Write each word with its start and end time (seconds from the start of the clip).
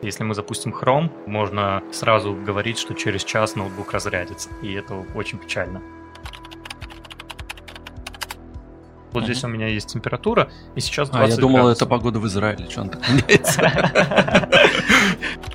Если 0.00 0.22
мы 0.22 0.34
запустим 0.34 0.72
Chrome, 0.72 1.10
можно 1.26 1.82
сразу 1.92 2.32
говорить, 2.34 2.78
что 2.78 2.94
через 2.94 3.24
час 3.24 3.56
ноутбук 3.56 3.92
разрядится, 3.92 4.48
и 4.62 4.72
это 4.72 4.94
очень 5.14 5.38
печально. 5.38 5.82
Вот 9.12 9.24
здесь 9.24 9.42
у 9.42 9.48
меня 9.48 9.66
есть 9.66 9.92
температура, 9.92 10.50
и 10.76 10.80
сейчас 10.80 11.08
20 11.10 11.30
А, 11.30 11.34
я 11.34 11.40
думал, 11.40 11.54
градусов. 11.56 11.76
это 11.82 11.86
погода 11.90 12.20
в 12.20 12.26
Израиле. 12.26 12.68
Что 12.70 12.82
он 12.82 12.90
так 12.90 13.08
меняется? 13.08 13.62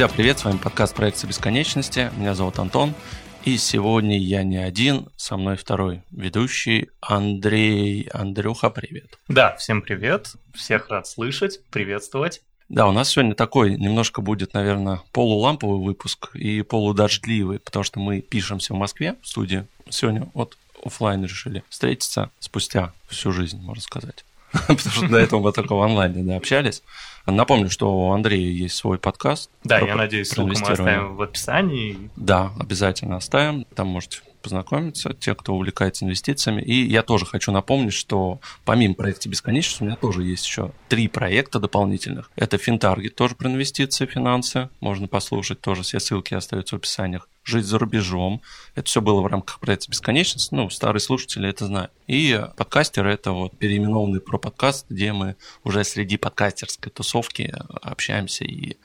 Друзья, 0.00 0.16
привет, 0.16 0.38
с 0.38 0.44
вами 0.46 0.56
подкаст 0.56 0.94
«Проекция 0.94 1.28
бесконечности». 1.28 2.10
Меня 2.16 2.34
зовут 2.34 2.58
Антон. 2.58 2.94
И 3.44 3.58
сегодня 3.58 4.18
я 4.18 4.42
не 4.44 4.56
один, 4.56 5.10
со 5.16 5.36
мной 5.36 5.58
второй 5.58 6.00
ведущий 6.10 6.88
Андрей. 7.02 8.08
Андрюха, 8.14 8.70
привет. 8.70 9.18
Да, 9.28 9.54
всем 9.56 9.82
привет, 9.82 10.36
всех 10.54 10.88
рад 10.88 11.06
слышать, 11.06 11.60
приветствовать. 11.70 12.40
Да, 12.70 12.88
у 12.88 12.92
нас 12.92 13.10
сегодня 13.10 13.34
такой 13.34 13.76
немножко 13.76 14.22
будет, 14.22 14.54
наверное, 14.54 15.02
полуламповый 15.12 15.84
выпуск 15.84 16.34
и 16.34 16.62
полудождливый, 16.62 17.58
потому 17.58 17.82
что 17.82 18.00
мы 18.00 18.22
пишемся 18.22 18.72
в 18.72 18.78
Москве 18.78 19.16
в 19.20 19.28
студии. 19.28 19.66
Сегодня 19.90 20.30
вот 20.32 20.56
оффлайн 20.82 21.22
решили 21.24 21.62
встретиться 21.68 22.30
спустя 22.38 22.94
всю 23.10 23.32
жизнь, 23.32 23.60
можно 23.60 23.82
сказать. 23.82 24.24
Потому 24.66 24.78
что 24.78 25.08
до 25.08 25.18
этого 25.18 25.40
мы 25.40 25.52
только 25.52 25.74
в 25.74 25.82
онлайне 25.82 26.22
да, 26.22 26.36
общались. 26.36 26.82
Напомню, 27.26 27.70
что 27.70 27.92
у 27.92 28.12
Андрея 28.12 28.50
есть 28.50 28.76
свой 28.76 28.98
подкаст. 28.98 29.50
Да, 29.62 29.78
я 29.78 29.94
надеюсь, 29.94 30.28
ссылку 30.28 30.48
мы 30.48 30.54
оставим 30.54 31.16
в 31.16 31.22
описании. 31.22 32.10
Да, 32.16 32.50
обязательно 32.58 33.16
оставим. 33.16 33.64
Там 33.74 33.88
можете 33.88 34.20
познакомиться, 34.40 35.14
те, 35.14 35.34
кто 35.34 35.54
увлекается 35.54 36.04
инвестициями. 36.04 36.62
И 36.62 36.86
я 36.86 37.02
тоже 37.02 37.26
хочу 37.26 37.52
напомнить, 37.52 37.92
что 37.92 38.40
помимо 38.64 38.94
проекта 38.94 39.28
«Бесконечность» 39.28 39.80
у 39.80 39.84
меня 39.84 39.96
тоже 39.96 40.22
есть 40.22 40.46
еще 40.46 40.72
три 40.88 41.08
проекта 41.08 41.60
дополнительных. 41.60 42.30
Это 42.36 42.58
«Финтаргет», 42.58 43.14
тоже 43.14 43.34
про 43.34 43.48
инвестиции, 43.48 44.06
финансы. 44.06 44.68
Можно 44.80 45.08
послушать, 45.08 45.60
тоже 45.60 45.82
все 45.82 46.00
ссылки 46.00 46.34
остаются 46.34 46.76
в 46.76 46.78
описаниях. 46.78 47.28
«Жить 47.42 47.64
за 47.64 47.78
рубежом». 47.78 48.42
Это 48.74 48.86
все 48.86 49.00
было 49.00 49.22
в 49.22 49.26
рамках 49.26 49.60
проекта 49.60 49.90
«Бесконечность». 49.90 50.52
Ну, 50.52 50.68
старые 50.68 51.00
слушатели 51.00 51.48
это 51.48 51.66
знают. 51.66 51.90
И 52.06 52.40
подкастер– 52.56 53.06
это 53.08 53.32
вот 53.32 53.56
переименованный 53.58 54.20
про 54.20 54.38
подкаст, 54.38 54.86
где 54.90 55.12
мы 55.12 55.36
уже 55.64 55.84
среди 55.84 56.16
подкастерской 56.16 56.92
тусовки 56.92 57.52
общаемся 57.82 58.44
и 58.44 58.76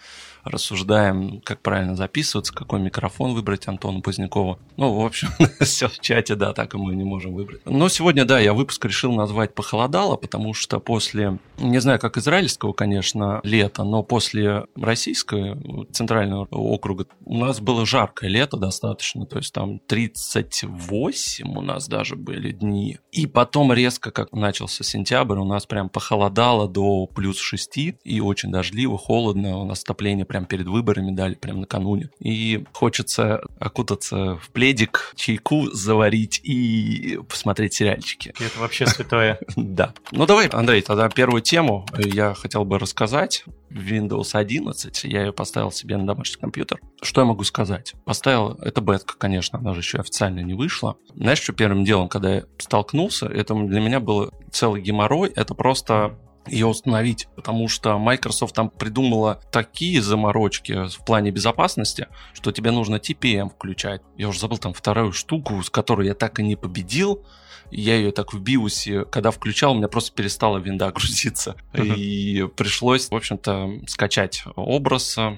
рассуждаем, 0.46 1.42
как 1.42 1.62
правильно 1.62 1.96
записываться, 1.96 2.54
какой 2.54 2.80
микрофон 2.80 3.34
выбрать 3.34 3.68
Антону 3.68 4.02
Позднякову. 4.02 4.60
Ну, 4.78 4.94
в 4.94 5.06
общем, 5.06 5.30
все 5.60 5.88
в 5.88 6.00
чате, 6.00 6.36
да, 6.36 6.54
так 6.54 6.76
и 6.76 6.78
мы 6.78 6.96
не 6.96 7.04
можем 7.04 7.34
выбрать. 7.34 7.62
Но 7.66 7.90
сегодня, 7.90 8.26
да, 8.26 8.40
я 8.40 8.54
выпуск 8.54 8.86
решил 8.86 9.12
назвать 9.14 9.56
«Похолодало», 9.56 10.16
потому 10.16 10.54
что 10.54 10.80
после, 10.80 11.40
не 11.58 11.80
знаю, 11.80 12.00
как 12.00 12.18
израильского, 12.18 12.74
конечно, 12.74 13.42
лета, 13.44 13.84
но 13.84 14.04
после 14.04 14.66
российского 14.76 15.86
центрального 15.92 16.48
округа 16.52 17.08
у 17.26 17.38
нас 17.38 17.60
было 17.60 17.86
жаркое 17.86 18.30
лето 18.30 18.58
достаточно, 18.58 19.26
то 19.26 19.38
есть 19.38 19.54
там 19.54 19.80
38 19.80 21.58
у 21.58 21.62
нас 21.62 21.88
даже 21.88 22.16
были 22.16 22.52
дни. 22.52 23.00
И 23.12 23.26
потом 23.26 23.74
резко, 23.74 24.12
как 24.12 24.32
начался 24.32 24.84
сентябрь, 24.84 25.38
у 25.38 25.46
нас 25.46 25.66
прям 25.66 25.90
похолодало 25.90 26.68
до 26.68 27.08
плюс 27.08 27.40
6, 27.40 27.78
и 28.04 28.22
очень 28.22 28.52
дождливо, 28.52 28.98
холодно, 28.98 29.58
у 29.58 29.66
нас 29.66 29.82
отопление 29.84 30.26
прям 30.36 30.46
перед 30.46 30.68
выборами 30.68 31.12
дали, 31.12 31.36
прям 31.36 31.62
накануне. 31.62 32.10
И 32.20 32.66
хочется 32.74 33.42
окутаться 33.58 34.36
в 34.36 34.50
пледик, 34.50 35.14
чайку 35.16 35.72
заварить 35.72 36.42
и 36.44 37.20
посмотреть 37.30 37.76
сериальчики. 37.76 38.34
Это 38.38 38.60
вообще 38.60 38.86
святое. 38.86 39.40
Да. 39.56 39.94
Ну 40.12 40.26
давай, 40.26 40.48
Андрей, 40.48 40.82
тогда 40.82 41.10
первую 41.10 41.42
тему 41.42 41.86
я 41.98 42.34
хотел 42.34 42.66
бы 42.66 42.78
рассказать. 42.80 43.46
Windows 43.72 44.30
11, 44.34 45.04
я 45.06 45.26
ее 45.26 45.34
поставил 45.34 45.72
себе 45.72 45.98
на 45.98 46.06
домашний 46.06 46.40
компьютер. 46.40 46.80
Что 47.02 47.22
я 47.22 47.28
могу 47.28 47.44
сказать? 47.44 47.94
Поставил, 48.06 48.58
это 48.62 48.80
бетка, 48.82 49.16
конечно, 49.18 49.60
она 49.60 49.74
же 49.74 49.82
еще 49.82 49.98
официально 49.98 50.40
не 50.40 50.54
вышла. 50.54 50.98
Знаешь, 51.14 51.42
что 51.42 51.52
первым 51.52 51.84
делом, 51.84 52.08
когда 52.08 52.36
я 52.36 52.44
столкнулся, 52.58 53.26
это 53.26 53.54
для 53.54 53.82
меня 53.82 54.00
был 54.00 54.32
целый 54.52 54.82
геморрой, 54.82 55.32
это 55.36 55.56
просто 55.56 56.18
ее 56.48 56.68
установить, 56.68 57.28
потому 57.36 57.68
что 57.68 57.98
Microsoft 57.98 58.56
там 58.56 58.70
придумала 58.70 59.42
такие 59.52 60.02
заморочки 60.02 60.88
в 60.88 61.04
плане 61.06 61.32
безопасности, 61.32 62.08
что 62.34 62.52
тебе 62.52 62.72
нужно 62.72 62.96
TPM 62.96 63.50
включать. 63.50 64.02
Я 64.18 64.30
уже 64.30 64.40
забыл 64.40 64.58
там 64.58 64.74
вторую 64.74 65.12
штуку, 65.12 65.62
с 65.64 65.70
которой 65.70 66.08
я 66.08 66.14
так 66.14 66.40
и 66.40 66.44
не 66.44 66.56
победил. 66.56 67.26
Я 67.72 67.96
ее 67.96 68.12
так 68.12 68.34
в 68.34 68.40
биосе, 68.40 69.06
когда 69.06 69.32
включал, 69.32 69.74
у 69.74 69.76
меня 69.76 69.88
просто 69.88 70.14
перестала 70.14 70.60
винда 70.60 70.92
грузиться. 70.96 71.56
И 71.74 72.48
пришлось, 72.56 73.10
в 73.10 73.16
общем-то, 73.16 73.82
скачать 73.88 74.44
образ 74.56 75.18
э, 75.18 75.38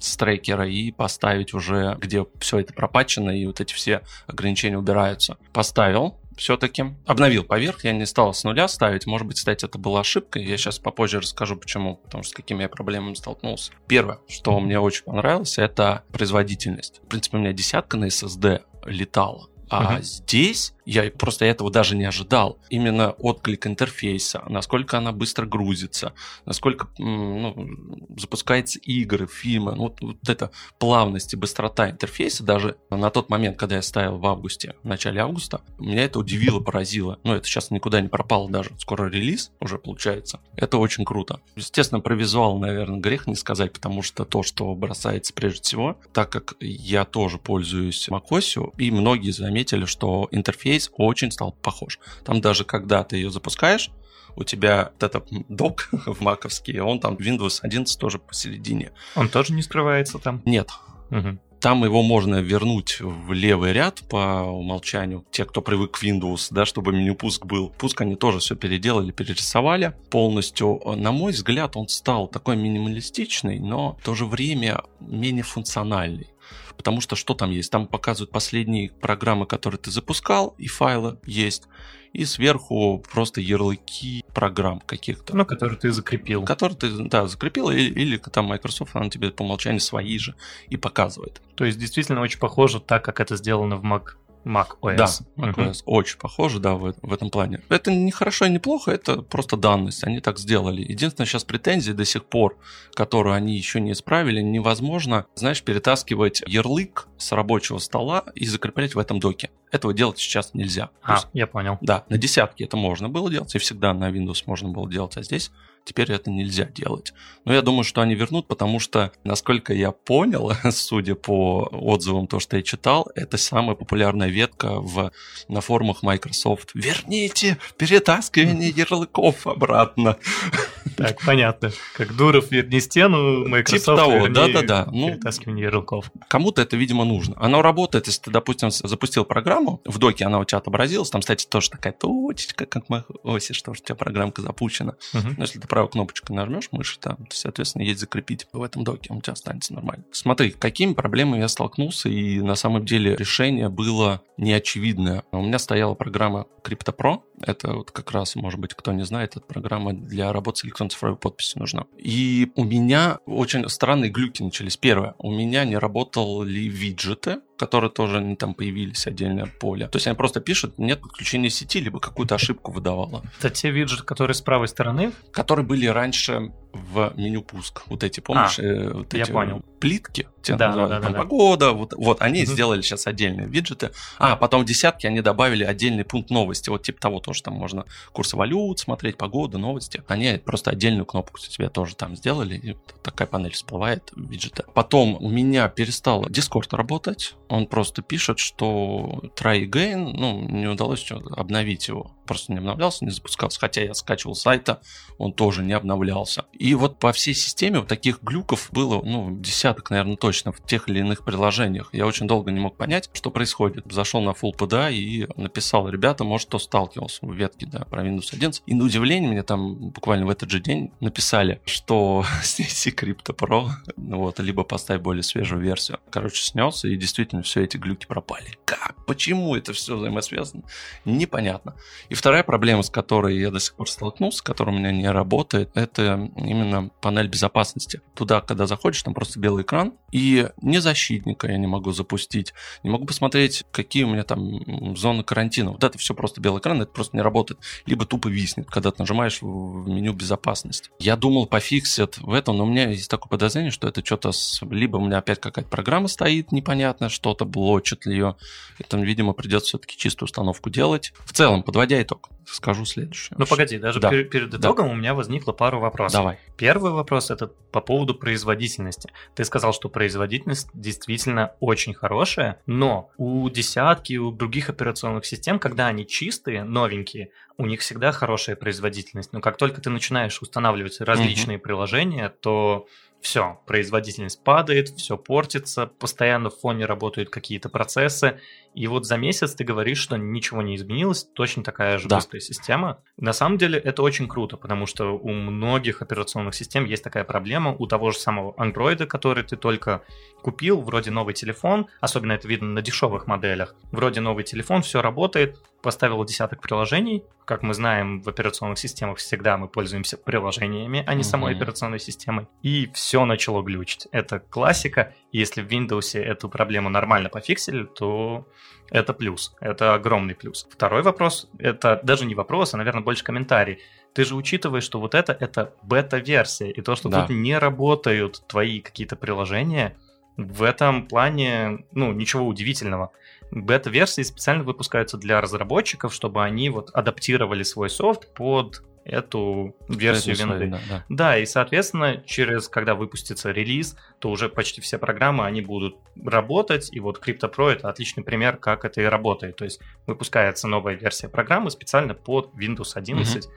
с 0.00 0.16
трекера 0.16 0.68
и 0.68 0.90
поставить 0.90 1.54
уже, 1.54 1.96
где 2.00 2.26
все 2.40 2.58
это 2.58 2.72
пропачено, 2.72 3.30
и 3.30 3.46
вот 3.46 3.60
эти 3.60 3.74
все 3.74 4.02
ограничения 4.26 4.78
убираются. 4.78 5.38
Поставил, 5.52 6.18
все-таки. 6.38 6.94
Обновил 7.06 7.44
поверх, 7.44 7.84
я 7.84 7.92
не 7.92 8.06
стал 8.06 8.32
с 8.32 8.44
нуля 8.44 8.68
ставить. 8.68 9.06
Может 9.06 9.26
быть, 9.26 9.36
кстати, 9.36 9.64
это 9.64 9.78
была 9.78 10.00
ошибка. 10.00 10.38
Я 10.38 10.56
сейчас 10.56 10.78
попозже 10.78 11.20
расскажу, 11.20 11.56
почему. 11.56 11.96
Потому 11.96 12.22
что 12.22 12.32
с 12.32 12.34
какими 12.34 12.62
я 12.62 12.68
проблемами 12.68 13.14
столкнулся. 13.14 13.72
Первое, 13.86 14.18
что 14.28 14.58
мне 14.60 14.78
очень 14.80 15.04
понравилось, 15.04 15.58
это 15.58 16.04
производительность. 16.12 17.00
В 17.04 17.08
принципе, 17.08 17.36
у 17.36 17.40
меня 17.40 17.52
десятка 17.52 17.96
на 17.96 18.06
SSD 18.06 18.62
летала. 18.86 19.48
А 19.70 19.92
Мгм. 19.94 20.02
здесь 20.02 20.72
я 20.88 21.10
просто 21.10 21.44
этого 21.44 21.70
даже 21.70 21.94
не 21.94 22.06
ожидал. 22.06 22.58
Именно 22.70 23.10
отклик 23.10 23.66
интерфейса, 23.66 24.42
насколько 24.48 24.96
она 24.96 25.12
быстро 25.12 25.44
грузится, 25.44 26.14
насколько 26.46 26.88
ну, 26.96 27.68
запускается 28.16 28.78
игры, 28.78 29.26
фильмы. 29.26 29.74
Ну, 29.74 29.82
вот, 29.82 30.00
вот 30.00 30.28
эта 30.28 30.50
плавность 30.78 31.34
и 31.34 31.36
быстрота 31.36 31.90
интерфейса, 31.90 32.42
даже 32.42 32.78
на 32.88 33.10
тот 33.10 33.28
момент, 33.28 33.58
когда 33.58 33.76
я 33.76 33.82
ставил 33.82 34.16
в 34.16 34.26
августе, 34.26 34.76
в 34.82 34.88
начале 34.88 35.20
августа, 35.20 35.60
меня 35.78 36.04
это 36.04 36.20
удивило, 36.20 36.58
поразило. 36.58 37.18
Ну, 37.22 37.34
это 37.34 37.46
сейчас 37.46 37.70
никуда 37.70 38.00
не 38.00 38.08
пропало 38.08 38.48
даже. 38.48 38.70
Скоро 38.78 39.10
релиз 39.10 39.52
уже 39.60 39.78
получается. 39.78 40.40
Это 40.56 40.78
очень 40.78 41.04
круто. 41.04 41.40
Естественно, 41.54 42.00
про 42.00 42.14
визуал, 42.14 42.58
наверное, 42.58 42.98
грех 42.98 43.26
не 43.26 43.34
сказать, 43.34 43.74
потому 43.74 44.00
что 44.00 44.24
то, 44.24 44.42
что 44.42 44.74
бросается 44.74 45.34
прежде 45.34 45.60
всего, 45.60 45.98
так 46.14 46.30
как 46.30 46.54
я 46.60 47.04
тоже 47.04 47.36
пользуюсь 47.36 48.08
macOS, 48.08 48.72
и 48.78 48.90
многие 48.90 49.32
заметили, 49.32 49.84
что 49.84 50.28
интерфейс 50.30 50.77
очень 50.94 51.30
стал 51.30 51.52
похож. 51.62 51.98
Там 52.24 52.40
даже 52.40 52.64
когда 52.64 53.04
ты 53.04 53.16
ее 53.16 53.30
запускаешь, 53.30 53.90
у 54.36 54.44
тебя 54.44 54.90
вот 54.92 55.02
этот 55.02 55.26
док 55.48 55.88
в 55.90 56.20
маковский, 56.22 56.78
он 56.80 57.00
там 57.00 57.14
Windows 57.14 57.58
11 57.62 57.98
тоже 57.98 58.18
посередине. 58.18 58.92
Он 59.16 59.28
тоже 59.28 59.52
не 59.52 59.62
скрывается 59.62 60.18
там. 60.18 60.42
Нет, 60.44 60.70
Мгм. 61.10 61.40
там 61.60 61.84
его 61.84 62.02
можно 62.02 62.36
вернуть 62.36 63.00
в 63.00 63.32
левый 63.32 63.72
ряд 63.72 64.00
по 64.08 64.42
умолчанию. 64.42 65.24
Те, 65.32 65.44
кто 65.44 65.60
привык 65.60 65.98
к 65.98 66.04
Windows, 66.04 66.48
да, 66.50 66.66
чтобы 66.66 66.92
меню 66.92 67.16
пуск 67.16 67.46
был. 67.46 67.70
Пуск 67.78 68.00
они 68.02 68.14
тоже 68.14 68.38
все 68.38 68.54
переделали, 68.54 69.10
перерисовали 69.10 69.94
полностью. 70.10 70.80
На 70.96 71.10
мой 71.10 71.32
взгляд, 71.32 71.76
он 71.76 71.88
стал 71.88 72.28
такой 72.28 72.56
минималистичный, 72.56 73.58
но 73.58 73.96
в 74.00 74.04
то 74.04 74.14
же 74.14 74.24
время 74.26 74.82
менее 75.00 75.42
функциональный. 75.42 76.28
Потому 76.76 77.00
что 77.00 77.16
что 77.16 77.34
там 77.34 77.50
есть? 77.50 77.70
Там 77.72 77.86
показывают 77.86 78.30
последние 78.30 78.90
программы, 78.90 79.46
которые 79.46 79.78
ты 79.78 79.90
запускал, 79.90 80.54
и 80.58 80.68
файлы 80.68 81.18
есть. 81.24 81.64
И 82.12 82.24
сверху 82.24 83.04
просто 83.12 83.40
ярлыки 83.40 84.24
программ 84.32 84.80
каких-то. 84.80 85.36
Ну, 85.36 85.44
который 85.44 85.76
ты 85.76 85.90
закрепил. 85.90 86.44
Который 86.44 86.74
ты, 86.74 86.90
да, 86.90 87.26
закрепил, 87.26 87.70
или, 87.70 87.90
или 87.90 88.16
там 88.16 88.46
Microsoft, 88.46 88.94
она 88.94 89.10
тебе 89.10 89.30
по 89.30 89.42
умолчанию 89.42 89.80
свои 89.80 90.18
же 90.18 90.34
и 90.68 90.76
показывает. 90.76 91.42
То 91.54 91.64
есть 91.64 91.78
действительно 91.78 92.20
очень 92.20 92.38
похоже 92.38 92.80
так, 92.80 93.04
как 93.04 93.20
это 93.20 93.36
сделано 93.36 93.76
в 93.76 93.84
Mac, 93.84 94.14
Mac 94.44 94.68
OS. 94.82 94.96
Да, 94.96 95.08
Мгм. 95.36 95.50
macOS 95.68 95.82
очень 95.84 96.18
похоже, 96.18 96.58
да, 96.60 96.74
в, 96.74 96.94
в 97.00 97.12
этом 97.12 97.30
плане. 97.30 97.60
Это 97.68 97.90
не 97.92 98.10
хорошо 98.10 98.46
и 98.46 98.50
не 98.50 98.58
плохо, 98.58 98.90
это 98.92 99.22
просто 99.22 99.56
данность, 99.56 100.04
они 100.04 100.20
так 100.20 100.38
сделали. 100.38 100.80
Единственное, 100.82 101.26
сейчас 101.26 101.44
претензии 101.44 101.92
до 101.92 102.04
сих 102.04 102.24
пор, 102.24 102.56
которую 102.94 103.34
они 103.34 103.56
еще 103.56 103.80
не 103.80 103.92
исправили, 103.92 104.40
невозможно, 104.40 105.26
знаешь, 105.34 105.62
перетаскивать 105.62 106.42
ярлык 106.46 107.08
с 107.18 107.32
рабочего 107.32 107.78
стола 107.78 108.24
и 108.34 108.46
закреплять 108.46 108.94
в 108.94 108.98
этом 108.98 109.20
доке. 109.20 109.50
Этого 109.70 109.92
делать 109.92 110.18
сейчас 110.18 110.54
нельзя. 110.54 110.90
А, 111.02 111.14
есть, 111.14 111.28
я 111.34 111.46
понял. 111.46 111.78
да, 111.80 112.04
на 112.08 112.16
десятке 112.16 112.64
это 112.64 112.76
можно 112.76 113.08
было 113.08 113.30
делать, 113.30 113.54
и 113.54 113.58
всегда 113.58 113.92
на 113.92 114.10
Windows 114.10 114.44
можно 114.46 114.70
было 114.70 114.88
делать, 114.90 115.16
а 115.16 115.22
здесь 115.22 115.50
Теперь 115.84 116.12
это 116.12 116.30
нельзя 116.30 116.64
делать. 116.64 117.12
Но 117.44 117.54
я 117.54 117.62
думаю, 117.62 117.84
что 117.84 118.00
они 118.00 118.14
вернут, 118.14 118.46
потому 118.46 118.78
что, 118.78 119.12
насколько 119.24 119.72
я 119.72 119.92
понял, 119.92 120.52
судя 120.70 121.14
по 121.14 121.68
отзывам, 121.72 122.26
то, 122.26 122.40
что 122.40 122.56
я 122.56 122.62
читал, 122.62 123.10
это 123.14 123.38
самая 123.38 123.74
популярная 123.74 124.28
ветка 124.28 124.80
в, 124.80 125.12
на 125.48 125.60
форумах 125.60 126.02
Microsoft. 126.02 126.70
Верните 126.74 127.58
перетаскивание 127.76 128.70
ярлыков 128.70 129.46
обратно. 129.46 130.16
Так, 130.98 131.24
понятно. 131.24 131.70
Как 131.94 132.14
Дуров 132.16 132.50
верни 132.50 132.80
стену, 132.80 133.44
типа 133.44 133.48
Microsoft 133.48 133.84
типа 133.84 133.96
того, 133.96 134.28
да-да-да. 134.28 134.88
Ну, 134.90 135.08
перетаскивание 135.08 135.64
ярлыков. 135.64 136.10
Кому-то 136.28 136.62
это, 136.62 136.76
видимо, 136.76 137.04
нужно. 137.04 137.36
Оно 137.38 137.62
работает, 137.62 138.06
если 138.06 138.22
ты, 138.22 138.30
допустим, 138.30 138.70
запустил 138.70 139.24
программу, 139.24 139.80
в 139.84 139.98
доке 139.98 140.24
она 140.24 140.38
у 140.38 140.44
тебя 140.44 140.58
отобразилась, 140.58 141.10
там, 141.10 141.20
кстати, 141.20 141.46
тоже 141.46 141.70
такая 141.70 141.92
точечка, 141.92 142.66
как 142.66 142.86
в 142.88 142.92
Mac 142.92 143.54
что 143.54 143.70
у 143.70 143.74
тебя 143.74 143.94
программка 143.94 144.42
запущена. 144.42 144.94
Угу. 145.14 145.28
Но 145.36 145.42
если 145.44 145.58
ты 145.58 145.68
правой 145.68 145.90
кнопочкой 145.90 146.36
нажмешь 146.36 146.68
мыши, 146.72 146.98
там, 146.98 147.16
то, 147.16 147.36
соответственно, 147.36 147.82
есть 147.82 148.00
закрепить 148.00 148.46
в 148.52 148.62
этом 148.62 148.84
доке, 148.84 149.10
он 149.10 149.18
у 149.18 149.20
тебя 149.20 149.32
останется 149.32 149.74
нормально. 149.74 150.04
Смотри, 150.12 150.50
какими 150.50 150.94
проблемами 150.94 151.40
я 151.40 151.48
столкнулся, 151.48 152.08
и 152.08 152.40
на 152.40 152.54
самом 152.54 152.84
деле 152.84 153.16
решение 153.16 153.68
было 153.68 154.22
неочевидное. 154.36 155.24
У 155.32 155.42
меня 155.42 155.58
стояла 155.58 155.94
программа 155.94 156.46
CryptoPro, 156.64 157.22
это 157.40 157.72
вот 157.72 157.90
как 157.90 158.10
раз, 158.12 158.36
может 158.36 158.60
быть, 158.60 158.74
кто 158.74 158.92
не 158.92 159.04
знает, 159.04 159.36
это 159.36 159.46
программа 159.46 159.92
для 159.92 160.32
работы 160.32 160.60
с 160.60 160.64
электронной 160.64 160.87
цифровой 160.90 161.16
подписью 161.16 161.60
нужна. 161.60 161.86
И 161.96 162.50
у 162.56 162.64
меня 162.64 163.18
очень 163.26 163.68
странные 163.68 164.10
глюки 164.10 164.42
начались. 164.42 164.76
Первое, 164.76 165.14
у 165.18 165.30
меня 165.30 165.64
не 165.64 165.76
работали 165.76 166.60
виджеты, 166.60 167.40
которые 167.58 167.90
тоже 167.90 168.20
не 168.20 168.36
там 168.36 168.54
появились 168.54 169.06
отдельное 169.06 169.46
поле. 169.46 169.88
То 169.88 169.96
есть 169.96 170.06
они 170.06 170.16
просто 170.16 170.40
пишут, 170.40 170.78
нет 170.78 171.00
подключения 171.00 171.50
сети, 171.50 171.80
либо 171.80 172.00
какую-то 172.00 172.36
ошибку 172.36 172.72
выдавала. 172.72 173.22
Это 173.38 173.50
те 173.50 173.70
виджеты, 173.70 174.04
которые 174.04 174.34
с 174.34 174.40
правой 174.40 174.68
стороны? 174.68 175.12
Которые 175.32 175.66
были 175.66 175.86
раньше 175.86 176.52
в 176.72 177.12
меню 177.16 177.42
пуск. 177.42 177.82
Вот 177.86 178.04
эти, 178.04 178.20
помнишь? 178.20 178.58
А, 178.58 178.62
э, 178.62 178.90
вот 178.92 179.14
я 179.14 179.22
эти 179.22 179.32
понял. 179.32 179.62
Плитки, 179.80 180.28
те 180.42 180.56
да, 180.56 180.72
да, 180.72 181.00
там, 181.00 181.12
да, 181.12 181.18
погода, 181.18 181.72
вот, 181.72 181.94
вот 181.96 182.20
они 182.20 182.42
угу. 182.42 182.52
сделали 182.52 182.82
сейчас 182.82 183.06
отдельные 183.06 183.46
виджеты. 183.46 183.90
А, 184.18 184.36
потом 184.36 184.62
в 184.62 184.64
десятки 184.64 185.06
они 185.06 185.20
добавили 185.20 185.64
отдельный 185.64 186.04
пункт 186.04 186.30
новости. 186.30 186.68
Вот 186.68 186.82
типа 186.82 187.00
того 187.00 187.20
тоже 187.20 187.42
там 187.42 187.54
можно 187.54 187.84
курсы 188.12 188.36
валют 188.36 188.78
смотреть, 188.80 189.16
погода, 189.16 189.58
новости. 189.58 190.02
Они 190.08 190.40
просто 190.44 190.70
отдельную 190.70 191.06
кнопку 191.06 191.38
себе 191.38 191.68
тоже 191.68 191.96
там 191.96 192.16
сделали. 192.16 192.56
И 192.56 192.76
такая 193.02 193.28
панель 193.28 193.52
всплывает, 193.52 194.10
виджеты. 194.16 194.64
Потом 194.74 195.16
у 195.20 195.28
меня 195.28 195.68
перестал 195.68 196.24
Discord 196.26 196.76
работать 196.76 197.34
он 197.48 197.66
просто 197.66 198.02
пишет, 198.02 198.38
что 198.38 199.22
try 199.36 199.64
again, 199.64 200.12
ну, 200.14 200.40
не 200.48 200.66
удалось 200.66 201.10
обновить 201.10 201.88
его. 201.88 202.12
Просто 202.26 202.52
не 202.52 202.58
обновлялся, 202.58 203.04
не 203.04 203.10
запускался. 203.10 203.58
Хотя 203.58 203.82
я 203.82 203.94
скачивал 203.94 204.34
сайта, 204.34 204.80
он 205.16 205.32
тоже 205.32 205.64
не 205.64 205.72
обновлялся. 205.72 206.44
И 206.52 206.74
вот 206.74 206.98
по 206.98 207.12
всей 207.12 207.34
системе 207.34 207.78
вот 207.78 207.88
таких 207.88 208.22
глюков 208.22 208.68
было, 208.70 209.00
ну, 209.02 209.34
десяток, 209.34 209.90
наверное, 209.90 210.16
точно 210.16 210.52
в 210.52 210.62
тех 210.62 210.88
или 210.88 211.00
иных 211.00 211.24
приложениях. 211.24 211.88
Я 211.92 212.06
очень 212.06 212.26
долго 212.26 212.50
не 212.50 212.60
мог 212.60 212.76
понять, 212.76 213.08
что 213.14 213.30
происходит. 213.30 213.90
Зашел 213.90 214.20
на 214.20 214.30
Full 214.30 214.54
PDA 214.56 214.92
и 214.92 215.26
написал, 215.36 215.88
ребята, 215.88 216.24
может, 216.24 216.48
кто 216.48 216.58
сталкивался 216.58 217.24
в 217.24 217.32
ветке, 217.32 217.66
да, 217.66 217.80
про 217.80 218.06
Windows 218.06 218.28
11. 218.32 218.62
И 218.66 218.74
на 218.74 218.84
удивление 218.84 219.30
мне 219.30 219.42
там 219.42 219.90
буквально 219.90 220.26
в 220.26 220.30
этот 220.30 220.50
же 220.50 220.60
день 220.60 220.92
написали, 221.00 221.62
что 221.64 222.24
снеси 222.42 222.90
Crypto 222.90 223.34
Pro, 223.34 223.70
вот, 223.96 224.38
либо 224.40 224.64
поставь 224.64 225.00
более 225.00 225.22
свежую 225.22 225.62
версию. 225.62 225.98
Короче, 226.10 226.42
снес, 226.42 226.84
и 226.84 226.94
действительно 226.96 227.37
действительно 227.38 227.42
все 227.42 227.64
эти 227.64 227.76
глюки 227.76 228.06
пропали. 228.06 228.58
Как? 228.64 228.94
Почему 229.06 229.56
это 229.56 229.72
все 229.72 229.96
взаимосвязано? 229.96 230.64
Непонятно. 231.04 231.74
И 232.08 232.14
вторая 232.14 232.42
проблема, 232.42 232.82
с 232.82 232.90
которой 232.90 233.38
я 233.38 233.50
до 233.50 233.60
сих 233.60 233.74
пор 233.74 233.88
столкнулся, 233.88 234.42
которая 234.42 234.74
у 234.74 234.78
меня 234.78 234.92
не 234.92 235.10
работает, 235.10 235.70
это 235.74 236.30
именно 236.36 236.90
панель 237.00 237.28
безопасности. 237.28 238.00
Туда, 238.14 238.40
когда 238.40 238.66
заходишь, 238.66 239.02
там 239.02 239.14
просто 239.14 239.40
белый 239.40 239.62
экран, 239.62 239.94
и 240.12 240.48
ни 240.62 240.78
защитника 240.78 241.48
я 241.48 241.56
не 241.58 241.66
могу 241.66 241.92
запустить, 241.92 242.52
не 242.82 242.90
могу 242.90 243.06
посмотреть, 243.06 243.64
какие 243.72 244.04
у 244.04 244.08
меня 244.08 244.24
там 244.24 244.96
зоны 244.96 245.22
карантина. 245.22 245.72
Вот 245.72 245.84
это 245.84 245.98
все 245.98 246.14
просто 246.14 246.40
белый 246.40 246.60
экран, 246.60 246.82
это 246.82 246.92
просто 246.92 247.16
не 247.16 247.22
работает. 247.22 247.60
Либо 247.86 248.04
тупо 248.04 248.28
виснет, 248.28 248.70
когда 248.70 248.90
ты 248.90 249.02
нажимаешь 249.02 249.40
в 249.40 249.88
меню 249.88 250.12
безопасности. 250.12 250.90
Я 250.98 251.16
думал, 251.16 251.46
пофиксят 251.46 252.18
в 252.18 252.32
этом, 252.32 252.56
но 252.56 252.64
у 252.64 252.66
меня 252.66 252.88
есть 252.88 253.10
такое 253.10 253.28
подозрение, 253.28 253.70
что 253.70 253.88
это 253.88 254.04
что-то 254.04 254.32
с... 254.32 254.60
Либо 254.62 254.96
у 254.96 255.04
меня 255.04 255.18
опять 255.18 255.40
какая-то 255.40 255.68
программа 255.68 256.08
стоит 256.08 256.52
непонятно, 256.52 257.08
что 257.08 257.27
что-то 257.28 257.44
блочит 257.44 258.06
ли 258.06 258.14
ее. 258.14 258.36
И 258.78 258.84
там, 258.84 259.02
видимо, 259.02 259.34
придется 259.34 259.68
все-таки 259.68 259.96
чистую 259.96 260.26
установку 260.26 260.70
делать. 260.70 261.12
В 261.24 261.32
целом, 261.32 261.62
подводя 261.62 262.00
итог, 262.00 262.30
скажу 262.46 262.86
следующее. 262.86 263.36
Ну 263.38 263.44
погоди, 263.44 263.78
даже 263.78 264.00
да. 264.00 264.10
перед, 264.10 264.30
перед 264.30 264.54
итогом 264.54 264.86
да. 264.86 264.92
у 264.92 264.96
меня 264.96 265.14
возникло 265.14 265.52
пару 265.52 265.78
вопросов. 265.78 266.20
Давай. 266.20 266.38
Первый 266.56 266.92
вопрос 266.92 267.30
это 267.30 267.48
по 267.48 267.80
поводу 267.80 268.14
производительности. 268.14 269.10
Ты 269.34 269.44
сказал, 269.44 269.74
что 269.74 269.90
производительность 269.90 270.68
действительно 270.72 271.52
очень 271.60 271.92
хорошая, 271.92 272.60
но 272.66 273.10
у 273.18 273.48
десятки, 273.50 274.16
у 274.16 274.32
других 274.32 274.70
операционных 274.70 275.26
систем, 275.26 275.58
когда 275.58 275.88
они 275.88 276.06
чистые, 276.06 276.64
новенькие, 276.64 277.30
у 277.58 277.66
них 277.66 277.80
всегда 277.80 278.12
хорошая 278.12 278.56
производительность. 278.56 279.32
Но 279.32 279.40
как 279.40 279.56
только 279.56 279.80
ты 279.80 279.90
начинаешь 279.90 280.40
устанавливать 280.40 281.00
различные 281.00 281.58
угу. 281.58 281.64
приложения, 281.64 282.28
то 282.28 282.86
все, 283.20 283.60
производительность 283.66 284.42
падает, 284.44 284.88
все 284.90 285.16
портится, 285.16 285.86
постоянно 285.86 286.50
в 286.50 286.58
фоне 286.58 286.86
работают 286.86 287.30
какие-то 287.30 287.68
процессы, 287.68 288.40
и 288.74 288.86
вот 288.86 289.06
за 289.06 289.16
месяц 289.16 289.54
ты 289.54 289.64
говоришь, 289.64 289.98
что 289.98 290.16
ничего 290.16 290.62
не 290.62 290.76
изменилось, 290.76 291.24
точно 291.24 291.64
такая 291.64 291.98
же 291.98 292.08
да. 292.08 292.16
быстрая 292.16 292.40
система. 292.40 293.02
На 293.16 293.32
самом 293.32 293.58
деле 293.58 293.78
это 293.78 294.02
очень 294.02 294.28
круто, 294.28 294.56
потому 294.56 294.86
что 294.86 295.18
у 295.18 295.32
многих 295.32 296.00
операционных 296.00 296.54
систем 296.54 296.84
есть 296.84 297.02
такая 297.02 297.24
проблема, 297.24 297.74
у 297.76 297.86
того 297.86 298.12
же 298.12 298.18
самого 298.18 298.52
Android, 298.52 299.04
который 299.06 299.42
ты 299.42 299.56
только 299.56 300.02
купил, 300.42 300.80
вроде 300.80 301.10
новый 301.10 301.34
телефон, 301.34 301.88
особенно 302.00 302.32
это 302.32 302.46
видно 302.46 302.68
на 302.68 302.82
дешевых 302.82 303.26
моделях, 303.26 303.74
вроде 303.90 304.20
новый 304.20 304.44
телефон, 304.44 304.82
все 304.82 305.02
работает, 305.02 305.58
поставил 305.82 306.24
десяток 306.24 306.60
приложений, 306.60 307.24
как 307.44 307.62
мы 307.62 307.72
знаем, 307.72 308.20
в 308.20 308.28
операционных 308.28 308.78
системах 308.78 309.18
всегда 309.18 309.56
мы 309.56 309.68
пользуемся 309.68 310.16
приложениями, 310.16 311.04
а 311.06 311.14
не 311.14 311.22
самой 311.22 311.54
операционной 311.54 312.00
системой, 312.00 312.48
и 312.62 312.90
все 312.92 313.24
начало 313.24 313.62
глючить. 313.62 314.08
Это 314.12 314.40
классика, 314.40 315.14
если 315.32 315.62
в 315.62 315.68
Windows 315.68 316.18
эту 316.18 316.48
проблему 316.48 316.88
нормально 316.88 317.28
пофиксили, 317.28 317.84
то 317.84 318.46
это 318.90 319.14
плюс, 319.14 319.54
это 319.60 319.94
огромный 319.94 320.34
плюс. 320.34 320.66
Второй 320.70 321.02
вопрос, 321.02 321.48
это 321.58 322.00
даже 322.02 322.26
не 322.26 322.34
вопрос, 322.34 322.74
а, 322.74 322.76
наверное, 322.76 323.02
больше 323.02 323.24
комментарий. 323.24 323.78
Ты 324.14 324.24
же 324.24 324.34
учитываешь, 324.34 324.84
что 324.84 325.00
вот 325.00 325.14
это, 325.14 325.32
это 325.32 325.74
бета-версия, 325.82 326.70
и 326.70 326.80
то, 326.82 326.96
что 326.96 327.08
да. 327.08 327.22
тут 327.22 327.36
не 327.36 327.56
работают 327.56 328.42
твои 328.46 328.80
какие-то 328.80 329.16
приложения, 329.16 329.96
в 330.38 330.62
этом 330.62 331.08
плане, 331.08 331.84
ну, 331.92 332.12
ничего 332.12 332.46
удивительного. 332.46 333.10
Бета-версии 333.50 334.22
специально 334.22 334.64
выпускаются 334.64 335.16
для 335.16 335.40
разработчиков, 335.40 336.12
чтобы 336.12 336.44
они 336.44 336.70
вот 336.70 336.90
адаптировали 336.92 337.62
свой 337.62 337.90
софт 337.90 338.32
под 338.34 338.82
эту 339.08 339.74
версию 339.88 340.36
винды. 340.36 340.66
Да, 340.66 340.80
да. 340.88 341.04
да, 341.08 341.38
и, 341.38 341.46
соответственно, 341.46 342.22
через, 342.26 342.68
когда 342.68 342.94
выпустится 342.94 343.50
релиз, 343.50 343.96
то 344.18 344.30
уже 344.30 344.50
почти 344.50 344.82
все 344.82 344.98
программы, 344.98 345.46
они 345.46 345.62
будут 345.62 345.96
работать, 346.22 346.90
и 346.92 347.00
вот 347.00 347.26
CryptoPro 347.26 347.70
это 347.70 347.88
отличный 347.88 348.22
пример, 348.22 348.58
как 348.58 348.84
это 348.84 349.00
и 349.00 349.04
работает. 349.04 349.56
То 349.56 349.64
есть 349.64 349.80
выпускается 350.06 350.68
новая 350.68 350.94
версия 350.94 351.28
программы 351.28 351.70
специально 351.70 352.12
под 352.12 352.52
Windows 352.54 352.92
11, 352.94 353.46
угу. 353.46 353.54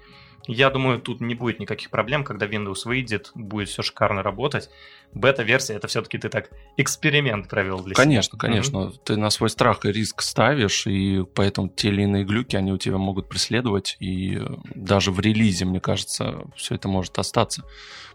Я 0.47 0.69
думаю, 0.69 0.99
тут 0.99 1.21
не 1.21 1.35
будет 1.35 1.59
никаких 1.59 1.89
проблем, 1.89 2.23
когда 2.23 2.47
Windows 2.47 2.85
выйдет, 2.85 3.31
будет 3.35 3.69
все 3.69 3.83
шикарно 3.83 4.23
работать. 4.23 4.69
Бета-версия 5.13 5.73
это 5.73 5.87
все-таки 5.87 6.17
ты 6.17 6.29
так 6.29 6.49
эксперимент 6.77 7.47
провел 7.47 7.83
для 7.83 7.93
конечно, 7.93 8.37
себя. 8.37 8.39
Конечно, 8.39 8.77
конечно. 8.77 8.95
Mm-hmm. 8.97 9.03
Ты 9.03 9.17
на 9.17 9.29
свой 9.29 9.49
страх 9.49 9.85
и 9.85 9.91
риск 9.91 10.21
ставишь, 10.21 10.87
и 10.87 11.23
поэтому 11.35 11.69
те 11.69 11.89
или 11.89 12.03
иные 12.03 12.23
глюки, 12.23 12.55
они 12.55 12.71
у 12.71 12.77
тебя 12.77 12.97
могут 12.97 13.29
преследовать, 13.29 13.97
и 13.99 14.41
даже 14.73 15.11
в 15.11 15.19
релизе, 15.19 15.65
мне 15.65 15.79
кажется, 15.79 16.45
все 16.55 16.75
это 16.75 16.87
может 16.87 17.19
остаться. 17.19 17.63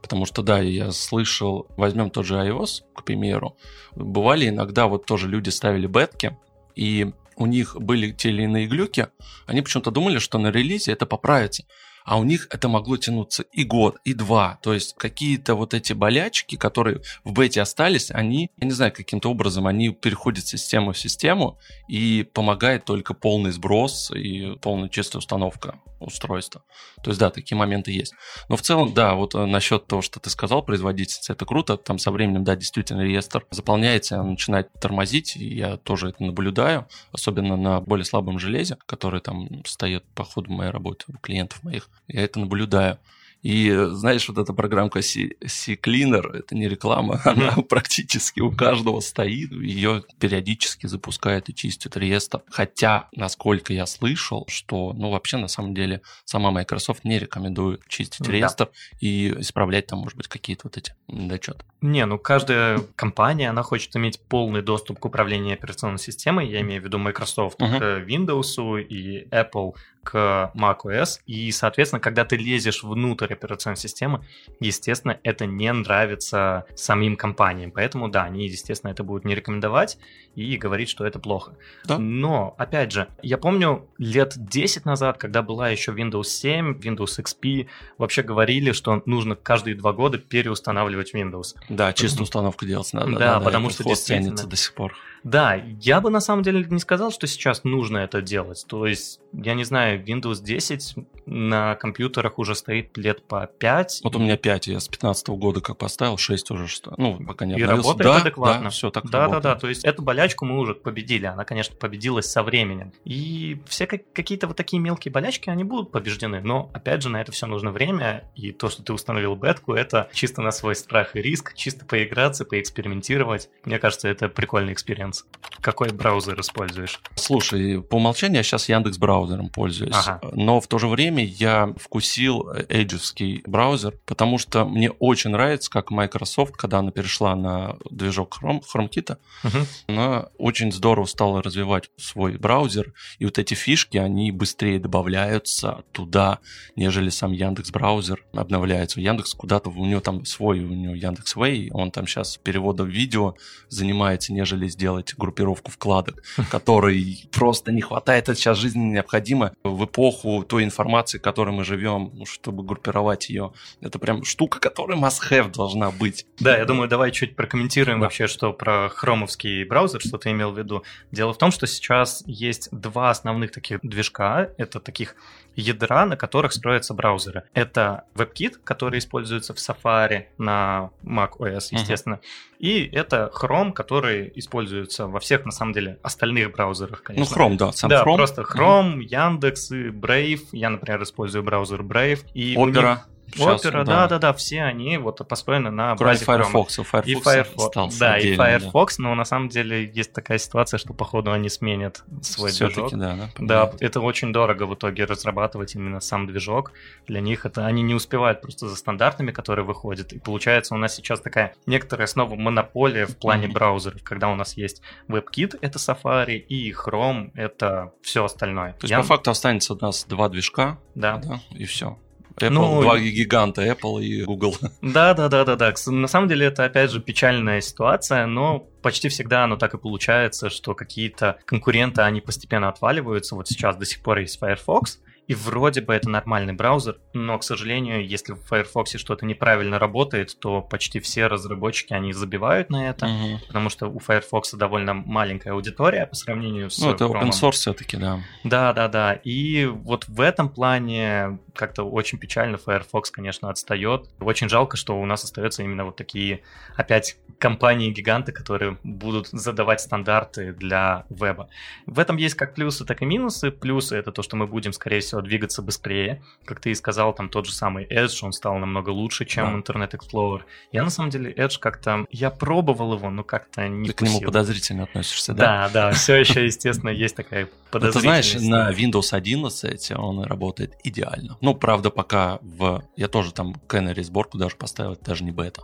Потому 0.02 0.24
что, 0.26 0.42
да, 0.42 0.58
я 0.60 0.90
слышал, 0.90 1.66
возьмем 1.76 2.10
тот 2.10 2.26
же 2.26 2.34
iOS, 2.34 2.82
к 2.94 3.04
примеру, 3.04 3.56
бывали 3.94 4.48
иногда 4.48 4.86
вот 4.88 5.06
тоже 5.06 5.28
люди 5.28 5.50
ставили 5.50 5.86
бетки, 5.86 6.36
и 6.74 7.12
у 7.36 7.46
них 7.46 7.76
были 7.78 8.10
те 8.10 8.30
или 8.30 8.42
иные 8.42 8.66
глюки, 8.66 9.08
они 9.46 9.62
почему-то 9.62 9.90
думали, 9.90 10.18
что 10.18 10.38
на 10.38 10.50
релизе 10.50 10.92
это 10.92 11.06
поправится 11.06 11.64
а 12.06 12.18
у 12.18 12.24
них 12.24 12.46
это 12.50 12.68
могло 12.68 12.96
тянуться 12.96 13.42
и 13.52 13.64
год, 13.64 13.98
и 14.04 14.14
два. 14.14 14.58
То 14.62 14.72
есть 14.72 14.94
какие-то 14.96 15.56
вот 15.56 15.74
эти 15.74 15.92
болячки, 15.92 16.56
которые 16.56 17.02
в 17.24 17.32
бете 17.32 17.60
остались, 17.60 18.12
они, 18.12 18.50
я 18.58 18.66
не 18.66 18.72
знаю, 18.72 18.92
каким-то 18.92 19.28
образом, 19.28 19.66
они 19.66 19.90
переходят 19.90 20.46
с 20.46 20.50
системы 20.50 20.92
в 20.92 20.98
систему 20.98 21.58
и 21.88 22.24
помогает 22.32 22.84
только 22.84 23.12
полный 23.12 23.50
сброс 23.50 24.12
и 24.12 24.56
полная 24.62 24.88
чистая 24.88 25.18
установка 25.18 25.80
устройства. 26.00 26.62
То 27.02 27.10
есть, 27.10 27.20
да, 27.20 27.30
такие 27.30 27.56
моменты 27.56 27.90
есть. 27.90 28.14
Но 28.48 28.56
в 28.56 28.62
целом, 28.62 28.92
да, 28.94 29.14
вот 29.14 29.34
э, 29.34 29.44
насчет 29.46 29.86
того, 29.86 30.02
что 30.02 30.20
ты 30.20 30.30
сказал, 30.30 30.62
производительность, 30.62 31.30
это 31.30 31.44
круто. 31.44 31.76
Там 31.76 31.98
со 31.98 32.10
временем, 32.10 32.44
да, 32.44 32.56
действительно 32.56 33.02
реестр 33.02 33.46
заполняется, 33.50 34.20
он 34.20 34.30
начинает 34.30 34.72
тормозить, 34.80 35.36
и 35.36 35.54
я 35.54 35.76
тоже 35.76 36.10
это 36.10 36.22
наблюдаю, 36.22 36.86
особенно 37.12 37.56
на 37.56 37.80
более 37.80 38.04
слабом 38.04 38.38
железе, 38.38 38.76
который 38.86 39.20
там 39.20 39.64
стоит 39.64 40.04
по 40.14 40.24
ходу 40.24 40.52
моей 40.52 40.70
работы 40.70 41.04
у 41.08 41.18
клиентов 41.18 41.62
моих. 41.62 41.88
Я 42.08 42.22
это 42.22 42.40
наблюдаю. 42.40 42.98
И 43.42 43.70
знаешь, 43.90 44.28
вот 44.28 44.38
эта 44.38 44.52
программка 44.52 45.02
C-Cleaner, 45.02 46.38
это 46.38 46.54
не 46.54 46.68
реклама, 46.68 47.20
она 47.24 47.52
практически 47.68 48.40
у 48.40 48.50
каждого 48.50 49.00
стоит, 49.00 49.52
ее 49.52 50.04
периодически 50.18 50.86
запускает 50.86 51.48
и 51.48 51.54
чистит 51.54 51.96
реестр. 51.96 52.42
Хотя, 52.50 53.08
насколько 53.12 53.72
я 53.72 53.86
слышал, 53.86 54.44
что, 54.48 54.92
ну, 54.92 55.10
вообще, 55.10 55.36
на 55.36 55.48
самом 55.48 55.74
деле, 55.74 56.02
сама 56.24 56.50
Microsoft 56.50 57.04
не 57.04 57.18
рекомендует 57.18 57.86
чистить 57.88 58.28
реестр 58.28 58.70
и 59.00 59.34
исправлять 59.40 59.86
там, 59.86 60.00
может 60.00 60.16
быть, 60.16 60.28
какие-то 60.28 60.62
вот 60.64 60.76
эти 60.76 60.94
недочеты. 61.08 61.64
Не, 61.82 62.06
ну 62.06 62.18
каждая 62.18 62.80
компания, 62.96 63.50
она 63.50 63.62
хочет 63.62 63.94
иметь 63.96 64.18
полный 64.18 64.62
доступ 64.62 64.98
к 64.98 65.04
управлению 65.04 65.54
операционной 65.54 65.98
системой, 65.98 66.48
я 66.48 66.62
имею 66.62 66.80
в 66.80 66.84
виду 66.84 66.98
Microsoft 66.98 67.58
к 67.58 67.62
Windows 67.62 68.82
и 68.82 69.28
Apple 69.28 69.74
к 70.06 70.52
macOS, 70.54 71.20
и, 71.26 71.50
соответственно, 71.50 72.00
когда 72.00 72.24
ты 72.24 72.36
лезешь 72.36 72.84
внутрь 72.84 73.32
операционной 73.32 73.76
системы, 73.76 74.24
естественно, 74.60 75.18
это 75.24 75.46
не 75.46 75.72
нравится 75.72 76.64
самим 76.76 77.16
компаниям, 77.16 77.72
поэтому, 77.72 78.08
да, 78.08 78.24
они, 78.24 78.46
естественно, 78.46 78.92
это 78.92 79.02
будут 79.02 79.24
не 79.24 79.34
рекомендовать 79.34 79.98
и 80.36 80.56
говорить, 80.56 80.88
что 80.88 81.04
это 81.04 81.18
плохо. 81.18 81.56
Да. 81.84 81.98
Но, 81.98 82.54
опять 82.56 82.92
же, 82.92 83.08
я 83.22 83.36
помню 83.36 83.88
лет 83.98 84.34
10 84.36 84.84
назад, 84.84 85.18
когда 85.18 85.42
была 85.42 85.70
еще 85.70 85.92
Windows 85.92 86.24
7, 86.24 86.78
Windows 86.78 87.18
XP, 87.18 87.66
вообще 87.98 88.22
говорили, 88.22 88.72
что 88.72 89.02
нужно 89.06 89.34
каждые 89.34 89.74
два 89.74 89.92
года 89.92 90.18
переустанавливать 90.18 91.14
Windows. 91.14 91.56
Да, 91.68 91.92
чистую 91.92 92.24
установку 92.24 92.64
делать 92.64 92.92
надо. 92.92 93.12
Да, 93.12 93.18
да 93.18 93.40
потому 93.40 93.70
что 93.70 93.82
действительно... 93.82 94.36
до 94.36 94.56
сих 94.56 94.74
пор. 94.74 94.94
Да, 95.24 95.60
я 95.80 96.00
бы 96.00 96.10
на 96.10 96.20
самом 96.20 96.44
деле 96.44 96.64
не 96.70 96.78
сказал, 96.78 97.10
что 97.10 97.26
сейчас 97.26 97.64
нужно 97.64 97.98
это 97.98 98.22
делать. 98.22 98.64
То 98.68 98.86
есть, 98.86 99.18
я 99.32 99.54
не 99.54 99.64
знаю, 99.64 99.95
Windows 99.96 100.42
10 100.42 100.94
на 101.26 101.74
компьютерах 101.74 102.38
уже 102.38 102.54
стоит 102.54 102.96
лет 102.96 103.26
по 103.26 103.46
5. 103.46 104.00
Вот 104.04 104.14
у 104.16 104.18
меня 104.18 104.36
5, 104.36 104.68
я 104.68 104.80
с 104.80 104.88
15 104.88 105.28
года 105.30 105.60
как 105.60 105.78
поставил, 105.78 106.16
6 106.16 106.50
уже 106.52 106.68
что. 106.68 106.94
Ну, 106.96 107.18
пока 107.26 107.46
не 107.46 107.56
И 107.56 107.62
работает 107.62 107.98
да, 107.98 108.16
адекватно. 108.18 108.64
Да, 108.64 108.70
все 108.70 108.90
так 108.90 109.10
Да, 109.10 109.28
да, 109.28 109.40
да. 109.40 109.54
То 109.56 109.68
есть, 109.68 109.84
эту 109.84 110.02
болячку 110.02 110.44
мы 110.44 110.58
уже 110.58 110.74
победили. 110.74 111.26
Она, 111.26 111.44
конечно, 111.44 111.74
победилась 111.74 112.26
со 112.26 112.42
временем. 112.42 112.92
И 113.04 113.60
все 113.66 113.86
какие-то 113.86 114.46
вот 114.46 114.56
такие 114.56 114.80
мелкие 114.80 115.10
болячки, 115.10 115.50
они 115.50 115.64
будут 115.64 115.90
побеждены. 115.90 116.40
Но, 116.40 116.70
опять 116.72 117.02
же, 117.02 117.08
на 117.08 117.20
это 117.20 117.32
все 117.32 117.46
нужно 117.46 117.72
время. 117.72 118.30
И 118.36 118.52
то, 118.52 118.68
что 118.68 118.82
ты 118.82 118.92
установил 118.92 119.34
бетку, 119.34 119.74
это 119.74 120.08
чисто 120.12 120.42
на 120.42 120.52
свой 120.52 120.76
страх 120.76 121.16
и 121.16 121.22
риск, 121.22 121.54
чисто 121.54 121.84
поиграться, 121.84 122.44
поэкспериментировать. 122.44 123.48
Мне 123.64 123.78
кажется, 123.78 124.08
это 124.08 124.28
прикольный 124.28 124.72
эксперимент 124.72 125.16
Яндекс. 125.16 125.26
Какой 125.60 125.90
браузер 125.90 126.38
используешь? 126.40 127.00
Слушай, 127.14 127.82
по 127.82 127.96
умолчанию 127.96 128.38
я 128.38 128.42
сейчас 128.42 128.68
Яндекс 128.68 128.98
браузером 128.98 129.48
пользуюсь, 129.48 129.85
ага. 129.92 130.20
но 130.32 130.60
в 130.60 130.66
то 130.66 130.78
же 130.78 130.88
время 130.88 131.24
я 131.24 131.72
вкусил 131.76 132.48
эйджевский 132.68 133.42
браузер, 133.46 133.94
потому 134.06 134.38
что 134.38 134.64
мне 134.64 134.90
очень 134.90 135.30
нравится, 135.30 135.70
как 135.70 135.90
Microsoft, 135.90 136.56
когда 136.56 136.78
она 136.78 136.90
перешла 136.90 137.36
на 137.36 137.76
движок 137.90 138.38
Chrome, 138.40 138.62
HomeKit, 138.74 139.16
угу. 139.44 139.58
она 139.86 140.28
очень 140.38 140.72
здорово 140.72 141.06
стала 141.06 141.42
развивать 141.42 141.90
свой 141.96 142.36
браузер, 142.36 142.92
и 143.18 143.24
вот 143.24 143.38
эти 143.38 143.54
фишки, 143.54 143.98
они 143.98 144.32
быстрее 144.32 144.78
добавляются 144.78 145.84
туда, 145.92 146.38
нежели 146.74 147.10
сам 147.10 147.32
Яндекс 147.32 147.70
браузер 147.70 148.24
обновляется. 148.32 149.00
Яндекс 149.00 149.34
куда-то, 149.34 149.70
у 149.70 149.86
него 149.86 150.00
там 150.00 150.24
свой, 150.24 150.60
у 150.60 150.68
него 150.68 150.94
Яндекс 150.94 151.36
Way, 151.36 151.68
он 151.72 151.90
там 151.90 152.06
сейчас 152.06 152.36
переводом 152.36 152.88
видео 152.88 153.34
занимается, 153.68 154.32
нежели 154.32 154.68
сделать 154.68 154.86
делать 154.86 155.14
группировку 155.16 155.70
вкладок, 155.70 156.22
которой 156.50 157.28
просто 157.32 157.72
не 157.72 157.82
хватает. 157.82 158.28
Это 158.28 158.34
сейчас 158.34 158.58
жизненно 158.58 158.92
необходимо 158.92 159.52
в 159.74 159.84
эпоху 159.84 160.44
той 160.44 160.64
информации, 160.64 161.18
в 161.18 161.22
которой 161.22 161.50
мы 161.50 161.64
живем, 161.64 162.10
ну, 162.14 162.26
чтобы 162.26 162.62
группировать 162.62 163.28
ее. 163.28 163.52
Это 163.80 163.98
прям 163.98 164.24
штука, 164.24 164.60
которая 164.60 164.98
must-have 164.98 165.52
должна 165.52 165.90
быть. 165.90 166.26
Да, 166.40 166.56
я 166.56 166.64
думаю, 166.64 166.88
давай 166.88 167.10
чуть 167.12 167.36
прокомментируем 167.36 168.00
да. 168.00 168.06
вообще, 168.06 168.26
что 168.26 168.52
про 168.52 168.88
хромовский 168.88 169.64
браузер, 169.64 170.00
что 170.00 170.18
ты 170.18 170.30
имел 170.30 170.52
в 170.52 170.58
виду. 170.58 170.82
Дело 171.10 171.32
в 171.32 171.38
том, 171.38 171.50
что 171.50 171.66
сейчас 171.66 172.22
есть 172.26 172.68
два 172.72 173.10
основных 173.10 173.52
таких 173.52 173.80
движка. 173.82 174.50
Это 174.58 174.80
таких 174.80 175.16
ядра, 175.56 176.04
на 176.06 176.16
которых 176.16 176.52
строятся 176.52 176.94
браузеры. 176.94 177.44
Это 177.54 178.04
WebKit, 178.14 178.58
который 178.62 178.98
используется 178.98 179.54
в 179.54 179.56
Safari 179.56 180.26
на 180.38 180.90
macOS, 181.02 181.68
естественно. 181.70 182.14
Uh-huh. 182.14 182.56
И 182.58 182.88
это 182.92 183.30
Chrome, 183.34 183.72
который 183.72 184.32
используется 184.34 185.06
во 185.06 185.18
всех, 185.20 185.44
на 185.44 185.52
самом 185.52 185.72
деле, 185.72 185.98
остальных 186.02 186.52
браузерах, 186.52 187.02
конечно. 187.02 187.34
Ну, 187.36 187.42
Chrome, 187.42 187.56
да, 187.56 187.72
сам 187.72 187.90
да, 187.90 188.04
Chrome. 188.04 188.16
просто 188.16 188.42
Chrome, 188.42 188.98
uh-huh. 188.98 189.02
Яндекс, 189.02 189.55
Brave. 189.70 190.42
Я, 190.52 190.70
например, 190.70 191.02
использую 191.02 191.42
браузер 191.42 191.82
Brave. 191.82 192.24
И 192.34 192.54
Opera. 192.56 192.98
Сейчас, 193.34 193.64
Opera, 193.64 193.84
да. 193.84 194.06
да, 194.06 194.18
да, 194.18 194.32
все 194.32 194.62
они 194.62 194.98
вот 194.98 195.26
построены 195.28 195.70
на 195.70 195.96
Кроме 195.96 196.12
базе 196.12 196.24
Firefox, 196.24 196.76
Firefox, 196.76 197.06
и 197.06 197.14
Firefox, 197.14 197.98
да, 197.98 198.18
и 198.18 198.36
Firefox, 198.36 198.96
да. 198.96 199.02
но 199.02 199.14
на 199.14 199.24
самом 199.24 199.48
деле 199.48 199.90
есть 199.92 200.12
такая 200.12 200.38
ситуация, 200.38 200.78
что 200.78 200.94
походу 200.94 201.32
они 201.32 201.48
сменят 201.48 202.04
свой 202.22 202.52
движок. 202.52 202.92
Да, 202.92 203.16
да, 203.16 203.30
да, 203.38 203.72
это 203.80 204.00
очень 204.00 204.32
дорого 204.32 204.64
в 204.66 204.74
итоге 204.74 205.04
разрабатывать 205.04 205.74
именно 205.74 206.00
сам 206.00 206.26
движок. 206.26 206.72
Для 207.06 207.20
них 207.20 207.46
это 207.46 207.66
они 207.66 207.82
не 207.82 207.94
успевают 207.94 208.40
просто 208.40 208.68
за 208.68 208.76
стандартами, 208.76 209.32
которые 209.32 209.64
выходят. 209.64 210.12
И 210.12 210.18
получается 210.18 210.74
у 210.74 210.78
нас 210.78 210.94
сейчас 210.94 211.20
такая 211.20 211.54
некоторая 211.66 212.06
снова 212.06 212.36
монополия 212.36 213.06
в 213.06 213.16
плане 213.16 213.48
mm-hmm. 213.48 213.52
браузеров, 213.52 214.02
когда 214.02 214.28
у 214.28 214.34
нас 214.34 214.56
есть 214.56 214.82
WebKit, 215.08 215.58
это 215.60 215.78
Safari, 215.78 216.36
и 216.36 216.72
Chrome, 216.72 217.30
это 217.34 217.92
все 218.02 218.24
остальное. 218.24 218.72
То 218.72 218.84
есть 218.84 218.90
Я... 218.90 218.98
по 218.98 219.04
факту 219.04 219.30
останется 219.30 219.74
у 219.74 219.78
нас 219.78 220.04
два 220.04 220.28
движка, 220.28 220.78
да, 220.94 221.18
да 221.18 221.40
и 221.50 221.64
все. 221.64 221.98
Apple, 222.36 222.50
ну, 222.50 222.82
два 222.82 222.98
гиганта, 222.98 223.66
Apple 223.66 224.02
и 224.02 224.24
Google. 224.24 224.56
Да, 224.82 225.14
да, 225.14 225.28
да, 225.28 225.44
да, 225.44 225.56
да. 225.56 225.72
На 225.86 226.06
самом 226.08 226.28
деле 226.28 226.46
это 226.46 226.64
опять 226.64 226.90
же 226.90 227.00
печальная 227.00 227.60
ситуация, 227.60 228.26
но 228.26 228.60
почти 228.82 229.08
всегда 229.08 229.44
оно 229.44 229.56
так 229.56 229.74
и 229.74 229.78
получается, 229.78 230.50
что 230.50 230.74
какие-то 230.74 231.38
конкуренты, 231.46 232.02
они 232.02 232.20
постепенно 232.20 232.68
отваливаются. 232.68 233.34
Вот 233.34 233.48
сейчас 233.48 233.76
до 233.76 233.86
сих 233.86 234.02
пор 234.02 234.18
есть 234.18 234.38
Firefox, 234.38 235.00
и 235.26 235.34
вроде 235.34 235.80
бы 235.80 235.94
это 235.94 236.08
нормальный 236.08 236.52
браузер, 236.52 236.98
но, 237.12 237.38
к 237.38 237.44
сожалению, 237.44 238.06
если 238.06 238.32
в 238.32 238.42
Firefox 238.42 238.96
что-то 238.96 239.26
неправильно 239.26 239.78
работает, 239.78 240.38
то 240.38 240.62
почти 240.62 241.00
все 241.00 241.26
разработчики, 241.26 241.92
они 241.92 242.12
забивают 242.12 242.70
на 242.70 242.88
это, 242.88 243.06
угу. 243.06 243.40
потому 243.46 243.68
что 243.68 243.88
у 243.88 243.98
Firefox 243.98 244.54
довольно 244.54 244.94
маленькая 244.94 245.52
аудитория 245.52 246.06
по 246.06 246.14
сравнению 246.14 246.70
с 246.70 246.78
Ну, 246.78 246.92
это 246.92 247.04
Chrome. 247.04 247.22
open 247.22 247.30
source 247.30 247.52
все-таки, 247.52 247.96
да. 247.96 248.20
Да, 248.44 248.72
да, 248.72 248.88
да. 248.88 249.14
И 249.14 249.66
вот 249.66 250.06
в 250.08 250.20
этом 250.20 250.48
плане 250.48 251.38
как-то 251.54 251.84
очень 251.84 252.18
печально 252.18 252.58
Firefox, 252.58 253.10
конечно, 253.10 253.50
отстает. 253.50 254.08
Очень 254.20 254.48
жалко, 254.48 254.76
что 254.76 255.00
у 255.00 255.06
нас 255.06 255.24
остаются 255.24 255.62
именно 255.62 255.84
вот 255.84 255.96
такие, 255.96 256.42
опять, 256.76 257.16
компании-гиганты, 257.38 258.32
которые 258.32 258.78
будут 258.82 259.28
задавать 259.28 259.80
стандарты 259.80 260.52
для 260.52 261.04
веба. 261.10 261.48
В 261.86 261.98
этом 261.98 262.16
есть 262.16 262.34
как 262.34 262.54
плюсы, 262.54 262.84
так 262.84 263.02
и 263.02 263.04
минусы. 263.04 263.50
Плюсы— 263.50 263.96
это 263.96 264.12
то, 264.12 264.22
что 264.22 264.36
мы 264.36 264.46
будем, 264.46 264.72
скорее 264.72 265.00
всего, 265.00 265.15
двигаться 265.22 265.62
быстрее. 265.62 266.22
Как 266.44 266.60
ты 266.60 266.70
и 266.70 266.74
сказал, 266.74 267.14
там 267.14 267.28
тот 267.28 267.46
же 267.46 267.52
самый 267.52 267.86
Edge, 267.86 268.18
он 268.22 268.32
стал 268.32 268.56
намного 268.58 268.90
лучше, 268.90 269.24
чем 269.24 269.62
да. 269.62 269.72
Internet 269.72 269.92
Explorer. 269.92 270.42
Я, 270.72 270.82
на 270.84 270.90
самом 270.90 271.10
деле, 271.10 271.32
Edge 271.32 271.58
как-то... 271.58 272.06
Я 272.10 272.30
пробовал 272.30 272.94
его, 272.94 273.10
но 273.10 273.24
как-то 273.24 273.68
не 273.68 273.88
Ты 273.88 273.94
к 273.94 274.02
нему 274.02 274.20
подозрительно 274.20 274.84
относишься, 274.84 275.34
да? 275.34 275.68
Да, 275.68 275.70
да, 275.72 275.90
все 275.92 276.16
еще, 276.16 276.44
естественно, 276.44 276.90
есть 276.90 277.16
такая 277.16 277.48
подозрительность. 277.70 278.32
Ты 278.32 278.38
знаешь, 278.38 278.48
на 278.48 278.72
Windows 278.72 279.12
11 279.12 279.92
он 279.92 280.22
работает 280.22 280.74
идеально. 280.84 281.36
Ну, 281.40 281.54
правда, 281.54 281.90
пока 281.90 282.38
в... 282.42 282.82
Я 282.96 283.08
тоже 283.08 283.32
там 283.32 283.54
Canary 283.68 284.02
сборку 284.02 284.38
даже 284.38 284.56
поставил, 284.56 284.92
это 284.92 285.04
даже 285.04 285.24
не 285.24 285.32
бета. 285.32 285.62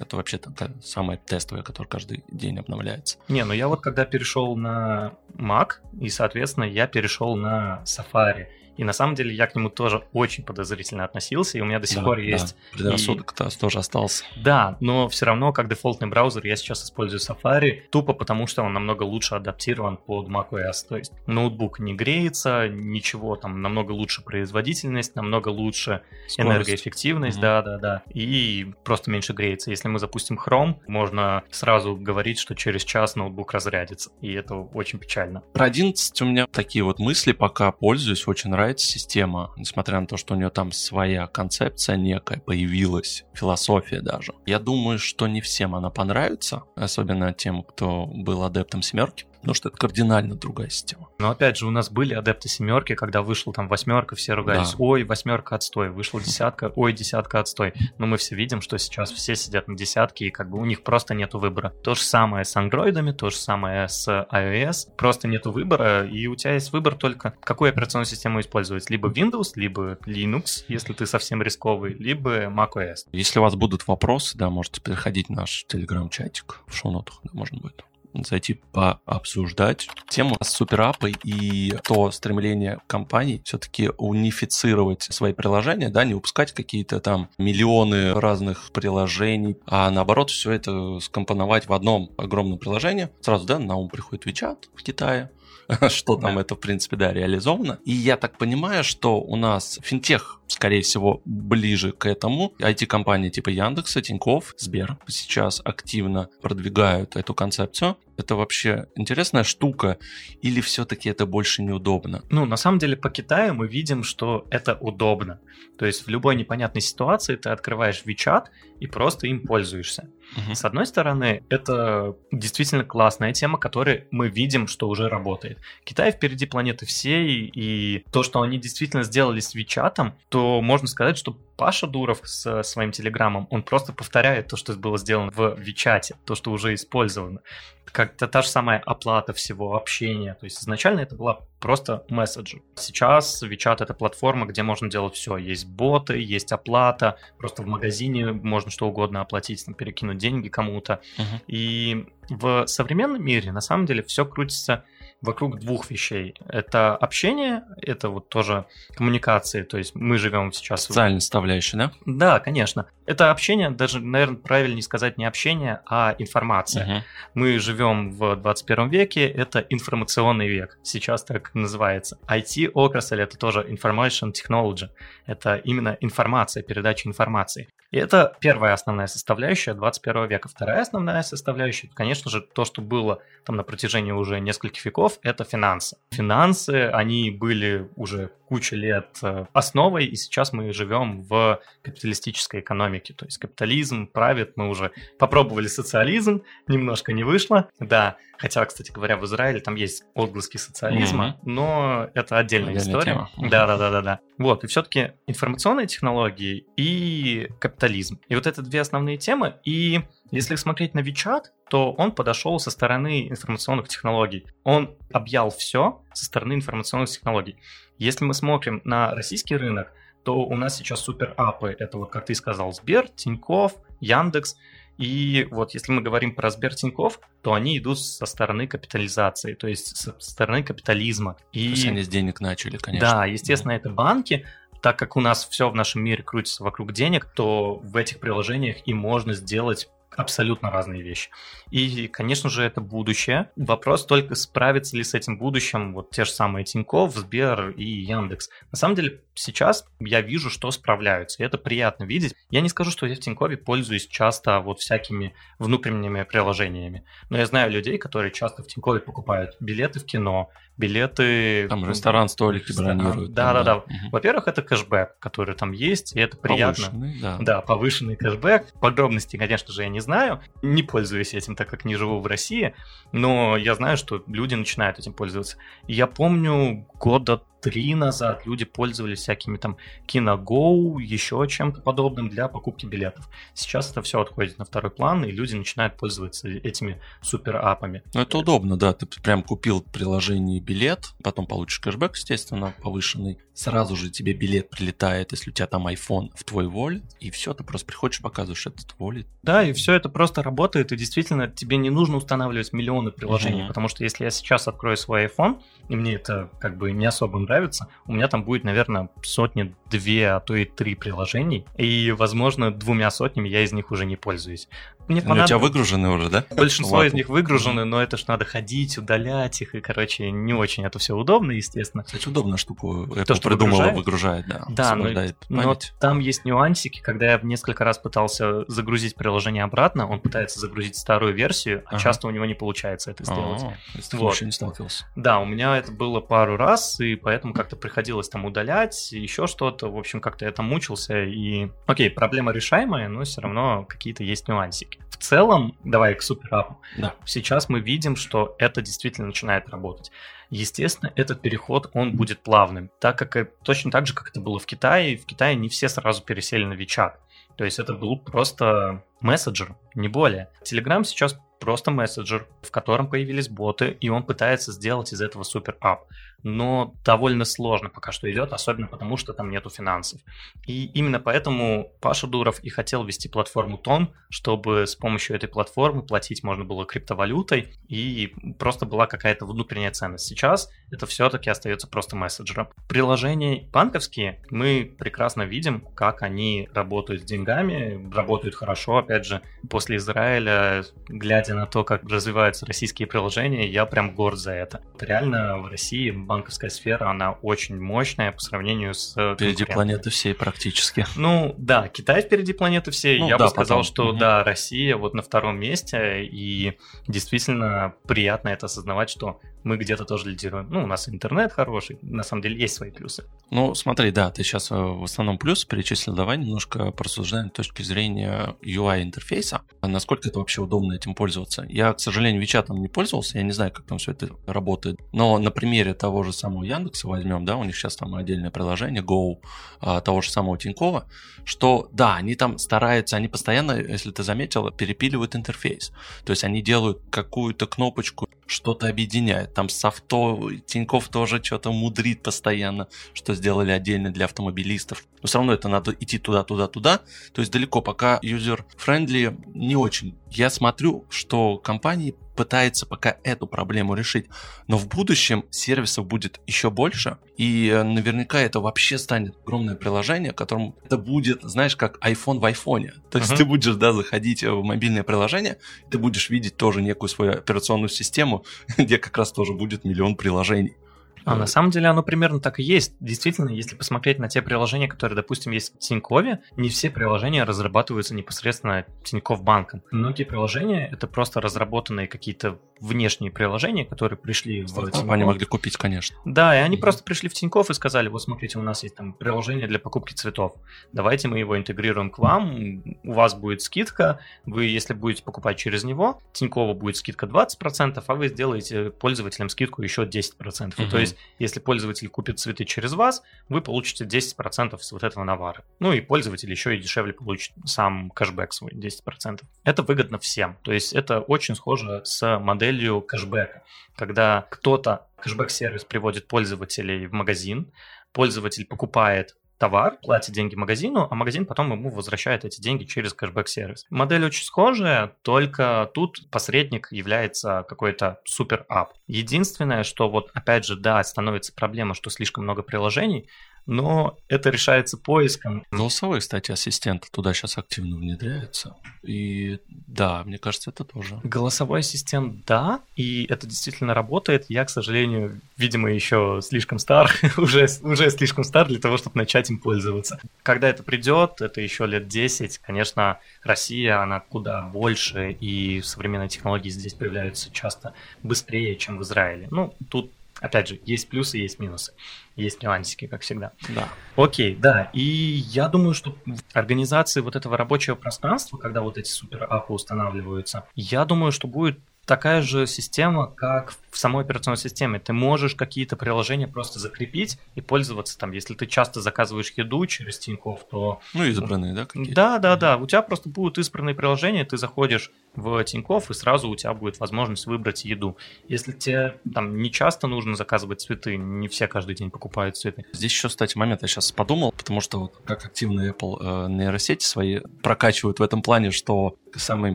Это 0.00 0.16
вообще 0.16 0.38
такая 0.38 0.72
самая 0.82 1.16
тестовая, 1.16 1.62
которая 1.62 1.88
каждый 1.88 2.24
день 2.28 2.58
обновляется. 2.58 3.18
Не, 3.28 3.44
ну 3.44 3.52
я 3.52 3.68
вот 3.68 3.80
когда 3.80 4.04
перешел 4.04 4.56
на 4.56 5.14
Mac, 5.34 5.74
и, 6.00 6.08
соответственно, 6.08 6.64
я 6.64 6.86
перешел 6.86 7.36
на 7.36 7.82
Safari, 7.84 8.46
и 8.76 8.84
на 8.84 8.92
самом 8.92 9.14
деле 9.14 9.34
я 9.34 9.46
к 9.46 9.54
нему 9.54 9.70
тоже 9.70 10.04
очень 10.12 10.44
подозрительно 10.44 11.04
относился, 11.04 11.58
и 11.58 11.60
у 11.60 11.64
меня 11.64 11.78
до 11.78 11.86
сих 11.86 11.98
да, 11.98 12.04
пор 12.04 12.18
есть... 12.18 12.56
Да, 12.72 12.78
предрассудок-то 12.78 13.44
и... 13.44 13.50
тоже 13.50 13.78
остался. 13.78 14.24
Да, 14.36 14.76
но 14.80 15.08
все 15.08 15.26
равно, 15.26 15.52
как 15.52 15.68
дефолтный 15.68 16.08
браузер, 16.08 16.44
я 16.46 16.56
сейчас 16.56 16.84
использую 16.84 17.20
Safari, 17.20 17.82
тупо 17.90 18.12
потому, 18.12 18.46
что 18.46 18.62
он 18.62 18.72
намного 18.72 19.02
лучше 19.02 19.34
адаптирован 19.34 19.96
под 19.96 20.28
macOS. 20.28 20.86
То 20.88 20.96
есть 20.96 21.12
ноутбук 21.26 21.78
не 21.78 21.94
греется, 21.94 22.68
ничего, 22.68 23.36
там 23.36 23.62
намного 23.62 23.92
лучше 23.92 24.22
производительность, 24.22 25.14
намного 25.16 25.48
лучше 25.48 26.02
Скорость. 26.28 26.38
энергоэффективность, 26.38 27.40
да-да-да, 27.40 28.02
и 28.12 28.72
просто 28.84 29.10
меньше 29.10 29.32
греется. 29.32 29.70
Если 29.70 29.88
мы 29.88 29.98
запустим 29.98 30.38
Chrome, 30.38 30.76
можно 30.86 31.42
сразу 31.50 31.96
говорить, 31.96 32.38
что 32.38 32.54
через 32.54 32.84
час 32.84 33.16
ноутбук 33.16 33.52
разрядится, 33.52 34.10
и 34.20 34.32
это 34.32 34.54
очень 34.54 34.98
печально. 34.98 35.42
Про 35.52 35.66
11 35.66 36.22
у 36.22 36.24
меня 36.24 36.46
такие 36.46 36.84
вот 36.84 36.98
мысли, 36.98 37.32
пока 37.32 37.72
пользуюсь, 37.72 38.26
очень 38.26 38.50
нравится 38.50 38.63
нравится 38.64 38.86
система, 38.86 39.52
несмотря 39.58 40.00
на 40.00 40.06
то, 40.06 40.16
что 40.16 40.34
у 40.34 40.36
нее 40.38 40.48
там 40.48 40.72
своя 40.72 41.26
концепция 41.26 41.96
некая 41.96 42.40
появилась, 42.40 43.24
философия 43.34 44.00
даже. 44.00 44.32
Я 44.46 44.58
думаю, 44.58 44.98
что 44.98 45.26
не 45.26 45.42
всем 45.42 45.74
она 45.74 45.90
понравится, 45.90 46.62
особенно 46.74 47.34
тем, 47.34 47.62
кто 47.62 48.06
был 48.06 48.42
адептом 48.42 48.80
семерки. 48.80 49.26
Потому 49.44 49.56
что 49.56 49.68
это 49.68 49.76
кардинально 49.76 50.36
другая 50.36 50.70
система. 50.70 51.10
Но 51.18 51.28
опять 51.28 51.58
же, 51.58 51.66
у 51.66 51.70
нас 51.70 51.90
были 51.90 52.14
адепты 52.14 52.48
семерки, 52.48 52.94
когда 52.94 53.20
вышла 53.20 53.52
там 53.52 53.68
восьмерка, 53.68 54.16
все 54.16 54.32
ругались, 54.32 54.70
да. 54.70 54.76
ой, 54.78 55.04
восьмерка 55.04 55.54
отстой, 55.54 55.90
вышла 55.90 56.18
десятка, 56.18 56.72
ой, 56.74 56.94
десятка 56.94 57.40
отстой. 57.40 57.74
Но 57.98 58.06
мы 58.06 58.16
все 58.16 58.36
видим, 58.36 58.62
что 58.62 58.78
сейчас 58.78 59.12
все 59.12 59.36
сидят 59.36 59.68
на 59.68 59.76
десятке, 59.76 60.28
и 60.28 60.30
как 60.30 60.48
бы 60.48 60.58
у 60.58 60.64
них 60.64 60.82
просто 60.82 61.12
нету 61.12 61.38
выбора. 61.38 61.74
То 61.82 61.94
же 61.94 62.00
самое 62.00 62.46
с 62.46 62.56
андроидами, 62.56 63.12
то 63.12 63.28
же 63.28 63.36
самое 63.36 63.86
с 63.86 64.08
iOS. 64.08 64.96
Просто 64.96 65.28
нету 65.28 65.52
выбора, 65.52 66.06
и 66.06 66.26
у 66.26 66.36
тебя 66.36 66.54
есть 66.54 66.72
выбор 66.72 66.94
только, 66.94 67.34
какую 67.40 67.68
операционную 67.68 68.06
систему 68.06 68.40
использовать. 68.40 68.88
Либо 68.88 69.10
Windows, 69.10 69.52
либо 69.56 69.98
Linux, 70.06 70.64
если 70.68 70.94
ты 70.94 71.04
совсем 71.04 71.42
рисковый, 71.42 71.92
либо 71.92 72.44
macOS. 72.46 73.08
Если 73.12 73.38
у 73.38 73.42
вас 73.42 73.56
будут 73.56 73.86
вопросы, 73.86 74.38
да, 74.38 74.48
можете 74.48 74.80
переходить 74.80 75.28
в 75.28 75.32
наш 75.32 75.66
телеграм-чатик 75.68 76.60
в 76.66 76.74
шоу-нотах, 76.74 77.20
да, 77.24 77.30
можно 77.34 77.58
будет 77.60 77.84
зайти 78.22 78.60
пообсуждать 78.72 79.88
тему 80.08 80.36
суперапы 80.42 81.12
и 81.24 81.74
то 81.82 82.10
стремление 82.10 82.80
компаний 82.86 83.42
все-таки 83.44 83.90
унифицировать 83.98 85.02
свои 85.02 85.32
приложения, 85.32 85.88
да, 85.88 86.04
не 86.04 86.14
выпускать 86.14 86.52
какие-то 86.52 87.00
там 87.00 87.28
миллионы 87.38 88.14
разных 88.14 88.70
приложений, 88.72 89.56
а 89.66 89.90
наоборот 89.90 90.30
все 90.30 90.52
это 90.52 91.00
скомпоновать 91.00 91.68
в 91.68 91.72
одном 91.72 92.10
огромном 92.16 92.58
приложении. 92.58 93.08
Сразу, 93.20 93.46
да, 93.46 93.58
на 93.58 93.76
ум 93.76 93.88
приходит 93.88 94.26
WeChat 94.26 94.58
в 94.74 94.82
Китае, 94.82 95.30
что 95.88 96.16
там 96.16 96.34
да. 96.34 96.40
это, 96.40 96.54
в 96.54 96.60
принципе, 96.60 96.96
да, 96.96 97.12
реализовано. 97.12 97.78
И 97.84 97.92
я 97.92 98.16
так 98.16 98.38
понимаю, 98.38 98.84
что 98.84 99.20
у 99.20 99.36
нас 99.36 99.78
финтех, 99.82 100.40
скорее 100.48 100.82
всего, 100.82 101.22
ближе 101.24 101.92
к 101.92 102.06
этому. 102.06 102.52
IT-компании 102.60 103.30
типа 103.30 103.50
Яндекса, 103.50 104.02
Тинькофф, 104.02 104.54
Сбер 104.56 104.98
сейчас 105.06 105.60
активно 105.64 106.28
продвигают 106.42 107.16
эту 107.16 107.34
концепцию. 107.34 107.96
Это 108.16 108.36
вообще 108.36 108.86
интересная 108.94 109.42
штука 109.42 109.98
или 110.40 110.60
все-таки 110.60 111.08
это 111.08 111.26
больше 111.26 111.62
неудобно? 111.62 112.22
Ну, 112.30 112.44
на 112.44 112.56
самом 112.56 112.78
деле, 112.78 112.96
по 112.96 113.10
Китаю 113.10 113.54
мы 113.54 113.66
видим, 113.66 114.04
что 114.04 114.46
это 114.50 114.76
удобно. 114.80 115.40
То 115.78 115.86
есть 115.86 116.06
в 116.06 116.08
любой 116.08 116.36
непонятной 116.36 116.80
ситуации 116.80 117.34
ты 117.36 117.48
открываешь 117.50 118.02
WeChat 118.04 118.44
и 118.78 118.86
просто 118.86 119.26
им 119.26 119.40
пользуешься. 119.40 120.10
Угу. 120.36 120.54
С 120.54 120.64
одной 120.64 120.86
стороны, 120.86 121.44
это 121.48 122.16
действительно 122.30 122.84
классная 122.84 123.32
тема, 123.32 123.58
которой 123.58 124.06
мы 124.10 124.28
видим, 124.28 124.68
что 124.68 124.88
уже 124.88 125.08
работает. 125.08 125.58
Китай 125.84 126.12
впереди 126.12 126.46
планеты 126.46 126.86
всей, 126.86 127.50
и 127.54 128.04
то, 128.12 128.22
что 128.22 128.42
они 128.42 128.58
действительно 128.58 129.02
сделали 129.02 129.40
с 129.40 129.54
WeChat, 129.54 130.12
то 130.34 130.60
можно 130.60 130.88
сказать, 130.88 131.16
что 131.16 131.38
Паша 131.56 131.86
Дуров 131.86 132.18
с 132.24 132.64
своим 132.64 132.90
телеграммом, 132.90 133.46
он 133.50 133.62
просто 133.62 133.92
повторяет 133.92 134.48
то, 134.48 134.56
что 134.56 134.72
было 134.72 134.98
сделано 134.98 135.30
в 135.30 135.54
Вичате, 135.60 136.16
то, 136.24 136.34
что 136.34 136.50
уже 136.50 136.74
использовано. 136.74 137.38
Как-то 137.84 138.26
та 138.26 138.42
же 138.42 138.48
самая 138.48 138.80
оплата 138.84 139.32
всего 139.32 139.76
общения. 139.76 140.34
То 140.34 140.46
есть 140.46 140.60
изначально 140.60 141.02
это 141.02 141.14
была 141.14 141.38
просто 141.60 142.04
месседжи. 142.08 142.62
Сейчас 142.74 143.42
Вичат 143.42 143.80
это 143.80 143.94
платформа, 143.94 144.46
где 144.46 144.64
можно 144.64 144.90
делать 144.90 145.14
все. 145.14 145.36
Есть 145.36 145.68
боты, 145.68 146.20
есть 146.20 146.50
оплата, 146.50 147.16
просто 147.38 147.62
в 147.62 147.66
магазине 147.68 148.32
можно 148.32 148.72
что 148.72 148.88
угодно 148.88 149.20
оплатить, 149.20 149.64
там, 149.64 149.74
перекинуть 149.74 150.18
деньги 150.18 150.48
кому-то. 150.48 151.00
Uh-huh. 151.16 151.40
И 151.46 152.06
в 152.28 152.66
современном 152.66 153.24
мире 153.24 153.52
на 153.52 153.60
самом 153.60 153.86
деле 153.86 154.02
все 154.02 154.26
крутится 154.26 154.82
вокруг 155.24 155.58
двух 155.58 155.90
вещей. 155.90 156.34
Это 156.48 156.94
общение, 156.94 157.64
это 157.80 158.08
вот 158.10 158.28
тоже 158.28 158.66
коммуникации, 158.94 159.62
то 159.62 159.78
есть 159.78 159.94
мы 159.94 160.18
живем 160.18 160.52
сейчас... 160.52 160.84
Социальная 160.84 161.20
составляющая, 161.20 161.76
да? 161.76 161.92
Да, 162.04 162.40
конечно. 162.40 162.86
Это 163.06 163.30
общение, 163.30 163.70
даже, 163.70 164.00
наверное, 164.00 164.36
правильнее 164.36 164.82
сказать 164.82 165.18
не 165.18 165.24
общение, 165.24 165.80
а 165.86 166.14
информация. 166.18 166.84
Угу. 166.84 167.04
Мы 167.34 167.58
живем 167.58 168.12
в 168.12 168.36
21 168.36 168.88
веке, 168.88 169.26
это 169.26 169.60
информационный 169.68 170.48
век, 170.48 170.78
сейчас 170.82 171.24
так 171.24 171.54
называется. 171.54 172.18
IT-отрасль— 172.28 173.20
это 173.22 173.36
тоже 173.36 173.66
information 173.68 174.32
technology, 174.32 174.88
это 175.26 175.56
именно 175.56 175.96
информация, 176.00 176.62
передача 176.62 177.08
информации. 177.08 177.68
И 177.94 177.96
это 177.96 178.34
первая 178.40 178.72
основная 178.72 179.06
составляющая 179.06 179.72
21 179.72 180.26
века. 180.26 180.48
Вторая 180.48 180.82
основная 180.82 181.22
составляющая, 181.22 181.88
конечно 181.94 182.28
же, 182.28 182.40
то, 182.40 182.64
что 182.64 182.82
было 182.82 183.22
там 183.44 183.54
на 183.54 183.62
протяжении 183.62 184.10
уже 184.10 184.40
нескольких 184.40 184.84
веков, 184.84 185.20
это 185.22 185.44
финансы. 185.44 185.96
Финансы, 186.10 186.90
они 186.92 187.30
были 187.30 187.88
уже 187.94 188.32
кучу 188.46 188.76
лет 188.76 189.18
э, 189.22 189.46
основой, 189.52 190.06
и 190.06 190.16
сейчас 190.16 190.52
мы 190.52 190.72
живем 190.72 191.22
в 191.22 191.60
капиталистической 191.82 192.60
экономике. 192.60 193.14
То 193.14 193.24
есть 193.24 193.38
капитализм 193.38 194.06
правит, 194.06 194.52
мы 194.56 194.68
уже 194.68 194.92
попробовали 195.18 195.66
социализм, 195.66 196.42
немножко 196.68 197.12
не 197.12 197.24
вышло. 197.24 197.68
Да, 197.80 198.16
хотя, 198.38 198.64
кстати 198.64 198.90
говоря, 198.92 199.16
в 199.16 199.24
Израиле 199.24 199.60
там 199.60 199.74
есть 199.74 200.04
отблески 200.14 200.56
социализма, 200.56 201.36
mm-hmm. 201.38 201.50
но 201.50 202.10
это 202.14 202.38
отдельная, 202.38 202.74
отдельная 202.74 202.98
история. 202.98 203.28
Да, 203.50 203.66
да, 203.66 203.76
да, 203.76 203.90
да, 203.90 204.02
да. 204.02 204.20
Вот, 204.38 204.64
и 204.64 204.66
все-таки 204.66 205.12
информационные 205.26 205.86
технологии 205.86 206.66
и 206.76 207.48
капитализм. 207.60 208.20
И 208.28 208.34
вот 208.34 208.46
это 208.46 208.62
две 208.62 208.80
основные 208.80 209.16
темы. 209.16 209.54
И 209.64 210.02
если 210.30 210.56
смотреть 210.56 210.94
на 210.94 211.00
WeChat, 211.00 211.44
то 211.70 211.92
он 211.92 212.12
подошел 212.12 212.58
со 212.58 212.70
стороны 212.70 213.28
информационных 213.28 213.88
технологий. 213.88 214.46
Он 214.64 214.96
объял 215.12 215.50
все 215.50 216.02
со 216.12 216.24
стороны 216.24 216.54
информационных 216.54 217.08
технологий. 217.08 217.56
Если 217.98 218.24
мы 218.24 218.34
смотрим 218.34 218.80
на 218.84 219.14
российский 219.14 219.56
рынок, 219.56 219.92
то 220.24 220.36
у 220.38 220.56
нас 220.56 220.76
сейчас 220.76 221.00
супер 221.00 221.34
апы. 221.36 221.76
Это 221.78 221.98
вот, 221.98 222.10
как 222.10 222.26
ты 222.26 222.34
сказал, 222.34 222.72
Сбер, 222.72 223.08
Тиньков, 223.08 223.74
Яндекс. 224.00 224.56
И 224.96 225.46
вот 225.50 225.74
если 225.74 225.92
мы 225.92 226.02
говорим 226.02 226.34
про 226.34 226.50
Сбер 226.50 226.74
Тиньков, 226.74 227.20
то 227.42 227.52
они 227.52 227.78
идут 227.78 228.00
со 228.00 228.26
стороны 228.26 228.66
капитализации, 228.66 229.54
то 229.54 229.66
есть 229.66 229.96
со 229.96 230.14
стороны 230.18 230.62
капитализма. 230.62 231.36
И... 231.52 231.64
То 231.64 231.70
есть 231.70 231.86
они 231.86 232.02
с 232.02 232.08
денег 232.08 232.40
начали, 232.40 232.76
конечно. 232.76 233.08
Да, 233.08 233.24
естественно, 233.26 233.72
это 233.72 233.90
банки, 233.90 234.46
так 234.80 234.98
как 234.98 235.16
у 235.16 235.20
нас 235.20 235.48
все 235.48 235.68
в 235.68 235.74
нашем 235.74 236.04
мире 236.04 236.22
крутится 236.22 236.62
вокруг 236.62 236.92
денег, 236.92 237.26
то 237.34 237.76
в 237.76 237.96
этих 237.96 238.20
приложениях 238.20 238.86
и 238.86 238.94
можно 238.94 239.32
сделать 239.32 239.88
абсолютно 240.18 240.70
разные 240.70 241.02
вещи. 241.02 241.30
И, 241.70 242.08
конечно 242.08 242.50
же, 242.50 242.62
это 242.62 242.80
будущее. 242.80 243.50
Вопрос 243.56 244.06
только, 244.06 244.34
справится 244.34 244.96
ли 244.96 245.04
с 245.04 245.14
этим 245.14 245.38
будущим 245.38 245.94
вот 245.94 246.10
те 246.10 246.24
же 246.24 246.30
самые 246.30 246.64
Тинькофф, 246.64 247.14
Сбер 247.14 247.70
и 247.70 247.84
Яндекс. 247.84 248.50
На 248.70 248.76
самом 248.76 248.94
деле, 248.94 249.22
сейчас 249.34 249.86
я 250.00 250.20
вижу, 250.20 250.50
что 250.50 250.70
справляются, 250.70 251.42
и 251.42 251.46
это 251.46 251.58
приятно 251.58 252.04
видеть. 252.04 252.34
Я 252.50 252.60
не 252.60 252.68
скажу, 252.68 252.90
что 252.90 253.06
я 253.06 253.14
в 253.14 253.20
Тинькове 253.20 253.56
пользуюсь 253.56 254.06
часто 254.06 254.60
вот 254.60 254.80
всякими 254.80 255.34
внутренними 255.58 256.22
приложениями, 256.22 257.04
но 257.30 257.38
я 257.38 257.46
знаю 257.46 257.70
людей, 257.70 257.98
которые 257.98 258.32
часто 258.32 258.62
в 258.62 258.66
Тинькове 258.66 259.00
покупают 259.00 259.56
билеты 259.60 260.00
в 260.00 260.04
кино, 260.04 260.50
билеты... 260.76 261.68
Там 261.68 261.88
ресторан, 261.88 262.28
столики 262.28 262.72
бронируют. 262.76 263.32
Да-да-да. 263.32 263.76
Угу. 263.76 263.86
Во-первых, 264.12 264.48
это 264.48 264.62
кэшбэк, 264.62 265.18
который 265.18 265.54
там 265.54 265.72
есть, 265.72 266.14
и 266.16 266.20
это 266.20 266.36
приятно. 266.36 266.86
Повышенный, 266.86 267.20
да. 267.20 267.38
Да, 267.40 267.60
повышенный 267.60 268.16
кэшбэк. 268.16 268.74
Подробности, 268.80 269.36
конечно 269.36 269.72
же, 269.72 269.82
я 269.82 269.88
не 269.88 270.00
знаю, 270.00 270.40
не 270.62 270.82
пользуюсь 270.82 271.34
этим, 271.34 271.56
так 271.56 271.68
как 271.68 271.84
не 271.84 271.96
живу 271.96 272.20
в 272.20 272.26
России, 272.26 272.74
но 273.12 273.56
я 273.56 273.74
знаю, 273.74 273.96
что 273.96 274.22
люди 274.26 274.54
начинают 274.54 274.98
этим 274.98 275.12
пользоваться. 275.12 275.56
Я 275.86 276.06
помню 276.06 276.86
года 276.98 277.42
три 277.64 277.94
назад 277.94 278.44
люди 278.44 278.66
пользовались 278.66 279.20
всякими 279.20 279.56
там 279.56 279.78
Киногоу, 280.04 280.98
еще 280.98 281.46
чем-то 281.48 281.80
подобным 281.80 282.28
для 282.28 282.46
покупки 282.46 282.84
билетов. 282.84 283.26
Сейчас 283.54 283.90
это 283.90 284.02
все 284.02 284.20
отходит 284.20 284.58
на 284.58 284.66
второй 284.66 284.90
план, 284.90 285.24
и 285.24 285.30
люди 285.30 285.54
начинают 285.54 285.96
пользоваться 285.96 286.46
этими 286.48 287.00
супер-апами. 287.22 288.02
Ну, 288.12 288.20
это 288.20 288.36
удобно, 288.36 288.76
да. 288.76 288.92
Ты 288.92 289.06
прям 289.06 289.42
купил 289.42 289.80
приложение 289.80 290.60
билет, 290.60 291.14
потом 291.22 291.46
получишь 291.46 291.78
кэшбэк, 291.78 292.14
естественно, 292.16 292.74
повышенный. 292.82 293.38
Сразу 293.54 293.96
же 293.96 294.10
тебе 294.10 294.34
билет 294.34 294.68
прилетает, 294.68 295.32
если 295.32 295.50
у 295.50 295.52
тебя 295.52 295.66
там 295.66 295.86
iPhone 295.86 296.30
в 296.34 296.44
твой 296.44 296.66
wallet, 296.66 297.04
и 297.20 297.30
все, 297.30 297.54
ты 297.54 297.64
просто 297.64 297.86
приходишь, 297.86 298.20
показываешь 298.20 298.66
этот 298.66 298.94
wallet. 298.98 299.26
Да, 299.42 299.62
и 299.62 299.72
все 299.72 299.94
это 299.94 300.08
просто 300.08 300.42
работает, 300.42 300.92
и 300.92 300.96
действительно 300.96 301.48
тебе 301.48 301.76
не 301.78 301.88
нужно 301.88 302.16
устанавливать 302.16 302.72
миллионы 302.72 303.10
приложений, 303.10 303.62
угу. 303.62 303.68
потому 303.68 303.88
что 303.88 304.04
если 304.04 304.24
я 304.24 304.30
сейчас 304.30 304.68
открою 304.68 304.96
свой 304.96 305.26
iPhone, 305.26 305.62
и 305.88 305.96
мне 305.96 306.14
это 306.14 306.50
как 306.60 306.76
бы 306.76 306.92
не 306.92 307.06
особо 307.06 307.38
нравится, 307.38 307.53
нравится, 307.54 307.88
у 308.06 308.12
меня 308.12 308.26
там 308.26 308.42
будет, 308.42 308.64
наверное, 308.64 309.08
сотни, 309.22 309.74
две, 309.88 310.30
а 310.30 310.40
то 310.40 310.56
и 310.56 310.64
три 310.64 310.96
приложений, 310.96 311.66
и, 311.76 312.10
возможно, 312.10 312.72
двумя 312.72 313.10
сотнями 313.10 313.48
я 313.48 313.62
из 313.62 313.72
них 313.72 313.92
уже 313.92 314.04
не 314.04 314.16
пользуюсь. 314.16 314.68
Мне 315.08 315.22
понадоб... 315.22 315.44
У 315.44 315.48
тебя 315.48 315.58
выгружены 315.58 316.08
уже, 316.10 316.30
да? 316.30 316.44
Большинство 316.56 317.02
из 317.02 317.12
них 317.12 317.28
выгружены, 317.28 317.84
но 317.84 318.02
это 318.02 318.16
ж 318.16 318.26
надо 318.26 318.44
ходить, 318.44 318.98
удалять 318.98 319.60
их, 319.60 319.74
и, 319.74 319.80
короче, 319.80 320.30
не 320.30 320.54
очень 320.54 320.84
это 320.84 320.98
все 320.98 321.14
удобно, 321.14 321.52
естественно. 321.52 322.02
Кстати, 322.02 322.28
удобная 322.28 322.56
штука. 322.56 322.86
Apple 322.86 323.24
То, 323.24 323.34
что 323.34 323.48
придумала 323.48 323.90
выгружает, 323.90 324.46
да. 324.46 324.64
Да, 324.68 324.94
но, 324.96 325.08
но 325.48 325.78
там 326.00 326.18
есть 326.20 326.44
нюансики, 326.44 327.00
когда 327.00 327.32
я 327.32 327.40
несколько 327.42 327.84
раз 327.84 327.98
пытался 327.98 328.64
загрузить 328.68 329.14
приложение 329.14 329.64
обратно, 329.64 330.08
он 330.08 330.20
пытается 330.20 330.58
загрузить 330.60 330.96
старую 330.96 331.34
версию, 331.34 331.82
а 331.86 331.94
ага. 331.94 331.98
часто 331.98 332.26
у 332.26 332.30
него 332.30 332.44
не 332.44 332.54
получается 332.54 333.10
это 333.10 333.24
сделать. 333.24 333.62
А, 333.62 334.16
вот. 334.16 334.34
еще 334.34 334.46
не 334.46 334.52
сталкивался. 334.52 335.06
Да, 335.16 335.40
у 335.40 335.44
меня 335.44 335.76
это 335.76 335.92
было 335.92 336.20
пару 336.20 336.56
раз, 336.56 337.00
и 337.00 337.14
поэтому 337.16 337.54
как-то 337.54 337.76
приходилось 337.76 338.28
там 338.28 338.44
удалять, 338.44 339.12
еще 339.12 339.46
что-то, 339.46 339.90
в 339.90 339.96
общем, 339.96 340.20
как-то 340.20 340.44
я 340.44 340.52
там 340.52 340.66
мучился, 340.66 341.22
и... 341.22 341.68
Окей, 341.86 342.10
проблема 342.10 342.52
решаемая, 342.52 343.08
но 343.08 343.24
все 343.24 343.40
равно 343.40 343.84
какие-то 343.84 344.22
есть 344.22 344.48
нюансики. 344.48 344.93
В 345.10 345.16
целом, 345.16 345.76
давай 345.84 346.14
к 346.14 346.22
суперапу. 346.22 346.80
Да. 346.98 347.14
Сейчас 347.24 347.68
мы 347.68 347.80
видим, 347.80 348.16
что 348.16 348.56
это 348.58 348.82
действительно 348.82 349.28
начинает 349.28 349.68
работать. 349.68 350.10
Естественно, 350.50 351.12
этот 351.16 351.40
переход, 351.40 351.90
он 351.94 352.16
будет 352.16 352.40
плавным, 352.40 352.90
так 353.00 353.18
как 353.18 353.50
точно 353.62 353.90
так 353.90 354.06
же, 354.06 354.14
как 354.14 354.28
это 354.28 354.40
было 354.40 354.58
в 354.58 354.66
Китае. 354.66 355.16
В 355.16 355.24
Китае 355.24 355.56
не 355.56 355.68
все 355.68 355.88
сразу 355.88 356.22
пересели 356.22 356.64
на 356.64 356.74
WeChat. 356.74 357.12
То 357.56 357.64
есть 357.64 357.78
это 357.78 357.94
был 357.94 358.18
просто 358.18 359.04
мессенджер, 359.20 359.76
не 359.94 360.08
более. 360.08 360.50
Telegram 360.62 361.04
сейчас 361.04 361.38
просто 361.64 361.90
мессенджер, 361.90 362.46
в 362.60 362.70
котором 362.70 363.08
появились 363.08 363.48
боты, 363.48 363.96
и 363.98 364.10
он 364.10 364.22
пытается 364.22 364.70
сделать 364.70 365.14
из 365.14 365.22
этого 365.22 365.44
супер 365.44 365.78
ап 365.80 366.04
но 366.44 366.94
довольно 367.04 367.44
сложно 367.44 367.88
пока 367.88 368.12
что 368.12 368.30
идет, 368.30 368.52
особенно 368.52 368.86
потому, 368.86 369.16
что 369.16 369.32
там 369.32 369.50
нету 369.50 369.70
финансов. 369.70 370.20
И 370.66 370.84
именно 370.86 371.18
поэтому 371.18 371.90
Паша 372.00 372.26
Дуров 372.26 372.60
и 372.60 372.68
хотел 372.68 373.02
вести 373.02 373.28
платформу 373.28 373.78
Тон, 373.78 374.10
чтобы 374.28 374.86
с 374.86 374.94
помощью 374.94 375.34
этой 375.34 375.48
платформы 375.48 376.02
платить 376.02 376.44
можно 376.44 376.64
было 376.64 376.84
криптовалютой, 376.84 377.74
и 377.88 378.34
просто 378.58 378.84
была 378.84 379.06
какая-то 379.06 379.46
внутренняя 379.46 379.90
ценность. 379.90 380.26
Сейчас 380.26 380.70
это 380.90 381.06
все-таки 381.06 381.48
остается 381.48 381.88
просто 381.88 382.14
мессенджером. 382.14 382.68
Приложения 382.88 383.66
банковские 383.72 384.42
мы 384.50 384.94
прекрасно 384.98 385.42
видим, 385.42 385.80
как 385.94 386.22
они 386.22 386.68
работают 386.74 387.22
с 387.22 387.24
деньгами, 387.24 388.12
работают 388.14 388.54
хорошо. 388.54 388.98
Опять 388.98 389.24
же, 389.24 389.40
после 389.70 389.96
Израиля, 389.96 390.84
глядя 391.08 391.53
на 391.54 391.66
то, 391.66 391.84
как 391.84 392.04
развиваются 392.04 392.66
российские 392.66 393.06
приложения, 393.06 393.66
я 393.66 393.86
прям 393.86 394.14
горд 394.14 394.38
за 394.38 394.52
это. 394.52 394.80
Реально 395.00 395.58
в 395.58 395.66
России 395.66 396.10
банковская 396.10 396.70
сфера, 396.70 397.10
она 397.10 397.32
очень 397.32 397.80
мощная 397.80 398.32
по 398.32 398.40
сравнению 398.40 398.94
с... 398.94 399.12
Впереди 399.12 399.64
планеты 399.64 400.10
всей 400.10 400.34
практически. 400.34 401.06
Ну, 401.16 401.54
да, 401.58 401.88
Китай 401.88 402.22
впереди 402.22 402.52
планеты 402.52 402.90
всей. 402.90 403.18
Ну, 403.20 403.28
Я 403.28 403.38
да, 403.38 403.44
бы 403.44 403.50
сказал, 403.50 403.78
потом. 403.78 403.84
что 403.84 404.08
угу. 404.10 404.18
да, 404.18 404.44
Россия 404.44 404.96
вот 404.96 405.14
на 405.14 405.22
втором 405.22 405.58
месте, 405.58 406.24
и 406.24 406.78
действительно 407.06 407.94
приятно 408.06 408.48
это 408.48 408.66
осознавать, 408.66 409.10
что 409.10 409.40
мы 409.64 409.76
где-то 409.76 410.04
тоже 410.04 410.30
лидируем. 410.30 410.68
Ну, 410.70 410.84
у 410.84 410.86
нас 410.86 411.08
интернет 411.08 411.52
хороший, 411.52 411.98
на 412.02 412.22
самом 412.22 412.42
деле 412.42 412.58
есть 412.58 412.74
свои 412.74 412.90
плюсы. 412.90 413.24
Ну, 413.50 413.74
смотри, 413.74 414.10
да, 414.10 414.30
ты 414.30 414.42
сейчас 414.42 414.70
э, 414.70 414.74
в 414.74 415.04
основном 415.04 415.38
плюс 415.38 415.64
перечислил, 415.64 416.14
давай 416.14 416.38
немножко 416.38 416.90
порассуждаем 416.90 417.48
с 417.48 417.52
точки 417.52 417.82
зрения 417.82 418.56
UI-интерфейса, 418.62 419.62
насколько 419.82 420.28
это 420.28 420.38
вообще 420.38 420.62
удобно 420.62 420.94
этим 420.94 421.14
пользоваться. 421.14 421.66
Я, 421.68 421.92
к 421.92 422.00
сожалению, 422.00 422.42
WeChat 422.42 422.72
не 422.74 422.88
пользовался, 422.88 423.38
я 423.38 423.44
не 423.44 423.52
знаю, 423.52 423.72
как 423.72 423.86
там 423.86 423.98
все 423.98 424.12
это 424.12 424.28
работает, 424.46 424.98
но 425.12 425.38
на 425.38 425.50
примере 425.50 425.94
того 425.94 426.22
же 426.22 426.32
самого 426.32 426.64
Яндекса 426.64 427.08
возьмем, 427.08 427.44
да, 427.44 427.56
у 427.56 427.64
них 427.64 427.76
сейчас 427.76 427.96
там 427.96 428.14
отдельное 428.14 428.50
приложение 428.50 429.02
Go, 429.02 429.36
а, 429.80 430.00
того 430.00 430.20
же 430.20 430.30
самого 430.30 430.58
Тинькова, 430.58 431.08
что, 431.44 431.88
да, 431.92 432.16
они 432.16 432.34
там 432.34 432.58
стараются, 432.58 433.16
они 433.16 433.28
постоянно, 433.28 433.72
если 433.72 434.10
ты 434.10 434.22
заметил, 434.22 434.70
перепиливают 434.70 435.36
интерфейс. 435.36 435.92
То 436.24 436.30
есть 436.30 436.44
они 436.44 436.62
делают 436.62 437.00
какую-то 437.10 437.66
кнопочку, 437.66 438.28
что-то 438.46 438.88
объединяет 438.88 439.54
там 439.54 439.68
софто, 439.68 440.38
Тиньков 440.66 441.08
тоже 441.08 441.42
что-то 441.42 441.72
мудрит 441.72 442.22
постоянно, 442.22 442.88
что 443.12 443.34
сделали 443.34 443.70
отдельно 443.70 444.10
для 444.10 444.26
автомобилистов. 444.26 445.04
Но 445.22 445.28
все 445.28 445.38
равно 445.38 445.52
это 445.52 445.68
надо 445.68 445.92
идти 445.92 446.18
туда, 446.18 446.44
туда, 446.44 446.68
туда. 446.68 447.00
То 447.32 447.40
есть 447.40 447.52
далеко, 447.52 447.80
пока 447.80 448.18
user-friendly 448.22 449.36
не 449.54 449.76
очень. 449.76 450.14
Я 450.34 450.50
смотрю, 450.50 451.04
что 451.10 451.58
компании 451.58 452.16
пытаются 452.34 452.86
пока 452.86 453.16
эту 453.22 453.46
проблему 453.46 453.94
решить. 453.94 454.26
Но 454.66 454.76
в 454.76 454.88
будущем 454.88 455.44
сервисов 455.50 456.06
будет 456.06 456.40
еще 456.48 456.70
больше, 456.70 457.18
и 457.36 457.68
э, 457.68 457.84
наверняка 457.84 458.40
это 458.40 458.58
вообще 458.58 458.98
станет 458.98 459.36
огромное 459.44 459.76
приложение, 459.76 460.32
которым 460.32 460.74
это 460.84 460.98
будет, 460.98 461.42
знаешь, 461.42 461.76
как 461.76 462.04
iPhone 462.04 462.40
в 462.40 462.44
iPhone. 462.44 462.90
То 463.10 463.18
есть 463.18 463.30
uh-huh. 463.30 463.36
ты 463.36 463.44
будешь, 463.44 463.76
да, 463.76 463.92
заходить 463.92 464.42
в 464.42 464.62
мобильное 464.64 465.04
приложение, 465.04 465.58
ты 465.90 465.98
будешь 465.98 466.30
видеть 466.30 466.56
тоже 466.56 466.82
некую 466.82 467.08
свою 467.08 467.32
операционную 467.32 467.88
систему, 467.88 468.44
где 468.76 468.98
как 468.98 469.16
раз 469.16 469.30
тоже 469.30 469.52
будет 469.52 469.84
миллион 469.84 470.16
приложений. 470.16 470.76
А 471.24 471.36
на 471.36 471.46
самом 471.46 471.70
деле 471.70 471.88
оно 471.88 472.02
примерно 472.02 472.40
так 472.40 472.60
и 472.60 472.62
есть. 472.62 472.94
Действительно, 473.00 473.50
если 473.50 473.76
посмотреть 473.76 474.18
на 474.18 474.28
те 474.28 474.42
приложения, 474.42 474.88
которые, 474.88 475.16
допустим, 475.16 475.52
есть 475.52 475.74
в 475.74 475.78
Тинькове, 475.78 476.40
не 476.56 476.68
все 476.68 476.90
приложения 476.90 477.44
разрабатываются 477.44 478.14
непосредственно 478.14 478.84
Тинькофф 479.04 479.42
банком. 479.42 479.82
Многие 479.90 480.24
приложения— 480.24 480.88
это 480.92 481.06
просто 481.06 481.40
разработанные 481.40 482.08
какие-то 482.08 482.58
внешние 482.80 483.30
приложения, 483.30 483.84
которые 483.84 484.18
пришли 484.18 484.62
в 484.62 484.66
Тинькофф. 484.66 485.08
Они 485.08 485.24
могли 485.24 485.46
купить, 485.46 485.76
конечно. 485.76 486.16
Да, 486.24 486.54
и 486.54 486.60
они 486.60 486.76
mm-hmm. 486.76 486.80
просто 486.80 487.04
пришли 487.04 487.28
в 487.28 487.34
Тинькофф 487.34 487.70
и 487.70 487.74
сказали, 487.74 488.08
вот 488.08 488.22
смотрите, 488.22 488.58
у 488.58 488.62
нас 488.62 488.82
есть 488.82 488.96
там 488.96 489.12
приложение 489.12 489.66
для 489.66 489.78
покупки 489.78 490.12
цветов. 490.12 490.54
Давайте 490.92 491.28
мы 491.28 491.38
его 491.38 491.56
интегрируем 491.56 492.10
к 492.10 492.18
вам, 492.18 492.82
у 493.02 493.12
вас 493.12 493.34
будет 493.34 493.62
скидка, 493.62 494.18
вы, 494.44 494.64
если 494.66 494.92
будете 494.92 495.22
покупать 495.22 495.56
через 495.56 495.84
него, 495.84 496.20
Тинькова 496.32 496.74
будет 496.74 496.96
скидка 496.96 497.26
20%, 497.26 498.02
а 498.06 498.14
вы 498.14 498.28
сделаете 498.28 498.90
пользователям 498.90 499.48
скидку 499.48 499.82
еще 499.82 500.02
10%. 500.02 500.34
Mm-hmm. 500.40 500.90
То 500.90 500.98
есть 500.98 501.14
есть, 501.14 501.16
если 501.38 501.60
пользователь 501.60 502.08
купит 502.08 502.38
цветы 502.38 502.64
через 502.64 502.92
вас, 502.92 503.22
вы 503.48 503.60
получите 503.60 504.04
10% 504.04 504.78
с 504.78 504.92
вот 504.92 505.02
этого 505.02 505.24
навара. 505.24 505.64
Ну 505.78 505.92
и 505.92 506.00
пользователь 506.00 506.50
еще 506.50 506.76
и 506.76 506.80
дешевле 506.80 507.12
получит 507.12 507.52
сам 507.64 508.10
кэшбэк 508.10 508.52
свой 508.52 508.72
10%. 508.72 509.42
Это 509.64 509.82
выгодно 509.82 510.18
всем. 510.18 510.58
То 510.62 510.72
есть 510.72 510.92
это 510.92 511.20
очень 511.20 511.54
схоже 511.54 512.02
с 512.04 512.38
моделью 512.38 512.73
кэшбэка. 513.00 513.62
Когда 513.96 514.46
кто-то, 514.50 515.06
кэшбэк-сервис 515.20 515.84
приводит 515.84 516.28
пользователей 516.28 517.06
в 517.06 517.12
магазин, 517.12 517.72
пользователь 518.12 518.66
покупает 518.66 519.36
товар, 519.58 519.98
платит 520.02 520.34
деньги 520.34 520.54
магазину, 520.54 521.06
а 521.10 521.14
магазин 521.14 521.46
потом 521.46 521.72
ему 521.72 521.90
возвращает 521.90 522.44
эти 522.44 522.60
деньги 522.60 522.84
через 522.84 523.14
кэшбэк-сервис. 523.14 523.86
Модель 523.88 524.24
очень 524.24 524.44
схожая, 524.44 525.12
только 525.22 525.90
тут 525.94 526.28
посредник 526.30 526.88
является 526.90 527.64
какой-то 527.68 528.20
супер-ап. 528.24 528.94
Единственное, 529.06 529.84
что 529.84 530.10
вот 530.10 530.30
опять 530.34 530.64
же, 530.66 530.76
да, 530.76 531.02
становится 531.02 531.52
проблема, 531.54 531.94
что 531.94 532.10
слишком 532.10 532.44
много 532.44 532.62
приложений, 532.62 533.28
но 533.66 534.16
это 534.28 534.50
решается 534.50 534.96
поиском. 534.96 535.64
Голосовой, 535.70 536.20
кстати, 536.20 536.50
ассистент 536.50 537.08
туда 537.10 537.32
сейчас 537.32 537.58
активно 537.58 537.96
внедряется. 537.96 538.76
И 539.02 539.58
да, 539.68 540.22
мне 540.24 540.38
кажется, 540.38 540.70
это 540.70 540.84
тоже. 540.84 541.20
Голосовой 541.22 541.80
ассистент, 541.80 542.44
да, 542.46 542.80
и 542.96 543.26
это 543.28 543.46
действительно 543.46 543.94
работает. 543.94 544.46
Я, 544.48 544.64
к 544.64 544.70
сожалению, 544.70 545.40
видимо, 545.56 545.90
еще 545.90 546.40
слишком 546.42 546.78
стар, 546.78 547.10
уже, 547.36 547.66
уже 547.82 548.10
слишком 548.10 548.44
стар 548.44 548.68
для 548.68 548.78
того, 548.78 548.96
чтобы 548.96 549.16
начать 549.16 549.50
им 549.50 549.58
пользоваться. 549.58 550.18
Когда 550.42 550.68
это 550.68 550.82
придет, 550.82 551.40
это 551.40 551.60
еще 551.60 551.86
лет 551.86 552.08
10, 552.08 552.58
конечно, 552.58 553.18
Россия, 553.42 554.00
она 554.00 554.20
куда 554.20 554.62
больше, 554.62 555.32
и 555.32 555.80
современные 555.82 556.28
технологии 556.28 556.68
здесь 556.68 556.94
появляются 556.94 557.50
часто 557.52 557.94
быстрее, 558.22 558.76
чем 558.76 558.98
в 558.98 559.02
Израиле. 559.02 559.48
Ну, 559.50 559.74
тут 559.88 560.10
Опять 560.40 560.68
же, 560.68 560.80
есть 560.84 561.08
плюсы, 561.08 561.38
есть 561.38 561.58
минусы. 561.58 561.92
Есть 562.36 562.62
нюансики, 562.62 563.06
как 563.06 563.22
всегда. 563.22 563.52
Да. 563.68 563.88
Окей, 564.16 564.54
да. 564.56 564.90
И 564.92 565.00
я 565.00 565.68
думаю, 565.68 565.94
что 565.94 566.16
в 566.26 566.40
организации 566.52 567.20
вот 567.20 567.36
этого 567.36 567.56
рабочего 567.56 567.94
пространства, 567.94 568.58
когда 568.58 568.80
вот 568.80 568.98
эти 568.98 569.08
супер-апы 569.08 569.72
устанавливаются, 569.72 570.64
я 570.74 571.04
думаю, 571.04 571.32
что 571.32 571.46
будет 571.46 571.78
такая 572.06 572.42
же 572.42 572.66
система, 572.66 573.26
как 573.26 573.74
в 573.94 573.98
самой 573.98 574.24
операционной 574.24 574.58
системе. 574.58 574.98
Ты 574.98 575.12
можешь 575.12 575.54
какие-то 575.54 575.96
приложения 575.96 576.48
просто 576.48 576.78
закрепить 576.78 577.38
и 577.54 577.60
пользоваться 577.60 578.18
там. 578.18 578.32
Если 578.32 578.54
ты 578.54 578.66
часто 578.66 579.00
заказываешь 579.00 579.52
еду 579.56 579.86
через 579.86 580.18
Тинькофф, 580.18 580.66
то... 580.68 581.00
Ну, 581.14 581.24
избранные, 581.24 581.74
да, 581.74 581.86
какие-то? 581.86 582.14
Да, 582.14 582.38
да, 582.38 582.56
да. 582.56 582.76
У 582.76 582.86
тебя 582.86 583.02
просто 583.02 583.28
будут 583.28 583.58
избранные 583.58 583.94
приложения, 583.94 584.44
ты 584.44 584.56
заходишь 584.56 585.12
в 585.36 585.62
Тинькофф, 585.62 586.10
и 586.10 586.14
сразу 586.14 586.48
у 586.48 586.56
тебя 586.56 586.74
будет 586.74 586.98
возможность 586.98 587.46
выбрать 587.46 587.84
еду. 587.84 588.16
Если 588.48 588.72
тебе 588.72 589.20
там 589.32 589.56
не 589.58 589.70
часто 589.70 590.06
нужно 590.06 590.34
заказывать 590.34 590.80
цветы, 590.80 591.16
не 591.16 591.48
все 591.48 591.68
каждый 591.68 591.94
день 591.94 592.10
покупают 592.10 592.56
цветы. 592.56 592.84
Здесь 592.92 593.12
еще, 593.12 593.28
кстати, 593.28 593.56
момент 593.56 593.82
я 593.82 593.88
сейчас 593.88 594.10
подумал, 594.10 594.52
потому 594.52 594.80
что 594.80 595.00
вот 595.00 595.20
как 595.24 595.44
активно 595.44 595.88
Apple 595.88 596.18
э, 596.20 596.48
нейросети 596.48 597.04
свои 597.04 597.40
прокачивают 597.62 598.18
в 598.18 598.22
этом 598.22 598.42
плане, 598.42 598.70
что 598.70 599.16
самый 599.36 599.74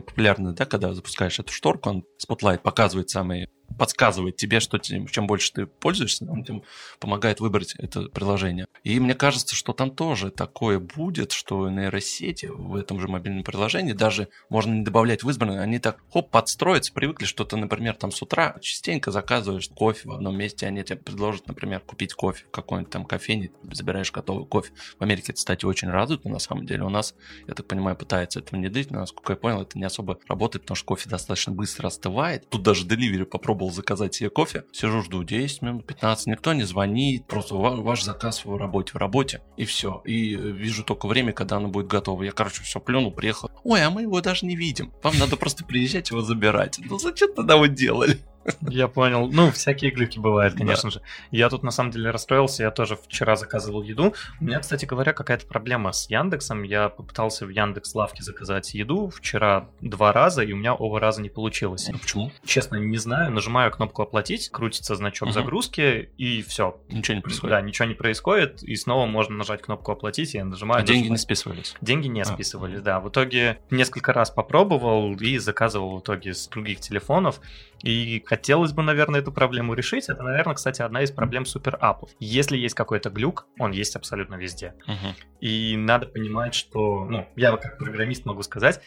популярный, 0.00 0.54
да, 0.54 0.66
когда 0.66 0.94
запускаешь 0.94 1.38
эту 1.38 1.52
шторку, 1.52 1.90
он 1.90 2.04
Spotlight 2.20 2.58
показывает 2.58 3.10
самые 3.10 3.48
подсказывает 3.80 4.36
тебе, 4.36 4.60
что 4.60 4.78
чем 4.78 5.26
больше 5.26 5.54
ты 5.54 5.64
пользуешься, 5.64 6.26
он 6.30 6.44
тебе 6.44 6.60
помогает 6.98 7.40
выбрать 7.40 7.74
это 7.78 8.10
приложение. 8.10 8.66
И 8.84 9.00
мне 9.00 9.14
кажется, 9.14 9.56
что 9.56 9.72
там 9.72 9.90
тоже 9.90 10.30
такое 10.30 10.78
будет, 10.78 11.32
что 11.32 11.70
нейросети 11.70 12.44
в 12.44 12.76
этом 12.76 13.00
же 13.00 13.08
мобильном 13.08 13.42
приложении 13.42 13.94
даже 13.94 14.28
можно 14.50 14.74
не 14.74 14.82
добавлять 14.82 15.22
в 15.22 15.30
избранное, 15.30 15.62
они 15.62 15.78
так 15.78 15.98
хоп, 16.12 16.30
подстроятся, 16.30 16.92
привыкли, 16.92 17.24
что 17.24 17.46
ты, 17.46 17.56
например, 17.56 17.94
там 17.94 18.12
с 18.12 18.20
утра 18.20 18.54
частенько 18.60 19.12
заказываешь 19.12 19.70
кофе 19.74 20.10
в 20.10 20.12
одном 20.12 20.36
месте, 20.36 20.66
они 20.66 20.84
тебе 20.84 20.98
предложат, 20.98 21.46
например, 21.46 21.80
купить 21.80 22.12
кофе 22.12 22.44
в 22.44 22.50
какой-нибудь 22.50 22.92
там 22.92 23.06
кофейне, 23.06 23.50
забираешь 23.72 24.12
готовый 24.12 24.44
кофе. 24.44 24.74
В 24.98 25.02
Америке 25.02 25.32
это, 25.32 25.36
кстати, 25.36 25.64
очень 25.64 25.88
развито, 25.88 26.28
на 26.28 26.38
самом 26.38 26.66
деле. 26.66 26.82
У 26.82 26.90
нас, 26.90 27.14
я 27.46 27.54
так 27.54 27.66
понимаю, 27.66 27.96
пытается 27.96 28.40
это 28.40 28.54
внедрить, 28.54 28.90
но, 28.90 28.98
насколько 28.98 29.32
я 29.32 29.36
понял, 29.38 29.62
это 29.62 29.78
не 29.78 29.84
особо 29.86 30.18
работает, 30.28 30.64
потому 30.64 30.76
что 30.76 30.84
кофе 30.84 31.08
достаточно 31.08 31.54
быстро 31.54 31.86
остывает. 31.86 32.46
Тут 32.50 32.62
даже 32.62 32.84
деливери 32.84 33.24
попробовал 33.24 33.69
заказать 33.70 34.14
себе 34.14 34.30
кофе. 34.30 34.64
Сижу, 34.72 35.02
жду 35.02 35.22
10 35.22 35.62
минут, 35.62 35.86
15, 35.86 36.26
никто 36.26 36.52
не 36.52 36.64
звонит. 36.64 37.26
Просто 37.26 37.54
ваш 37.54 38.02
заказ 38.02 38.44
в 38.44 38.56
работе, 38.56 38.92
в 38.92 38.96
работе. 38.96 39.42
И 39.56 39.64
все. 39.64 40.02
И 40.04 40.34
вижу 40.34 40.84
только 40.84 41.06
время, 41.06 41.32
когда 41.32 41.56
оно 41.56 41.68
будет 41.68 41.86
готово. 41.86 42.22
Я, 42.22 42.32
короче, 42.32 42.62
все 42.62 42.80
плюнул, 42.80 43.10
приехал. 43.12 43.50
Ой, 43.64 43.84
а 43.84 43.90
мы 43.90 44.02
его 44.02 44.20
даже 44.20 44.46
не 44.46 44.56
видим. 44.56 44.92
Вам 45.02 45.18
надо 45.18 45.36
просто 45.36 45.64
приезжать 45.64 46.10
его 46.10 46.22
забирать. 46.22 46.78
Ну 46.78 46.98
зачем 46.98 47.34
тогда 47.34 47.56
вы 47.56 47.68
делали? 47.68 48.18
Я 48.62 48.88
понял. 48.88 49.28
Ну, 49.30 49.50
всякие 49.50 49.90
глюки 49.90 50.18
бывают, 50.18 50.54
конечно 50.54 50.90
да. 50.90 50.94
же. 50.94 51.02
Я 51.30 51.48
тут 51.48 51.62
на 51.62 51.70
самом 51.70 51.90
деле 51.90 52.10
расстроился. 52.10 52.62
Я 52.62 52.70
тоже 52.70 52.96
вчера 52.96 53.36
заказывал 53.36 53.82
еду. 53.82 54.14
У 54.40 54.44
меня, 54.44 54.60
кстати 54.60 54.86
говоря, 54.86 55.12
какая-то 55.12 55.46
проблема 55.46 55.92
с 55.92 56.08
Яндексом. 56.10 56.62
Я 56.62 56.88
попытался 56.88 57.46
в 57.46 57.50
Яндекс 57.50 57.94
Лавке 57.94 58.22
заказать 58.22 58.74
еду 58.74 59.10
вчера 59.10 59.68
два 59.80 60.12
раза, 60.12 60.42
и 60.42 60.52
у 60.52 60.56
меня 60.56 60.74
оба 60.74 61.00
раза 61.00 61.22
не 61.22 61.28
получилось. 61.28 61.88
А 61.88 61.98
почему? 61.98 62.32
Честно, 62.44 62.76
не 62.76 62.98
знаю. 62.98 63.30
Нажимаю 63.30 63.70
кнопку 63.70 64.02
оплатить, 64.02 64.50
крутится 64.50 64.94
значок 64.94 65.28
угу. 65.28 65.34
загрузки, 65.34 66.10
и 66.16 66.42
все. 66.42 66.80
Ничего 66.88 67.16
не 67.16 67.22
происходит. 67.22 67.50
Да, 67.50 67.60
ничего 67.60 67.88
не 67.88 67.94
происходит. 67.94 68.62
И 68.62 68.76
снова 68.76 69.06
можно 69.06 69.36
нажать 69.36 69.62
кнопку 69.62 69.92
оплатить, 69.92 70.34
я 70.34 70.44
нажимаю. 70.44 70.82
А 70.82 70.86
деньги 70.86 71.08
не 71.08 71.18
списывались? 71.18 71.74
Деньги 71.80 72.08
не 72.08 72.22
а. 72.22 72.24
списывались, 72.24 72.80
да. 72.80 73.00
В 73.00 73.08
итоге 73.08 73.58
несколько 73.70 74.12
раз 74.12 74.30
попробовал 74.30 75.14
и 75.14 75.38
заказывал 75.38 75.98
в 75.98 76.00
итоге 76.00 76.34
с 76.34 76.48
других 76.48 76.80
телефонов. 76.80 77.40
И 77.82 78.22
хотелось 78.26 78.72
бы, 78.72 78.82
наверное, 78.82 79.20
эту 79.20 79.32
проблему 79.32 79.74
решить. 79.74 80.08
Это, 80.08 80.22
наверное, 80.22 80.54
кстати, 80.54 80.82
одна 80.82 81.02
из 81.02 81.10
проблем 81.10 81.46
суперапов. 81.46 82.10
Если 82.18 82.56
есть 82.56 82.74
какой-то 82.74 83.10
глюк, 83.10 83.46
он 83.58 83.72
есть 83.72 83.96
абсолютно 83.96 84.34
везде. 84.34 84.74
Uh-huh. 84.86 85.14
И 85.40 85.76
надо 85.76 86.06
понимать, 86.06 86.54
что, 86.54 87.04
ну, 87.04 87.28
я 87.36 87.56
как 87.56 87.78
программист 87.78 88.26
могу 88.26 88.42
сказать, 88.42 88.80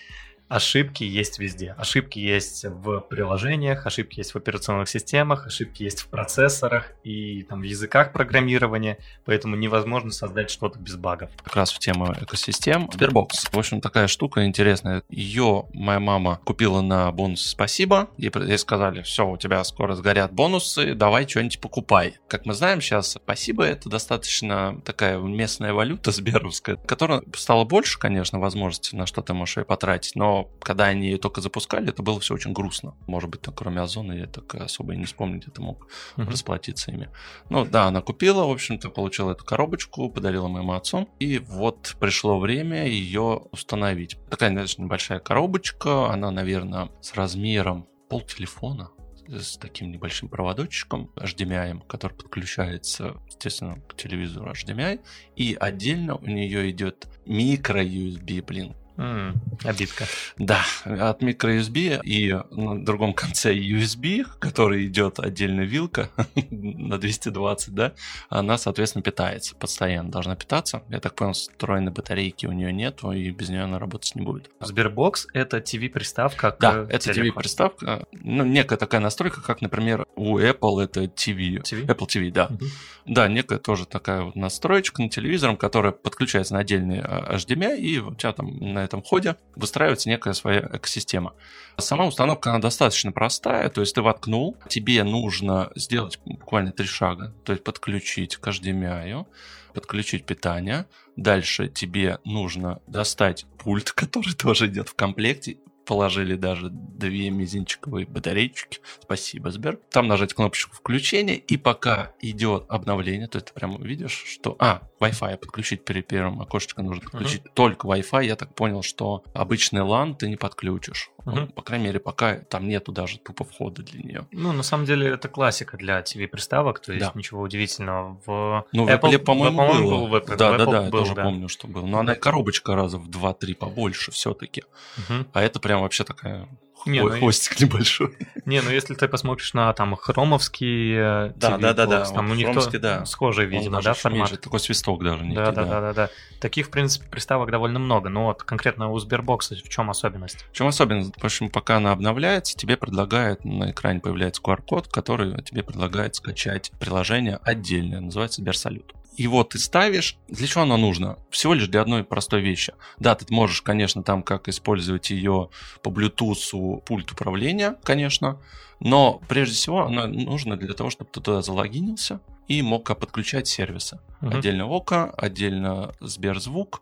Ошибки 0.53 1.03
есть 1.03 1.39
везде. 1.39 1.73
Ошибки 1.79 2.19
есть 2.19 2.63
в 2.63 2.99
приложениях, 2.99 3.87
ошибки 3.87 4.19
есть 4.19 4.35
в 4.35 4.37
операционных 4.37 4.87
системах, 4.87 5.47
ошибки 5.47 5.81
есть 5.81 6.01
в 6.01 6.09
процессорах 6.09 6.91
и 7.03 7.41
там 7.41 7.61
в 7.61 7.63
языках 7.63 8.13
программирования, 8.13 8.99
поэтому 9.25 9.55
невозможно 9.55 10.11
создать 10.11 10.51
что-то 10.51 10.77
без 10.77 10.95
багов. 10.95 11.31
Как 11.43 11.55
раз 11.55 11.71
в 11.71 11.79
тему 11.79 12.13
экосистем. 12.21 12.85
Sberbox. 12.85 13.49
В 13.51 13.57
общем, 13.57 13.81
такая 13.81 14.05
штука 14.05 14.45
интересная. 14.45 15.01
Ее 15.09 15.65
моя 15.73 15.99
мама 15.99 16.39
купила 16.43 16.81
на 16.81 17.11
бонус 17.11 17.43
«Спасибо». 17.43 18.11
Ей, 18.17 18.31
ей 18.45 18.59
сказали, 18.59 19.01
все, 19.01 19.27
у 19.27 19.37
тебя 19.37 19.63
скоро 19.63 19.95
сгорят 19.95 20.33
бонусы, 20.33 20.93
давай 20.93 21.27
что-нибудь 21.27 21.61
покупай. 21.61 22.17
Как 22.27 22.45
мы 22.45 22.53
знаем 22.53 22.79
сейчас, 22.79 23.13
«Спасибо»— 23.13 23.63
это 23.65 23.89
достаточно 23.89 24.79
такая 24.85 25.17
местная 25.17 25.73
валюта 25.73 26.11
сберовская, 26.11 26.75
которая 26.75 27.23
стала 27.35 27.63
больше, 27.63 27.97
конечно, 27.97 28.37
возможности 28.37 28.95
на 28.95 29.07
что 29.07 29.23
ты 29.23 29.33
можешь 29.33 29.57
ее 29.57 29.65
потратить, 29.65 30.15
но 30.15 30.42
когда 30.59 30.85
они 30.85 31.07
ее 31.07 31.17
только 31.17 31.41
запускали, 31.41 31.89
это 31.89 32.03
было 32.03 32.19
все 32.19 32.33
очень 32.33 32.53
грустно. 32.53 32.95
Может 33.07 33.29
быть, 33.29 33.41
там, 33.41 33.53
кроме 33.53 33.81
Озона, 33.81 34.13
я 34.13 34.27
так 34.27 34.55
особо 34.55 34.93
и 34.93 34.97
не 34.97 35.05
вспомню, 35.05 35.39
где 35.39 35.51
ты 35.51 35.61
мог 35.61 35.87
uh-huh. 36.15 36.29
расплатиться 36.29 36.91
ими. 36.91 37.09
Ну 37.49 37.65
да, 37.65 37.85
она 37.85 38.01
купила, 38.01 38.45
в 38.45 38.51
общем-то, 38.51 38.89
получила 38.89 39.31
эту 39.31 39.45
коробочку, 39.45 40.09
подарила 40.09 40.47
моему 40.47 40.73
отцу, 40.73 41.09
и 41.19 41.39
вот 41.39 41.95
пришло 41.99 42.39
время 42.39 42.87
ее 42.87 43.41
установить. 43.51 44.17
Такая, 44.29 44.51
знаешь, 44.51 44.77
небольшая 44.77 45.19
коробочка, 45.19 46.09
она, 46.11 46.31
наверное, 46.31 46.89
с 47.01 47.13
размером 47.13 47.87
пол 48.09 48.21
телефона, 48.21 48.91
с 49.27 49.57
таким 49.57 49.91
небольшим 49.91 50.29
проводочком 50.29 51.11
HDMI, 51.15 51.81
который 51.87 52.13
подключается, 52.13 53.15
естественно, 53.27 53.81
к 53.87 53.95
телевизору 53.95 54.51
HDMI, 54.51 54.99
и 55.35 55.57
отдельно 55.59 56.15
у 56.15 56.25
нее 56.25 56.69
идет 56.69 57.07
микро 57.25 57.83
USB, 57.83 58.43
блин, 58.45 58.75
Mm, 58.97 59.37
обидка. 59.63 60.05
Да, 60.37 60.63
от 60.85 61.23
microUSB 61.23 62.01
и 62.03 62.33
на 62.51 62.85
другом 62.85 63.13
конце 63.13 63.55
USB, 63.55 64.25
который 64.39 64.85
идет 64.85 65.19
отдельно 65.19 65.61
вилка 65.61 66.09
на 66.51 66.97
220, 66.97 67.73
да, 67.73 67.93
она, 68.29 68.57
соответственно, 68.57 69.01
питается 69.01 69.55
постоянно, 69.55 70.11
должна 70.11 70.35
питаться. 70.35 70.83
Я 70.89 70.99
так 70.99 71.15
понял, 71.15 71.33
встроенной 71.33 71.91
батарейки 71.91 72.45
у 72.45 72.51
нее 72.51 72.71
нет, 72.71 72.99
и 73.03 73.31
без 73.31 73.49
нее 73.49 73.63
она 73.63 73.79
работать 73.79 74.13
не 74.15 74.21
будет. 74.21 74.51
Sberbox— 74.59 75.27
это 75.33 75.57
TV-приставка? 75.57 76.55
Да, 76.59 76.85
это 76.89 77.11
TV-приставка. 77.11 78.05
Ну, 78.11 78.45
некая 78.45 78.77
такая 78.77 79.01
настройка, 79.01 79.41
как, 79.41 79.61
например, 79.61 80.05
у 80.15 80.37
Apple 80.37 80.83
это 80.83 81.05
TV. 81.05 81.61
TV? 81.61 81.85
Apple 81.85 82.07
TV, 82.07 82.31
да. 82.31 82.49
Uh-huh. 82.51 82.67
Да, 83.05 83.27
некая 83.27 83.59
тоже 83.59 83.85
такая 83.85 84.21
вот 84.21 84.35
настроечка 84.35 85.01
на 85.01 85.09
телевизором, 85.09 85.57
которая 85.57 85.91
подключается 85.91 86.53
на 86.53 86.59
отдельный 86.59 87.01
а, 87.01 87.35
HDMI, 87.35 87.77
и 87.77 87.99
у 87.99 88.13
тебя 88.15 88.33
там 88.33 88.57
на 88.59 88.82
этом 88.83 89.01
ходе 89.01 89.35
выстраивается 89.55 90.09
некая 90.09 90.33
своя 90.33 90.69
экосистема. 90.73 91.33
Сама 91.77 92.05
установка, 92.05 92.51
она 92.51 92.59
достаточно 92.59 93.11
простая, 93.11 93.69
то 93.69 93.81
есть 93.81 93.95
ты 93.95 94.01
воткнул, 94.01 94.57
тебе 94.69 95.03
нужно 95.03 95.71
сделать 95.75 96.19
буквально 96.25 96.71
три 96.71 96.85
шага, 96.85 97.33
то 97.43 97.53
есть 97.53 97.63
подключить 97.63 98.37
к 98.37 98.47
HDMI, 98.47 99.25
подключить 99.73 100.25
питание, 100.25 100.85
дальше 101.15 101.67
тебе 101.67 102.19
нужно 102.25 102.81
достать 102.87 103.45
пульт, 103.57 103.91
который 103.93 104.33
тоже 104.33 104.67
идет 104.67 104.89
в 104.89 104.95
комплекте, 104.95 105.57
положили 105.85 106.35
даже 106.35 106.69
две 106.69 107.29
мизинчиковые 107.29 108.05
батарейки. 108.05 108.79
Спасибо, 109.01 109.51
Сбер. 109.51 109.79
Там 109.89 110.07
нажать 110.07 110.33
кнопочку 110.33 110.75
включения, 110.75 111.35
и 111.35 111.57
пока 111.57 112.13
идет 112.21 112.65
обновление, 112.69 113.27
то 113.27 113.39
ты 113.39 113.53
прямо 113.53 113.77
видишь, 113.79 114.23
что... 114.27 114.55
А, 114.59 114.81
Wi-Fi 115.03 115.37
подключить 115.37 115.83
перед 115.83 116.07
первым 116.07 116.41
окошечком 116.41 116.85
нужно 116.85 117.09
подключить 117.09 117.43
uh-huh. 117.43 117.51
только 117.53 117.87
Wi-Fi. 117.87 118.25
Я 118.25 118.35
так 118.35 118.53
понял, 118.55 118.83
что 118.83 119.23
обычный 119.33 119.81
LAN 119.81 120.15
ты 120.15 120.29
не 120.29 120.37
подключишь. 120.37 121.09
Uh-huh. 121.25 121.51
По 121.53 121.61
крайней 121.61 121.85
мере, 121.85 121.99
пока 121.99 122.35
там 122.35 122.67
нету 122.67 122.91
даже 122.91 123.17
тупо 123.19 123.43
входа 123.43 123.81
для 123.83 124.01
нее. 124.01 124.27
Ну, 124.31 124.51
на 124.51 124.63
самом 124.63 124.85
деле, 124.85 125.07
это 125.07 125.29
классика 125.29 125.77
для 125.77 125.99
TV-приставок, 125.99 126.79
то 126.79 126.93
есть 126.93 127.05
да. 127.05 127.11
ничего 127.15 127.41
удивительного. 127.41 128.19
В 128.25 128.65
ну, 128.73 128.87
Apple, 128.87 129.11
в 129.11 129.13
Apple 129.13 129.19
по-моему, 129.19 129.57
по-моему, 129.57 129.89
было. 129.89 129.99
Был 129.99 130.07
в 130.07 130.15
Apple, 130.15 130.35
да, 130.37 130.51
в 130.51 130.55
Apple 130.55 130.57
да, 130.57 130.65
да, 130.65 130.65
был, 130.65 130.83
я 130.83 130.91
тоже 130.91 131.15
да. 131.15 131.23
помню, 131.23 131.49
что 131.49 131.67
был. 131.67 131.85
Но 131.87 131.99
она 131.99 132.15
коробочка 132.15 132.75
раза 132.75 132.97
в 132.97 133.09
2-3 133.09 133.55
побольше 133.55 134.11
все-таки. 134.11 134.63
Uh-huh. 134.97 135.25
А 135.33 135.41
это 135.41 135.59
прям 135.59 135.72
вообще 135.81 136.03
такая 136.03 136.47
не, 136.85 137.01
Ой, 137.01 137.11
ну, 137.11 137.17
хвостик 137.19 137.59
и... 137.59 137.63
небольшой. 137.65 138.17
Не, 138.45 138.61
ну 138.61 138.69
если 138.69 138.93
ты 138.93 139.07
посмотришь 139.07 139.53
на 139.53 139.71
там 139.73 139.95
хромовский 139.95 140.93
э, 140.93 141.33
да, 141.35 141.57
да, 141.57 141.73
да, 141.73 141.85
да, 141.85 142.05
там 142.05 142.31
у 142.31 142.33
них 142.33 142.53
то, 142.53 142.79
да. 142.79 143.05
схожий, 143.05 143.45
видимо, 143.45 143.81
да, 143.81 143.93
формат. 143.93 144.29
Меньше, 144.29 144.37
такой 144.37 144.59
свисток 144.59 145.03
даже. 145.03 145.23
Некий, 145.23 145.35
да, 145.35 145.51
да, 145.51 145.65
да, 145.65 145.81
да, 145.81 145.93
да. 145.93 146.09
Таких, 146.41 146.67
в 146.67 146.69
принципе, 146.69 147.07
приставок 147.07 147.51
довольно 147.51 147.79
много, 147.79 148.09
но 148.09 148.25
вот 148.25 148.43
конкретно 148.43 148.89
у 148.89 148.99
Сбербокса 148.99 149.55
в 149.55 149.69
чем 149.69 149.89
особенность? 149.89 150.45
В 150.51 150.55
чем 150.55 150.67
особенность? 150.67 151.13
В 151.17 151.23
общем, 151.23 151.49
пока 151.49 151.77
она 151.77 151.91
обновляется, 151.91 152.57
тебе 152.57 152.75
предлагает, 152.75 153.45
на 153.45 153.71
экране 153.71 153.99
появляется 153.99 154.41
QR-код, 154.41 154.87
который 154.89 155.41
тебе 155.43 155.63
предлагает 155.63 156.15
скачать 156.15 156.71
приложение 156.79 157.39
отдельное, 157.43 158.01
называется 158.01 158.41
Сберсалют 158.41 158.93
его 159.17 159.43
ты 159.43 159.59
ставишь. 159.59 160.17
Для 160.27 160.47
чего 160.47 160.63
оно 160.63 160.77
нужно? 160.77 161.17
Всего 161.29 161.53
лишь 161.53 161.67
для 161.67 161.81
одной 161.81 162.03
простой 162.03 162.41
вещи. 162.41 162.73
Да, 162.99 163.15
ты 163.15 163.25
можешь, 163.33 163.61
конечно, 163.61 164.03
там 164.03 164.23
как 164.23 164.47
использовать 164.47 165.09
ее 165.09 165.49
по 165.81 165.89
Bluetooth 165.89 166.81
пульт 166.81 167.11
управления, 167.11 167.75
конечно, 167.83 168.39
но 168.79 169.21
прежде 169.27 169.55
всего 169.55 169.85
она 169.85 170.07
нужна 170.07 170.55
для 170.55 170.73
того, 170.73 170.89
чтобы 170.89 171.09
ты 171.11 171.21
туда 171.21 171.41
залогинился 171.41 172.19
и 172.47 172.61
мог 172.61 172.85
подключать 172.85 173.47
сервисы. 173.47 173.99
Uh-huh. 174.21 174.37
Отдельно 174.37 174.65
ОКО, 174.65 175.11
отдельно 175.11 175.93
Сберзвук, 176.01 176.81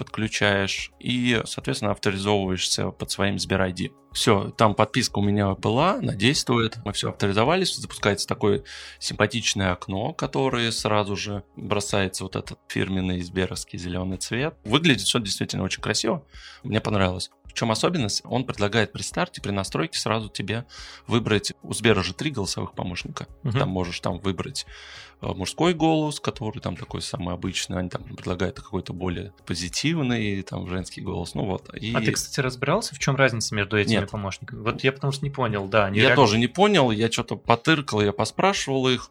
подключаешь 0.00 0.92
и, 0.98 1.42
соответственно, 1.44 1.90
авторизовываешься 1.90 2.90
под 2.90 3.10
своим 3.10 3.38
Сбер 3.38 3.60
ID. 3.60 3.92
Все, 4.12 4.50
там 4.56 4.74
подписка 4.74 5.18
у 5.18 5.22
меня 5.22 5.54
была, 5.54 5.96
она 5.96 6.14
действует. 6.14 6.78
Мы 6.86 6.94
все 6.94 7.10
авторизовались, 7.10 7.76
запускается 7.76 8.26
такое 8.26 8.64
симпатичное 8.98 9.72
окно, 9.72 10.14
которое 10.14 10.72
сразу 10.72 11.16
же 11.16 11.44
бросается 11.54 12.24
вот 12.24 12.34
этот 12.34 12.58
фирменный 12.68 13.20
сберовский 13.20 13.78
зеленый 13.78 14.16
цвет. 14.16 14.56
Выглядит 14.64 15.02
все 15.02 15.20
действительно 15.20 15.62
очень 15.62 15.82
красиво. 15.82 16.24
Мне 16.64 16.80
понравилось. 16.80 17.30
В 17.50 17.54
чем 17.54 17.72
особенность? 17.72 18.22
Он 18.24 18.44
предлагает 18.44 18.92
при 18.92 19.02
старте, 19.02 19.42
при 19.42 19.50
настройке 19.50 19.98
сразу 19.98 20.28
тебе 20.28 20.66
выбрать, 21.06 21.52
у 21.62 21.74
Сбера 21.74 22.02
же 22.02 22.14
три 22.14 22.30
голосовых 22.30 22.74
помощника. 22.74 23.26
Угу. 23.42 23.58
Там 23.58 23.68
можешь 23.68 23.98
там 23.98 24.20
выбрать 24.20 24.66
э, 25.20 25.26
мужской 25.26 25.74
голос, 25.74 26.20
который 26.20 26.60
там 26.60 26.76
такой 26.76 27.02
самый 27.02 27.34
обычный, 27.34 27.78
они 27.78 27.88
там 27.88 28.04
предлагают 28.04 28.56
какой-то 28.56 28.92
более 28.92 29.32
позитивный, 29.46 30.42
там 30.42 30.68
женский 30.68 31.00
голос, 31.00 31.34
ну 31.34 31.44
вот. 31.44 31.74
И... 31.74 31.92
А 31.92 32.00
ты, 32.00 32.12
кстати, 32.12 32.38
разбирался, 32.40 32.94
в 32.94 33.00
чем 33.00 33.16
разница 33.16 33.54
между 33.54 33.76
этими 33.76 34.00
Нет. 34.00 34.10
помощниками? 34.10 34.60
Вот 34.60 34.84
я 34.84 34.92
потому 34.92 35.12
что 35.12 35.24
не 35.24 35.30
понял, 35.30 35.66
да. 35.66 35.88
я 35.88 35.94
реально... 35.94 36.16
тоже 36.16 36.38
не 36.38 36.46
понял, 36.46 36.92
я 36.92 37.10
что-то 37.10 37.36
потыркал, 37.36 38.00
я 38.00 38.12
поспрашивал 38.12 38.88
их, 38.88 39.10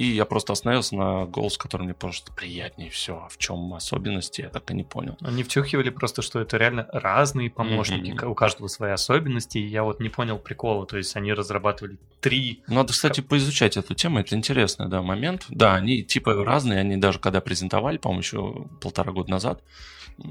И 0.00 0.14
я 0.14 0.24
просто 0.24 0.54
остановился 0.54 0.96
на 0.96 1.26
голос, 1.26 1.58
который 1.58 1.82
мне 1.82 1.92
просто 1.92 2.32
приятнее 2.32 2.88
все. 2.88 3.28
В 3.28 3.36
чем 3.36 3.74
особенности, 3.74 4.40
я 4.40 4.48
так 4.48 4.70
и 4.70 4.74
не 4.74 4.82
понял. 4.82 5.18
Они 5.20 5.42
втюхивали 5.42 5.90
просто, 5.90 6.22
что 6.22 6.40
это 6.40 6.56
реально 6.56 6.88
разные 6.90 7.50
помощники, 7.50 8.12
mm-hmm. 8.12 8.26
у 8.26 8.34
каждого 8.34 8.68
свои 8.68 8.92
особенности, 8.92 9.58
и 9.58 9.66
я 9.66 9.84
вот 9.84 10.00
не 10.00 10.08
понял 10.08 10.38
прикола, 10.38 10.86
то 10.86 10.96
есть 10.96 11.14
они 11.16 11.34
разрабатывали 11.34 11.98
три... 12.22 12.62
Надо, 12.66 12.94
кстати, 12.94 13.20
поизучать 13.20 13.76
эту 13.76 13.92
тему, 13.94 14.20
это 14.20 14.34
интересный, 14.34 14.88
да, 14.88 15.02
момент. 15.02 15.44
Да, 15.50 15.74
они 15.74 16.02
типа 16.02 16.32
разные, 16.46 16.80
они 16.80 16.96
даже 16.96 17.18
когда 17.18 17.42
презентовали, 17.42 17.98
по-моему, 17.98 18.22
еще 18.22 18.68
полтора 18.80 19.12
года 19.12 19.30
назад, 19.30 19.62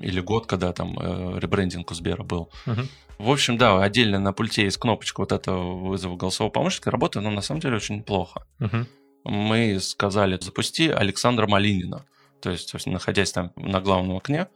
или 0.01 0.19
год, 0.19 0.47
когда 0.47 0.73
там 0.73 0.97
э, 0.99 1.39
ребрендинг 1.39 1.91
у 1.91 1.93
Сбера 1.93 2.23
был. 2.23 2.49
Угу. 2.65 2.82
В 3.19 3.29
общем, 3.29 3.58
да, 3.60 3.84
отдельно 3.84 4.17
на 4.17 4.34
пульте 4.34 4.63
есть 4.63 4.77
кнопочка 4.77 5.19
вот 5.19 5.32
этого 5.32 5.75
вызова 5.75 6.15
голосового 6.15 6.51
помощника, 6.51 6.89
работает, 6.89 7.23
но 7.23 7.29
на 7.29 7.41
самом 7.41 7.62
деле 7.62 7.75
очень 7.75 8.01
плохо. 8.01 8.47
Угу. 8.60 8.88
Мы 9.23 9.79
сказали, 9.79 10.38
запусти 10.41 10.89
Александра 10.89 11.47
Малинина, 11.47 12.05
то 12.41 12.51
есть 12.51 12.73
находясь 12.86 13.32
там 13.32 13.51
на 13.55 13.82
главном 13.82 14.17
окне, 14.17 14.47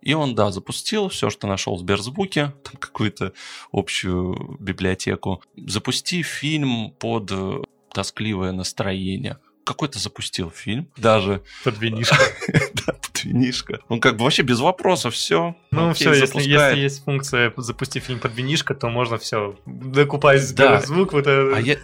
и 0.00 0.14
он, 0.14 0.34
да, 0.34 0.50
запустил 0.50 1.08
все, 1.08 1.28
что 1.30 1.46
нашел 1.46 1.76
в 1.76 1.80
Сберзвуке, 1.80 2.52
там 2.64 2.74
какую-то 2.78 3.32
общую 3.72 4.56
библиотеку. 4.60 5.42
Запусти 5.56 6.22
фильм 6.22 6.92
под 6.98 7.30
э, 7.32 7.62
тоскливое 7.92 8.52
настроение 8.52 9.38
какой-то 9.68 9.98
запустил 9.98 10.50
фильм. 10.50 10.90
Даже... 10.96 11.42
Под 11.62 11.78
винишко. 11.78 12.16
Да, 12.86 12.97
винишко. 13.38 13.80
Он 13.88 14.00
как 14.00 14.16
бы 14.16 14.24
вообще 14.24 14.42
без 14.42 14.60
вопросов 14.60 15.14
все. 15.14 15.54
Ну 15.70 15.92
все, 15.92 16.12
если, 16.12 16.40
если 16.40 16.80
есть 16.80 17.04
функция 17.04 17.52
запусти 17.56 18.00
фильм 18.00 18.18
под 18.18 18.34
винишко, 18.34 18.74
то 18.74 18.88
можно 18.88 19.18
все 19.18 19.56
докупать 19.66 20.54
да. 20.54 20.80
звук 20.80 21.12
вот 21.12 21.26
это, 21.26 21.56
а 21.56 21.60
я... 21.60 21.76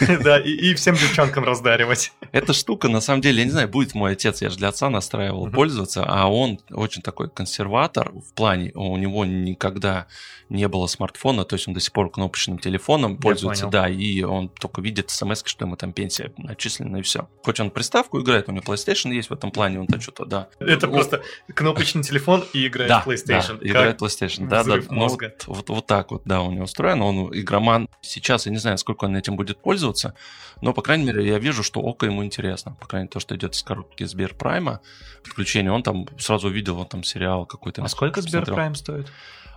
да, 0.22 0.38
и, 0.38 0.50
и 0.50 0.74
всем 0.74 0.94
девчонкам 0.94 1.44
раздаривать. 1.44 2.12
Эта 2.32 2.52
штука, 2.52 2.88
на 2.88 3.00
самом 3.00 3.22
деле, 3.22 3.38
я 3.38 3.44
не 3.44 3.50
знаю, 3.50 3.68
будет 3.68 3.94
мой 3.94 4.12
отец, 4.12 4.42
я 4.42 4.50
же 4.50 4.56
для 4.56 4.68
отца 4.68 4.90
настраивал 4.90 5.46
mm-hmm. 5.46 5.52
пользоваться, 5.52 6.04
а 6.06 6.26
он 6.26 6.60
очень 6.70 7.02
такой 7.02 7.30
консерватор 7.30 8.12
в 8.12 8.34
плане, 8.34 8.72
у 8.74 8.96
него 8.96 9.24
никогда 9.24 10.06
не 10.48 10.66
было 10.68 10.86
смартфона, 10.86 11.44
то 11.44 11.54
есть 11.54 11.68
он 11.68 11.74
до 11.74 11.80
сих 11.80 11.92
пор 11.92 12.10
кнопочным 12.10 12.58
телефоном 12.58 13.12
я 13.12 13.18
пользуется, 13.18 13.66
понял. 13.66 13.72
да, 13.72 13.88
и 13.88 14.22
он 14.22 14.48
только 14.48 14.80
видит 14.82 15.10
смс, 15.10 15.42
что 15.44 15.64
ему 15.64 15.76
там 15.76 15.92
пенсия 15.92 16.32
начислена 16.36 16.98
и 16.98 17.02
все. 17.02 17.28
Хоть 17.44 17.60
он 17.60 17.70
приставку 17.70 18.20
играет, 18.20 18.48
у 18.48 18.52
него 18.52 18.64
PlayStation 18.64 19.14
есть 19.14 19.30
в 19.30 19.32
этом 19.32 19.52
плане, 19.52 19.80
он-то 19.80 20.00
что-то, 20.00 20.24
да. 20.24 20.48
Это. 20.58 20.89
Просто 20.90 21.22
кнопочный 21.54 22.02
телефон 22.02 22.44
и 22.52 22.66
играет 22.66 22.88
да, 22.88 23.02
PlayStation. 23.06 23.58
Да, 23.58 23.68
играет 23.68 24.00
PlayStation, 24.00 24.48
да, 24.48 24.64
да. 24.64 24.76
Ну, 24.90 25.08
вот, 25.08 25.20
вот, 25.46 25.68
вот 25.68 25.86
так 25.86 26.10
вот, 26.10 26.22
да, 26.24 26.42
у 26.42 26.50
него 26.50 26.64
устроено, 26.64 27.04
он 27.04 27.30
игроман. 27.32 27.88
Сейчас 28.00 28.46
я 28.46 28.52
не 28.52 28.58
знаю, 28.58 28.78
сколько 28.78 29.04
он 29.04 29.16
этим 29.16 29.36
будет 29.36 29.60
пользоваться, 29.60 30.14
но, 30.60 30.72
по 30.72 30.82
крайней 30.82 31.04
мере, 31.04 31.26
я 31.26 31.38
вижу, 31.38 31.62
что 31.62 31.80
око 31.80 32.06
ему 32.06 32.24
интересно. 32.24 32.76
По 32.80 32.86
крайней 32.86 33.04
мере, 33.04 33.12
то, 33.12 33.20
что 33.20 33.36
идет 33.36 33.54
с 33.54 33.62
коробки 33.62 34.04
Сберпрайма, 34.04 34.80
подключение, 35.22 35.72
он 35.72 35.82
там 35.82 36.06
сразу 36.18 36.48
увидел, 36.48 36.78
он 36.78 36.86
там 36.86 37.04
сериал 37.04 37.46
какой-то. 37.46 37.82
А 37.82 37.88
сколько 37.88 38.20
Сберпрайм 38.20 38.74
стоит? 38.74 39.06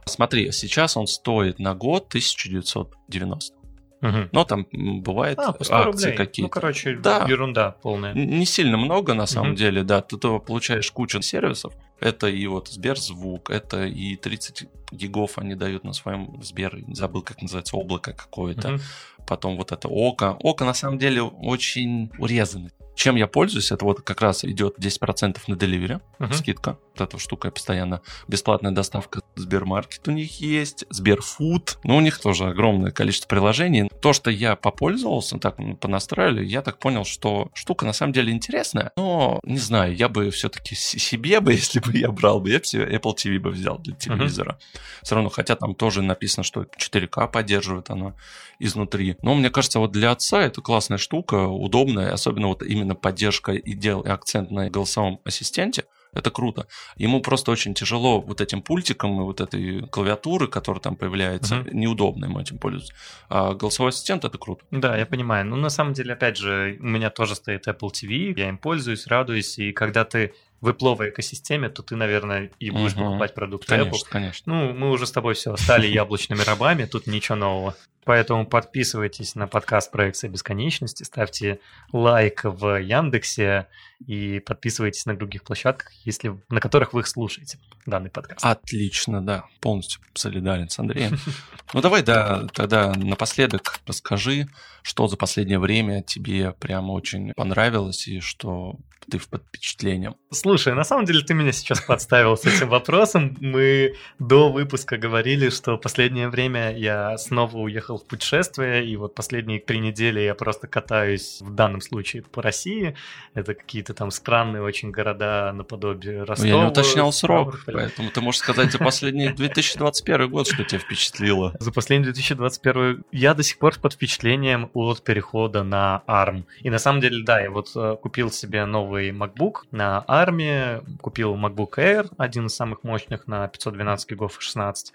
Смотри, 0.06 0.52
сейчас 0.52 0.98
он 0.98 1.08
стоит 1.08 1.60
на 1.60 1.74
год 1.76 2.08
1990. 2.10 3.63
Угу. 4.04 4.30
Но 4.34 4.44
там 4.44 4.68
бывает 4.72 5.40
а, 5.40 5.56
акции 5.72 6.12
какие-то. 6.12 6.48
Ну, 6.48 6.50
короче, 6.50 6.98
да. 6.98 7.26
ерунда 7.28 7.78
полная. 7.82 8.14
Не 8.14 8.46
сильно 8.46 8.78
много, 8.78 9.14
на 9.14 9.26
самом 9.26 9.52
угу. 9.52 9.58
деле, 9.58 9.84
да. 9.84 10.02
Ты, 10.02 10.18
ты 10.18 10.40
получаешь 10.40 10.92
кучу 10.92 11.22
сервисов. 11.22 11.74
Это 12.02 12.28
и 12.28 12.46
вот 12.48 12.68
Сберзвук, 12.68 13.50
это 13.50 13.86
и 13.86 14.18
30 14.18 14.68
гигов 14.92 15.38
они 15.38 15.56
дают 15.56 15.86
на 15.86 15.94
своем 15.94 16.44
Сбер, 16.44 16.78
забыл, 16.90 17.22
как 17.22 17.42
называется, 17.42 17.78
облако 17.78 18.12
какое-то. 18.12 18.74
Угу. 18.74 18.82
Потом 19.26 19.56
вот 19.56 19.72
это 19.72 19.88
Око. 19.88 20.38
Око, 20.42 20.66
на 20.66 20.74
самом 20.74 20.98
деле, 20.98 21.22
очень 21.22 22.12
урезанный. 22.20 22.72
Чем 22.96 23.16
я 23.16 23.26
пользуюсь, 23.26 23.72
это 23.72 23.86
вот 23.86 24.02
как 24.02 24.22
раз 24.22 24.44
идет 24.44 24.78
10% 24.78 25.38
на 25.48 25.56
деливере, 25.56 26.00
uh-huh. 26.20 26.34
скидка. 26.34 26.78
Вот 26.94 27.02
эта 27.02 27.18
штука 27.18 27.50
постоянно. 27.50 28.02
Бесплатная 28.28 28.72
доставка 28.72 29.22
Сбермаркет 29.36 30.08
у 30.08 30.12
них 30.12 30.40
есть, 30.40 30.86
Сберфуд. 30.90 31.80
Ну, 31.84 31.98
у 31.98 32.02
них 32.02 32.20
тоже 32.20 32.46
огромное 32.46 32.92
количество 32.92 33.28
приложений. 33.28 33.90
То, 34.02 34.14
что 34.14 34.30
я 34.30 34.56
попользовался, 34.56 35.40
так 35.40 35.58
понастраивали, 35.80 36.46
я 36.46 36.62
так 36.62 36.78
понял, 36.78 37.04
что 37.04 37.50
штука 37.54 37.86
на 37.86 37.94
самом 37.94 38.14
деле 38.14 38.32
интересная. 38.32 38.92
Но, 38.96 39.40
не 39.44 39.58
знаю, 39.58 39.96
я 39.96 40.08
бы 40.08 40.30
все-таки 40.30 40.76
себе 40.76 41.40
бы, 41.40 41.54
если 41.54 41.80
бы 41.80 41.98
я 41.98 42.12
брал 42.12 42.40
бы, 42.40 42.52
я 42.52 42.60
бы 42.60 42.66
себе 42.66 42.86
Apple 42.86 43.16
TV 43.16 43.40
бы 43.40 43.50
взял 43.50 43.80
для 43.80 43.96
телевизора. 43.96 44.60
Uh-huh. 44.60 44.80
Все 45.04 45.16
равно, 45.16 45.30
хотя 45.30 45.56
там 45.56 45.74
тоже 45.74 46.02
написано, 46.04 46.44
что 46.44 46.64
4К 46.64 47.32
поддерживает 47.32 47.90
она 47.90 48.14
изнутри. 48.60 49.18
Но 49.22 49.34
мне 49.34 49.50
кажется, 49.50 49.80
вот 49.80 49.92
для 49.92 50.12
отца 50.12 50.42
это 50.42 50.62
классная 50.62 50.98
штука, 50.98 51.48
удобная, 51.48 52.14
особенно 52.14 52.48
вот 52.48 52.62
именно 52.62 52.96
поддержка 52.96 53.54
и 53.54 53.74
дел 53.74 54.02
и 54.02 54.10
акцент 54.10 54.52
на 54.52 54.70
голосовом 54.70 55.20
ассистенте, 55.26 55.86
это 56.14 56.32
круто. 56.32 56.68
Ему 56.98 57.22
просто 57.22 57.52
очень 57.52 57.74
тяжело 57.74 58.22
вот 58.22 58.42
этим 58.42 58.62
пультиком 58.62 59.20
и 59.22 59.24
вот 59.24 59.42
этой 59.42 59.88
клавиатуры, 59.88 60.48
которая 60.48 60.82
там 60.82 60.96
появляется, 60.96 61.60
угу. 61.60 61.70
неудобно 61.72 62.26
ему 62.26 62.40
этим 62.40 62.58
пользоваться. 62.58 62.94
А 63.30 63.54
голосовой 63.54 63.90
ассистент 63.90 64.26
это 64.26 64.38
круто. 64.38 64.64
Да, 64.72 64.98
я 64.98 65.06
понимаю. 65.06 65.46
Ну, 65.46 65.56
на 65.56 65.70
самом 65.70 65.94
деле, 65.94 66.14
опять 66.14 66.38
же, 66.38 66.78
у 66.80 66.86
меня 66.86 67.10
тоже 67.10 67.36
стоит 67.36 67.68
Apple 67.68 67.92
TV, 67.92 68.34
я 68.38 68.50
им 68.50 68.58
пользуюсь, 68.58 69.08
радуюсь, 69.08 69.58
и 69.60 69.72
когда 69.72 70.06
ты 70.06 70.34
в 70.62 70.70
Apple 70.70 71.10
экосистеме, 71.10 71.68
то 71.68 71.84
ты, 71.84 71.98
наверное, 71.98 72.50
и 72.60 72.70
будешь 72.70 72.94
угу. 72.94 73.04
покупать 73.04 73.34
продукты 73.34 73.68
конечно, 73.68 73.90
Apple. 73.90 74.10
Конечно, 74.10 74.54
Ну, 74.54 74.74
мы 74.74 74.92
уже 74.92 75.06
с 75.06 75.12
тобой 75.12 75.34
все 75.34 75.58
стали 75.58 75.88
яблочными 75.88 76.42
рабами, 76.42 76.86
тут 76.86 77.06
ничего 77.06 77.36
нового. 77.36 77.76
Поэтому 78.06 78.46
подписывайтесь 78.46 79.36
на 79.36 79.48
подкаст 79.48 79.92
«Проекция 79.92 80.30
бесконечности», 80.30 81.04
ставьте 81.04 81.60
лайк 81.92 82.42
в 82.44 82.80
Яндексе 82.80 83.68
и 84.06 84.40
подписывайтесь 84.40 85.06
на 85.06 85.16
других 85.16 85.44
площадках, 85.44 85.92
если, 86.04 86.38
на 86.50 86.60
которых 86.60 86.94
вы 86.94 87.02
их 87.02 87.08
слушаете, 87.08 87.60
данный 87.86 88.10
подкаст. 88.10 88.44
Отлично, 88.44 89.22
да, 89.22 89.46
полностью 89.62 90.02
солидарен 90.14 90.70
с 90.70 90.80
Андреем. 90.80 91.18
Ну 91.74 91.82
давай, 91.82 92.04
да, 92.04 92.46
тогда 92.54 92.94
напоследок 92.94 93.80
расскажи, 93.88 94.48
что 94.84 95.08
за 95.08 95.18
последнее 95.18 95.58
время 95.58 96.04
тебе 96.04 96.52
прямо 96.52 96.92
очень 96.92 97.34
понравилось 97.34 98.08
и 98.08 98.20
что 98.20 98.78
ты 99.10 99.20
под 99.20 99.44
впечатлением? 99.44 100.16
Слушай, 100.32 100.74
на 100.74 100.84
самом 100.84 101.06
деле 101.06 101.22
ты 101.22 101.34
меня 101.34 101.52
сейчас 101.52 101.82
подставил 101.82 102.38
с 102.38 102.46
этим 102.46 102.70
вопросом. 102.70 103.38
Мы 103.40 103.96
до 104.20 104.52
выпуска 104.52 104.98
говорили, 104.98 105.50
что 105.50 105.78
последнее 105.78 106.30
время 106.30 106.76
я 106.76 107.18
снова 107.18 107.58
уехал 107.58 107.93
в 107.98 108.06
путешествие, 108.06 108.86
и 108.86 108.96
вот 108.96 109.16
последние 109.16 109.60
три 109.60 109.80
недели 109.80 110.20
я 110.20 110.36
просто 110.36 110.68
катаюсь 110.68 111.40
в 111.42 111.54
данном 111.54 111.82
случае 111.82 112.24
по 112.24 112.42
России. 112.42 112.96
Это 113.34 113.54
какие-то 113.54 113.94
там 113.94 114.12
странные 114.12 114.62
очень 114.62 114.92
города 114.92 115.52
наподобие 115.54 116.24
Ростова. 116.24 116.50
Я 116.50 116.64
не 116.64 116.68
уточнял 116.68 117.12
срок, 117.12 117.60
поэтому 117.66 118.10
ты 118.10 118.22
можешь 118.22 118.42
сказать 118.42 118.72
за 118.72 118.80
последний 118.80 119.30
2021 119.34 120.30
год, 120.30 120.48
что 120.48 120.64
тебя 120.64 120.80
впечатлило. 120.80 121.56
За 121.60 121.72
последний 121.72 122.06
2021 122.06 123.04
я 123.12 123.34
до 123.34 123.44
сих 123.44 123.58
пор 123.58 123.78
под 123.80 123.94
впечатлением 123.94 124.70
от 124.74 125.04
перехода 125.04 125.64
на 125.64 126.04
ARM. 126.08 126.44
И 126.62 126.70
на 126.70 126.80
самом 126.80 127.02
деле, 127.02 127.24
да, 127.24 127.42
я 127.42 127.50
вот 127.50 127.72
э, 127.76 127.96
купил 128.02 128.32
себе 128.32 128.66
новый 128.66 129.12
MacBook 129.12 129.64
на 129.72 130.04
армии, 130.08 130.82
купил 131.02 131.36
MacBook 131.36 131.78
Air, 131.78 132.12
один 132.18 132.48
из 132.48 132.56
самых 132.56 132.84
мощных 132.84 133.28
на 133.28 133.48
512 133.48 134.10
гигов 134.10 134.38
и 134.38 134.42
16. 134.42 134.94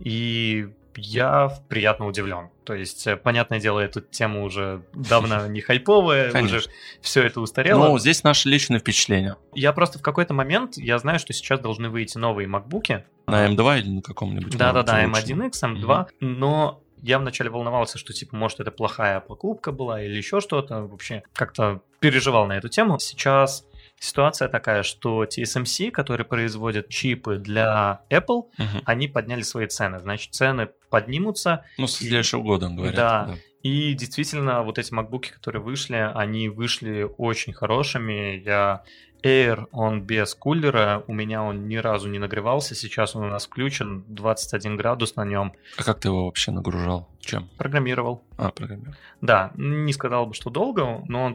И 0.00 0.68
я 0.96 1.50
приятно 1.68 2.06
удивлен. 2.06 2.50
То 2.64 2.74
есть, 2.74 3.06
э, 3.06 3.16
понятное 3.16 3.60
дело, 3.60 3.80
эту 3.80 4.00
тему 4.00 4.44
уже 4.44 4.82
давно 4.92 5.46
не 5.46 5.60
хайповая, 5.60 6.32
уже 6.42 6.62
все 7.00 7.22
это 7.22 7.40
устарело. 7.40 7.88
Ну, 7.88 7.98
здесь 7.98 8.24
наши 8.24 8.48
личные 8.48 8.80
впечатления. 8.80 9.36
Я 9.54 9.72
просто 9.72 9.98
в 9.98 10.02
какой-то 10.02 10.34
момент, 10.34 10.76
я 10.76 10.98
знаю, 10.98 11.18
что 11.18 11.32
сейчас 11.32 11.60
должны 11.60 11.88
выйти 11.90 12.18
новые 12.18 12.48
макбуки. 12.48 13.04
На 13.26 13.46
M2 13.46 13.80
или 13.80 13.88
на 13.88 14.02
каком-нибудь? 14.02 14.56
Да-да-да, 14.56 15.04
M1X, 15.04 15.52
M2, 15.52 15.84
mm-hmm. 15.84 16.08
но 16.20 16.80
я 17.04 17.18
вначале 17.18 17.50
волновался, 17.50 17.98
что, 17.98 18.12
типа, 18.12 18.34
может, 18.34 18.60
это 18.60 18.70
плохая 18.70 19.20
покупка 19.20 19.72
была 19.72 20.02
или 20.02 20.16
еще 20.16 20.40
что-то. 20.40 20.86
Вообще, 20.86 21.22
как-то 21.34 21.82
переживал 22.00 22.46
на 22.46 22.56
эту 22.56 22.68
тему. 22.68 22.98
Сейчас 22.98 23.66
ситуация 24.04 24.48
такая, 24.48 24.82
что 24.82 25.24
TSMC, 25.24 25.90
которые 25.90 26.26
производят 26.26 26.88
чипы 26.88 27.36
для 27.36 28.02
Apple, 28.10 28.44
угу. 28.58 28.80
они 28.84 29.08
подняли 29.08 29.42
свои 29.42 29.66
цены. 29.66 29.98
Значит, 29.98 30.34
цены 30.34 30.68
поднимутся. 30.90 31.64
Ну, 31.78 31.86
с 31.86 31.96
следующего 31.96 32.40
и... 32.40 32.42
года, 32.42 32.68
говорят. 32.68 32.94
Да. 32.94 33.24
да. 33.26 33.34
И 33.62 33.94
действительно, 33.94 34.62
вот 34.62 34.78
эти 34.78 34.92
макбуки, 34.92 35.30
которые 35.30 35.62
вышли, 35.62 35.96
они 36.14 36.50
вышли 36.50 37.08
очень 37.16 37.54
хорошими. 37.54 38.42
Я 38.44 38.84
Air, 39.24 39.68
он 39.72 40.02
без 40.02 40.34
кулера, 40.34 41.02
у 41.06 41.14
меня 41.14 41.42
он 41.42 41.66
ни 41.66 41.76
разу 41.76 42.10
не 42.10 42.18
нагревался, 42.18 42.74
сейчас 42.74 43.16
он 43.16 43.24
у 43.24 43.28
нас 43.28 43.46
включен, 43.46 44.04
21 44.08 44.76
градус 44.76 45.16
на 45.16 45.24
нем. 45.24 45.54
А 45.78 45.82
как 45.82 45.98
ты 45.98 46.08
его 46.08 46.26
вообще 46.26 46.50
нагружал? 46.50 47.08
Чем? 47.24 47.48
Программировал. 47.56 48.22
А, 48.36 48.50
программировал. 48.50 48.94
Да, 49.20 49.52
не 49.56 49.92
сказал 49.92 50.26
бы, 50.26 50.34
что 50.34 50.50
долго, 50.50 51.02
но 51.08 51.32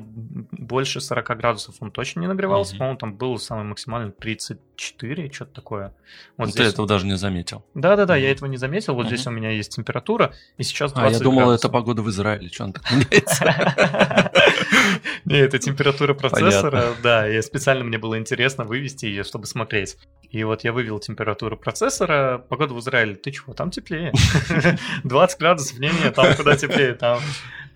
больше 0.52 1.02
40 1.02 1.38
градусов 1.38 1.76
он 1.80 1.92
точно 1.92 2.22
не 2.22 2.28
нагревался, 2.28 2.74
угу. 2.74 2.80
по-моему, 2.80 2.98
там 3.00 3.16
был 3.16 3.40
самый 3.40 3.66
максимальный 3.66 4.12
34, 4.12 5.32
что-то 5.32 5.54
такое. 5.54 5.94
Вот 6.38 6.46
ну, 6.46 6.52
здесь... 6.52 6.68
Ты 6.68 6.74
этого 6.74 6.88
даже 6.88 7.06
не 7.06 7.18
заметил. 7.18 7.66
Да-да-да, 7.74 8.14
угу. 8.14 8.22
я 8.22 8.32
этого 8.32 8.48
не 8.48 8.58
заметил, 8.58 8.94
вот 8.94 9.08
угу. 9.08 9.16
здесь 9.16 9.26
у 9.28 9.32
меня 9.32 9.52
есть 9.52 9.76
температура, 9.76 10.34
и 10.58 10.64
сейчас 10.64 10.94
20 10.94 11.14
А, 11.14 11.18
я 11.18 11.24
думал, 11.24 11.38
градусов. 11.40 11.66
это 11.66 11.74
погода 11.74 12.02
в 12.02 12.10
Израиле, 12.10 12.50
что 12.50 12.66
он 12.66 12.74
так 12.74 12.84
меняется? 12.92 14.32
Не, 15.26 15.38
это 15.38 15.60
температура 15.60 16.14
процессора, 16.14 16.94
да, 17.02 17.30
и 17.30 17.42
специально 17.42 17.84
мне 17.84 17.98
было 17.98 18.18
интересно 18.18 18.64
вывести 18.64 19.06
ее, 19.06 19.24
чтобы 19.24 19.46
смотреть. 19.46 19.98
И 20.32 20.44
вот 20.44 20.64
я 20.64 20.74
вывел 20.74 21.00
температуру 21.00 21.58
процессора, 21.58 22.44
погода 22.50 22.74
в 22.74 22.80
Израиле, 22.80 23.16
ты 23.16 23.32
чего, 23.32 23.54
там 23.54 23.72
теплее. 23.72 24.14
20 25.04 25.40
градусов, 25.40 25.80
не-не, 25.80 26.12
там 26.12 26.36
куда 26.36 26.56
теплее, 26.56 26.94
там 26.94 27.20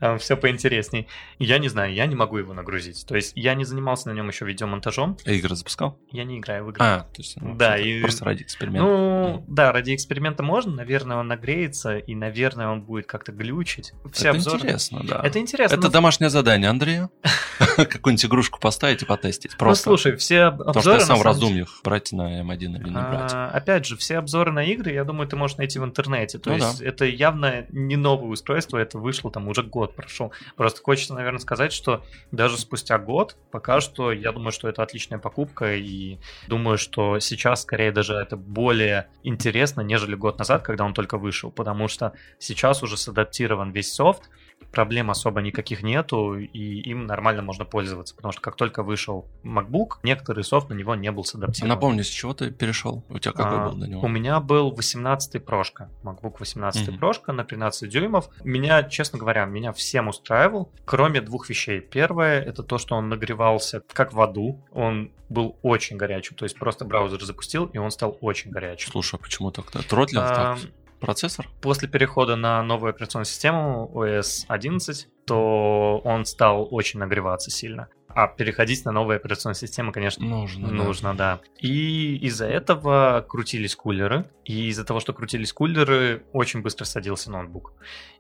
там 0.03 0.19
все 0.19 0.35
поинтересней. 0.35 1.07
Я 1.39 1.59
не 1.59 1.69
знаю, 1.69 1.93
я 1.93 2.05
не 2.07 2.15
могу 2.15 2.37
его 2.37 2.53
нагрузить. 2.53 3.05
То 3.07 3.15
есть 3.15 3.31
я 3.37 3.55
не 3.55 3.63
занимался 3.63 4.09
на 4.09 4.13
нем 4.13 4.27
еще 4.27 4.43
видеомонтажом. 4.43 5.17
А 5.25 5.31
игры 5.31 5.55
запускал? 5.55 5.97
Я 6.11 6.25
не 6.25 6.39
играю 6.39 6.65
в 6.65 6.71
игры. 6.71 6.83
А, 6.83 6.99
то 7.03 7.21
есть 7.21 7.37
ну, 7.39 7.55
да, 7.55 7.77
и... 7.77 8.01
просто 8.01 8.25
ради 8.25 8.43
эксперимента. 8.43 8.85
Ну, 8.85 9.37
mm. 9.37 9.43
да, 9.47 9.71
ради 9.71 9.95
эксперимента 9.95 10.43
можно. 10.43 10.73
Наверное, 10.73 11.15
он 11.15 11.29
нагреется, 11.29 11.99
и, 11.99 12.15
наверное, 12.15 12.67
он 12.67 12.81
будет 12.81 13.05
как-то 13.05 13.31
глючить. 13.31 13.93
Все 14.11 14.27
Это 14.27 14.37
обзоры... 14.39 14.57
интересно, 14.57 15.03
да. 15.05 15.21
Это 15.23 15.39
интересно. 15.39 15.73
Это 15.73 15.85
но... 15.85 15.89
домашнее 15.89 16.29
задание 16.29 16.69
Андрея. 16.69 17.09
Какую-нибудь 17.77 18.25
игрушку 18.25 18.59
поставить 18.59 19.03
и 19.03 19.05
потестить. 19.05 19.51
Ну, 19.53 19.57
просто. 19.57 19.89
Ну, 19.89 19.95
слушай, 19.95 20.17
все 20.17 20.41
обзоры... 20.47 20.65
Потому 20.65 20.81
что 20.81 20.93
я 20.95 20.99
сам 20.99 21.19
в 21.19 21.21
раздумьях, 21.21 21.79
брать 21.81 22.11
на 22.11 22.41
М1 22.41 22.57
или 22.57 22.89
не 22.89 22.91
брать. 22.91 23.31
А, 23.33 23.51
опять 23.53 23.85
же, 23.85 23.95
все 23.95 24.17
обзоры 24.17 24.51
на 24.51 24.65
игры, 24.65 24.91
я 24.91 25.05
думаю, 25.05 25.29
ты 25.29 25.37
можешь 25.37 25.55
найти 25.55 25.79
в 25.79 25.85
интернете. 25.85 26.39
То 26.39 26.49
ну 26.49 26.57
есть 26.57 26.81
это 26.81 27.05
явно 27.05 27.65
не 27.69 27.95
новое 27.95 28.31
устройство, 28.31 28.77
это 28.77 28.99
вышло 28.99 29.31
там 29.31 29.47
уже 29.47 29.63
год 29.63 29.92
прошел. 29.93 30.31
Просто 30.55 30.81
хочется, 30.81 31.13
наверное, 31.13 31.39
сказать, 31.39 31.73
что 31.73 32.03
даже 32.31 32.57
спустя 32.57 32.97
год, 32.97 33.37
пока 33.51 33.81
что, 33.81 34.11
я 34.11 34.31
думаю, 34.31 34.51
что 34.51 34.67
это 34.67 34.83
отличная 34.83 35.19
покупка, 35.19 35.75
и 35.75 36.17
думаю, 36.47 36.77
что 36.77 37.19
сейчас, 37.19 37.63
скорее, 37.63 37.91
даже 37.91 38.13
это 38.13 38.37
более 38.37 39.07
интересно, 39.23 39.81
нежели 39.81 40.15
год 40.15 40.39
назад, 40.39 40.63
когда 40.63 40.85
он 40.85 40.93
только 40.93 41.17
вышел, 41.17 41.51
потому 41.51 41.87
что 41.87 42.13
сейчас 42.39 42.83
уже 42.83 42.97
садаптирован 42.97 43.71
весь 43.71 43.93
софт, 43.93 44.29
проблем 44.73 45.11
особо 45.11 45.41
никаких 45.41 45.83
нету, 45.83 46.37
и 46.37 46.81
им 46.81 47.05
нормально 47.05 47.43
можно 47.43 47.63
пользоваться, 47.63 48.15
потому 48.15 48.31
что 48.31 48.41
как 48.41 48.55
только 48.55 48.83
вышел 48.83 49.29
MacBook, 49.43 49.99
некоторый 50.03 50.43
софт 50.43 50.69
на 50.69 50.73
него 50.73 50.95
не 50.95 51.11
был 51.11 51.23
садаптирован. 51.23 51.69
Напомни, 51.69 52.01
с 52.01 52.07
чего 52.07 52.33
ты 52.33 52.51
перешел? 52.51 53.05
У 53.07 53.19
тебя 53.19 53.31
какой 53.31 53.59
а, 53.59 53.69
был 53.69 53.77
на 53.77 53.85
него? 53.85 54.01
У 54.01 54.07
меня 54.07 54.39
был 54.39 54.73
18-й 54.73 55.39
прошка, 55.39 55.89
MacBook 56.03 56.37
18 56.39 56.89
mm-hmm. 56.89 56.97
прошка 56.97 57.33
на 57.33 57.45
13 57.45 57.89
дюймов. 57.89 58.29
Меня, 58.43 58.83
честно 58.83 59.19
говоря, 59.19 59.45
меня 59.45 59.71
всем 59.71 60.07
устраивал, 60.07 60.71
кроме 60.85 61.21
двух 61.21 61.49
вещей. 61.49 61.79
Первое, 61.79 62.41
это 62.41 62.63
то, 62.63 62.79
что 62.79 62.95
он 62.95 63.09
нагревался 63.09 63.83
как 63.93 64.11
в 64.11 64.19
аду, 64.19 64.59
он 64.71 65.11
был 65.29 65.57
очень 65.61 65.97
горячим, 65.97 66.35
то 66.35 66.45
есть 66.45 66.57
просто 66.57 66.85
браузер 66.85 67.23
запустил, 67.23 67.65
и 67.65 67.77
он 67.77 67.91
стал 67.91 68.17
очень 68.21 68.51
горячим. 68.51 68.91
Слушай, 68.91 69.15
а 69.15 69.23
почему 69.23 69.51
так-то? 69.51 69.87
Тротлил 69.87 70.21
а, 70.21 70.55
так? 70.55 70.59
Процессор? 71.05 71.49
После 71.61 71.87
перехода 71.87 72.35
на 72.35 72.61
новую 72.63 72.91
операционную 72.91 73.25
систему 73.25 73.91
OS 73.93 74.45
11, 74.47 75.07
то 75.25 76.01
он 76.03 76.25
стал 76.25 76.67
очень 76.71 76.99
нагреваться 76.99 77.51
сильно. 77.51 77.89
А 78.15 78.27
переходить 78.27 78.85
на 78.85 78.91
новую 78.91 79.15
операционную 79.15 79.55
систему, 79.55 79.91
конечно, 79.91 80.23
нужно, 80.23 80.67
нужно 80.67 81.15
да. 81.15 81.39
да. 81.41 81.41
И 81.59 82.17
из-за 82.17 82.45
этого 82.45 83.25
крутились 83.27 83.75
кулеры. 83.75 84.29
И 84.45 84.67
из-за 84.67 84.85
того, 84.85 84.99
что 84.99 85.13
крутились 85.13 85.51
кулеры, 85.51 86.23
очень 86.31 86.61
быстро 86.61 86.85
садился 86.85 87.31
ноутбук. 87.31 87.73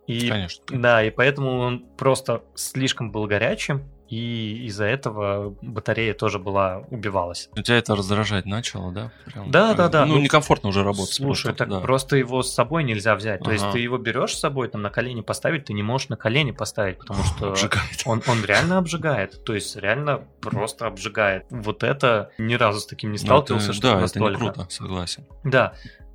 И, 0.07 0.29
конечно. 0.29 0.63
Да, 0.69 1.03
и 1.03 1.11
поэтому 1.11 1.59
он 1.59 1.85
просто 1.95 2.43
слишком 2.55 3.11
был 3.11 3.27
горячим, 3.27 3.83
и 4.13 4.67
из-за 4.67 4.85
этого 4.85 5.55
батарея 5.61 6.13
тоже 6.13 6.37
была 6.37 6.83
убивалась. 6.91 7.49
У 7.57 7.61
тебя 7.61 7.77
это 7.77 7.95
раздражать 7.95 8.45
начало, 8.45 8.91
да? 8.91 9.11
Прям, 9.25 9.49
да, 9.49 9.73
да, 9.73 9.89
да. 9.89 10.05
Ну, 10.05 10.15
ну, 10.15 10.21
некомфортно 10.21 10.69
уже 10.69 10.83
работать. 10.83 11.15
Слушай, 11.15 11.45
просто, 11.45 11.53
так 11.53 11.69
да. 11.69 11.79
просто 11.79 12.17
его 12.17 12.43
с 12.43 12.53
собой 12.53 12.83
нельзя 12.83 13.15
взять. 13.15 13.39
То 13.39 13.45
ага. 13.45 13.53
есть 13.53 13.71
ты 13.71 13.79
его 13.79 13.97
берешь 13.97 14.35
с 14.35 14.39
собой, 14.39 14.67
там 14.67 14.81
на 14.81 14.89
колени 14.89 15.21
поставить, 15.21 15.65
ты 15.65 15.73
не 15.73 15.83
можешь 15.83 16.09
на 16.09 16.17
колени 16.17 16.51
поставить, 16.51 16.99
потому 16.99 17.23
что 17.23 17.49
обжигает. 17.49 18.03
Он, 18.05 18.21
он 18.27 18.43
реально 18.45 18.77
обжигает. 18.77 19.43
То 19.43 19.55
есть 19.55 19.75
реально 19.75 20.25
просто 20.41 20.85
обжигает. 20.85 21.45
Вот 21.49 21.83
это 21.83 22.29
ни 22.37 22.53
разу 22.53 22.81
с 22.81 22.85
таким 22.85 23.11
не 23.11 23.17
ну, 23.19 23.25
сталкивался, 23.25 23.67
это, 23.67 23.73
что 23.73 23.93
да, 23.93 23.99
настолько. 23.99 24.33
это 24.35 24.43
не 24.43 24.51
круто, 24.51 24.69
согласен. 24.69 25.25
Да. 25.43 25.73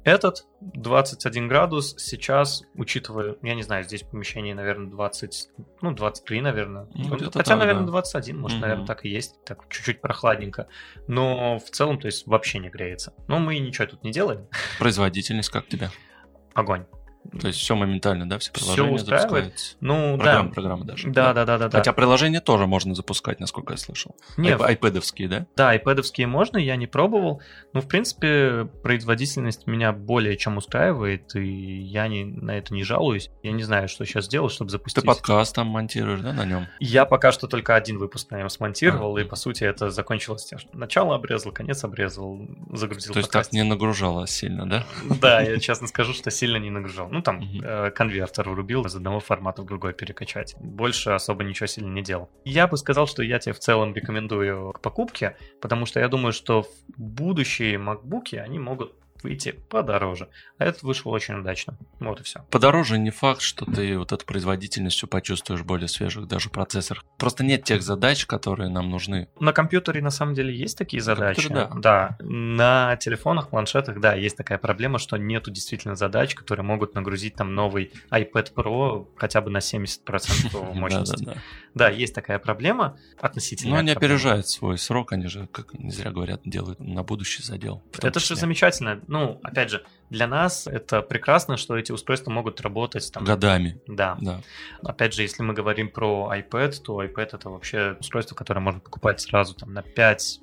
Этот 0.08 0.46
21 0.62 1.48
градус 1.48 1.94
сейчас, 1.98 2.62
учитывая, 2.74 3.36
я 3.42 3.54
не 3.54 3.62
знаю, 3.62 3.84
здесь 3.84 4.02
в 4.02 4.08
помещении, 4.08 4.54
наверное, 4.54 4.90
20, 4.90 5.50
ну, 5.82 5.92
23, 5.92 6.40
наверное. 6.40 6.86
Ну, 6.94 7.10
Хотя, 7.10 7.30
так, 7.30 7.46
наверное, 7.58 7.82
да. 7.82 7.88
21, 7.88 8.38
может, 8.38 8.56
угу. 8.56 8.62
наверное, 8.62 8.86
так 8.86 9.04
и 9.04 9.10
есть. 9.10 9.44
Так, 9.44 9.68
чуть-чуть 9.68 10.00
прохладненько. 10.00 10.68
Но 11.08 11.58
в 11.58 11.68
целом, 11.70 12.00
то 12.00 12.06
есть, 12.06 12.26
вообще 12.26 12.58
не 12.58 12.70
греется. 12.70 13.12
Но 13.26 13.38
мы 13.38 13.58
ничего 13.58 13.86
тут 13.86 14.02
не 14.02 14.10
делаем. 14.10 14.48
Производительность 14.78 15.50
как 15.50 15.68
тебя? 15.68 15.90
Огонь. 16.54 16.86
То 17.40 17.48
есть 17.48 17.58
все 17.58 17.74
моментально, 17.74 18.28
да, 18.28 18.38
все 18.38 18.52
приложения 18.52 18.96
все 18.96 19.04
устраивает. 19.04 19.76
Ну, 19.80 20.16
программы, 20.16 20.48
да. 20.48 20.54
программы 20.54 20.84
даже. 20.84 21.08
Да, 21.08 21.34
да, 21.34 21.44
да, 21.44 21.58
да. 21.58 21.70
Хотя 21.70 21.90
да. 21.90 21.92
приложения 21.92 22.40
тоже 22.40 22.66
можно 22.66 22.94
запускать, 22.94 23.40
насколько 23.40 23.74
я 23.74 23.76
слышал. 23.76 24.16
Нет. 24.36 24.60
Айпэдовские, 24.60 25.28
да? 25.28 25.46
Да, 25.56 25.70
айпэдовские 25.70 26.26
можно, 26.26 26.56
я 26.56 26.76
не 26.76 26.86
пробовал. 26.86 27.42
Ну, 27.72 27.80
в 27.80 27.88
принципе, 27.88 28.64
производительность 28.82 29.66
меня 29.66 29.92
более 29.92 30.36
чем 30.36 30.56
устраивает, 30.56 31.34
и 31.36 31.80
я 31.82 32.08
не, 32.08 32.24
на 32.24 32.56
это 32.56 32.72
не 32.72 32.82
жалуюсь. 32.82 33.30
Я 33.42 33.52
не 33.52 33.62
знаю, 33.62 33.88
что 33.88 34.04
сейчас 34.04 34.24
сделать, 34.24 34.52
чтобы 34.52 34.70
запустить. 34.70 35.02
Ты 35.02 35.06
подкаст 35.06 35.54
там 35.54 35.66
монтируешь, 35.68 36.20
да, 36.20 36.32
на 36.32 36.44
нем? 36.44 36.66
Я 36.80 37.04
пока 37.04 37.32
что 37.32 37.46
только 37.46 37.74
один 37.74 37.98
выпуск 37.98 38.30
на 38.30 38.38
нем 38.38 38.48
смонтировал, 38.48 39.16
а, 39.16 39.20
и, 39.20 39.24
по 39.24 39.36
сути, 39.36 39.64
это 39.64 39.90
закончилось 39.90 40.46
тем, 40.46 40.58
что 40.58 40.76
начало 40.76 41.14
обрезал, 41.14 41.52
конец 41.52 41.84
обрезал, 41.84 42.40
загрузил 42.72 43.12
То 43.12 43.18
есть 43.18 43.28
подкаст. 43.28 43.50
так 43.50 43.52
не 43.52 43.64
нагружало 43.64 44.26
сильно, 44.26 44.68
да? 44.68 44.84
Да, 45.20 45.40
я 45.40 45.58
честно 45.60 45.86
скажу, 45.86 46.12
что 46.12 46.30
сильно 46.30 46.56
не 46.56 46.70
нагружал. 46.70 47.08
Ну, 47.18 47.22
там 47.22 47.42
конвертер 47.96 48.48
врубил, 48.48 48.84
из 48.84 48.94
одного 48.94 49.18
формата 49.18 49.62
в 49.62 49.64
другой 49.64 49.92
перекачать. 49.92 50.54
Больше 50.60 51.10
особо 51.10 51.42
ничего 51.42 51.66
сильно 51.66 51.92
не 51.92 52.00
делал. 52.00 52.30
Я 52.44 52.68
бы 52.68 52.76
сказал, 52.76 53.08
что 53.08 53.24
я 53.24 53.40
тебе 53.40 53.54
в 53.54 53.58
целом 53.58 53.92
рекомендую 53.92 54.72
к 54.72 54.80
покупке, 54.80 55.36
потому 55.60 55.84
что 55.84 55.98
я 55.98 56.06
думаю, 56.06 56.32
что 56.32 56.62
в 56.62 56.68
будущие 56.96 57.74
MacBook 57.76 58.38
они 58.38 58.60
могут 58.60 58.92
выйти 59.22 59.52
подороже. 59.68 60.28
А 60.58 60.64
этот 60.64 60.82
вышел 60.82 61.10
очень 61.10 61.34
удачно. 61.34 61.76
Вот 62.00 62.20
и 62.20 62.22
все. 62.22 62.44
Подороже 62.50 62.98
не 62.98 63.10
факт, 63.10 63.40
что 63.40 63.64
ты 63.64 63.98
вот 63.98 64.12
эту 64.12 64.24
производительностью 64.24 65.08
почувствуешь 65.08 65.62
более 65.62 65.88
свежих 65.88 66.26
даже 66.26 66.50
процессорах. 66.50 67.04
Просто 67.16 67.44
нет 67.44 67.64
тех 67.64 67.82
задач, 67.82 68.26
которые 68.26 68.68
нам 68.68 68.90
нужны. 68.90 69.28
На 69.40 69.52
компьютере 69.52 70.02
на 70.02 70.10
самом 70.10 70.34
деле 70.34 70.54
есть 70.54 70.76
такие 70.76 71.02
задачи. 71.02 71.48
да. 71.48 71.70
да. 71.74 72.16
На 72.20 72.96
телефонах, 72.96 73.50
планшетах, 73.50 74.00
да, 74.00 74.14
есть 74.14 74.36
такая 74.36 74.58
проблема, 74.58 74.98
что 74.98 75.16
нету 75.16 75.50
действительно 75.50 75.94
задач, 75.94 76.34
которые 76.34 76.64
могут 76.64 76.94
нагрузить 76.94 77.34
там 77.34 77.54
новый 77.54 77.92
iPad 78.10 78.54
Pro 78.54 79.06
хотя 79.16 79.40
бы 79.40 79.50
на 79.50 79.58
70% 79.58 80.74
мощности. 80.74 81.40
Да, 81.74 81.88
есть 81.88 82.14
такая 82.14 82.38
проблема 82.38 82.98
относительно. 83.20 83.74
Но 83.74 83.78
они 83.78 83.90
опережают 83.90 84.48
свой 84.48 84.78
срок, 84.78 85.12
они 85.12 85.28
же, 85.28 85.46
как 85.52 85.74
не 85.74 85.90
зря 85.90 86.10
говорят, 86.10 86.40
делают 86.44 86.80
на 86.80 87.02
будущий 87.02 87.42
задел. 87.42 87.82
Это 88.02 88.20
же 88.20 88.36
замечательно 88.36 89.00
ну, 89.08 89.40
опять 89.42 89.70
же, 89.70 89.84
для 90.10 90.26
нас 90.26 90.66
это 90.66 91.02
прекрасно, 91.02 91.56
что 91.56 91.76
эти 91.76 91.92
устройства 91.92 92.30
могут 92.30 92.60
работать 92.60 93.10
там... 93.12 93.24
Годами. 93.24 93.80
Да. 93.86 94.16
да. 94.20 94.40
Опять 94.82 95.14
же, 95.14 95.22
если 95.22 95.42
мы 95.42 95.54
говорим 95.54 95.88
про 95.90 96.30
iPad, 96.34 96.82
то 96.82 97.02
iPad 97.02 97.30
это 97.32 97.50
вообще 97.50 97.96
устройство, 98.00 98.34
которое 98.34 98.60
можно 98.60 98.80
покупать 98.80 99.20
сразу 99.20 99.54
там 99.54 99.72
на 99.72 99.80
5-10 99.80 100.38